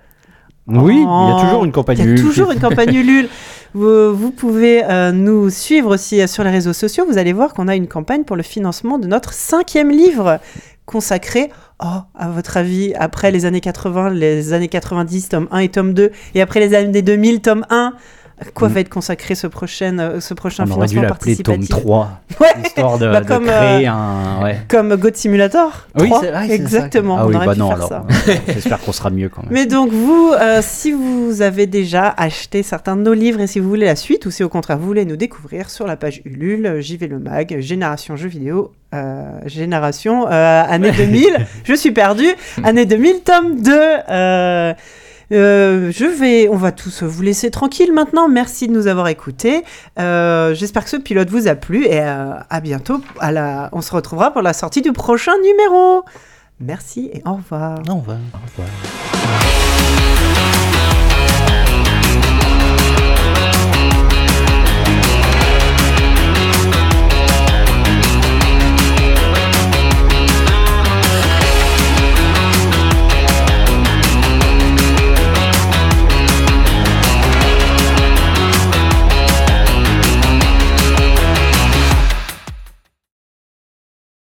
Oui, 0.67 0.95
il 0.95 1.01
y 1.01 1.05
a 1.05 1.35
Oh, 1.35 1.39
toujours 1.41 1.65
une 1.65 1.71
campagne. 1.71 1.97
Il 1.99 2.05
y 2.05 2.07
a 2.07 2.11
Ulule. 2.11 2.21
toujours 2.25 2.51
une 2.51 2.59
campagne 2.59 2.93
Ulule. 2.93 3.29
Vous, 3.73 4.15
vous 4.15 4.31
pouvez 4.31 4.83
euh, 4.85 5.11
nous 5.11 5.49
suivre 5.49 5.93
aussi 5.93 6.21
euh, 6.21 6.27
sur 6.27 6.43
les 6.43 6.49
réseaux 6.49 6.73
sociaux. 6.73 7.05
Vous 7.09 7.17
allez 7.17 7.33
voir 7.33 7.53
qu'on 7.53 7.67
a 7.67 7.75
une 7.75 7.87
campagne 7.87 8.23
pour 8.23 8.35
le 8.35 8.43
financement 8.43 8.97
de 8.97 9.07
notre 9.07 9.33
cinquième 9.33 9.89
livre 9.91 10.39
consacré, 10.85 11.51
oh, 11.83 11.85
à 12.17 12.29
votre 12.29 12.55
avis, 12.55 12.93
après 12.95 13.29
les 13.29 13.45
années 13.45 13.59
80, 13.59 14.11
les 14.11 14.53
années 14.53 14.69
90, 14.69 15.29
tome 15.29 15.47
1 15.51 15.59
et 15.59 15.69
tome 15.69 15.93
2, 15.93 16.11
et 16.33 16.41
après 16.41 16.61
les 16.61 16.73
années 16.73 17.01
2000, 17.01 17.41
tome 17.41 17.65
1. 17.69 17.93
À 18.39 18.45
quoi 18.53 18.69
Mm. 18.69 18.71
va 18.73 18.79
être 18.81 18.89
consacré 18.89 19.33
ce 19.33 19.47
prochain, 19.47 19.97
euh, 19.97 20.19
ce 20.19 20.35
prochain 20.35 20.65
On 20.67 20.71
aurait 20.73 20.85
dû 20.87 20.93
financement 20.95 21.09
l'appeler 21.15 21.35
tome 21.37 21.55
participatif 21.55 21.83
3, 21.83 22.21
Ouais, 22.39 22.47
histoire 22.63 22.97
de, 22.99 23.07
Bah, 23.11 23.21
de 23.21 23.25
comme, 23.27 23.45
créer 23.47 23.87
un... 23.87 24.43
Ouais. 24.43 24.57
comme 24.67 24.95
God 24.95 25.15
Simulator 25.15 25.87
Oui, 25.99 26.07
3, 26.09 26.21
c'est 26.21 26.29
vrai, 26.31 26.41
c'est 26.43 26.47
ça. 26.49 26.53
exactement. 26.53 27.17
Ah 27.19 27.25
on 27.25 27.29
oui, 27.29 27.35
aurait 27.35 27.45
bah 27.47 27.53
pu 27.53 27.59
non, 27.59 27.67
faire 27.69 27.77
alors. 27.77 27.89
ça. 27.89 28.05
euh, 28.29 28.33
J'espère 28.53 28.79
qu'on 28.79 28.91
sera 28.91 29.09
mieux 29.09 29.29
quand 29.29 29.41
même. 29.41 29.51
Mais 29.51 29.65
donc 29.65 29.91
vous, 29.91 30.33
euh, 30.39 30.59
si 30.61 30.91
vous 30.91 31.41
avez 31.41 31.65
déjà 31.65 32.13
acheté 32.15 32.61
certains 32.61 32.95
de 32.95 33.01
nos 33.01 33.13
livres 33.15 33.39
et 33.41 33.47
si 33.47 33.59
vous 33.59 33.69
voulez 33.69 33.87
la 33.87 33.95
suite 33.95 34.27
ou 34.27 34.31
si 34.31 34.43
au 34.43 34.49
contraire 34.49 34.77
vous 34.77 34.85
voulez 34.85 35.05
nous 35.05 35.15
découvrir 35.17 35.71
sur 35.71 35.87
la 35.87 35.95
page 35.95 36.21
Ulule, 36.23 36.67
euh, 36.67 36.79
j'y 36.79 36.97
vais 36.97 37.07
le 37.07 37.17
mag, 37.17 37.57
Génération 37.59 38.15
Jeux 38.15 38.29
Vidéo, 38.29 38.71
euh, 38.93 39.23
Génération 39.47 40.27
euh, 40.29 40.63
année 40.67 40.91
2000, 40.95 41.25
je 41.63 41.73
suis 41.73 41.91
perdu, 41.91 42.27
année 42.63 42.85
2000 42.85 43.21
tome 43.25 43.61
2. 43.63 43.71
Euh, 45.31 45.91
je 45.91 46.05
vais, 46.05 46.47
on 46.49 46.55
va 46.55 46.71
tous 46.71 47.03
vous 47.03 47.21
laisser 47.21 47.51
tranquille 47.51 47.93
maintenant. 47.93 48.29
Merci 48.29 48.67
de 48.67 48.73
nous 48.73 48.87
avoir 48.87 49.07
écoutés. 49.07 49.63
Euh, 49.99 50.53
J'espère 50.53 50.83
que 50.83 50.89
ce 50.89 50.97
pilote 50.97 51.29
vous 51.29 51.47
a 51.47 51.55
plu 51.55 51.85
et 51.85 52.01
euh, 52.01 52.33
à 52.49 52.61
bientôt. 52.61 53.01
On 53.21 53.81
se 53.81 53.93
retrouvera 53.93 54.31
pour 54.31 54.41
la 54.41 54.53
sortie 54.53 54.81
du 54.81 54.93
prochain 54.93 55.33
numéro. 55.43 56.03
Merci 56.59 57.09
et 57.13 57.21
au 57.25 57.35
revoir. 57.35 57.79
On 57.87 57.99
va. 57.99 58.13
Au 58.13 58.61
revoir. 58.61 60.16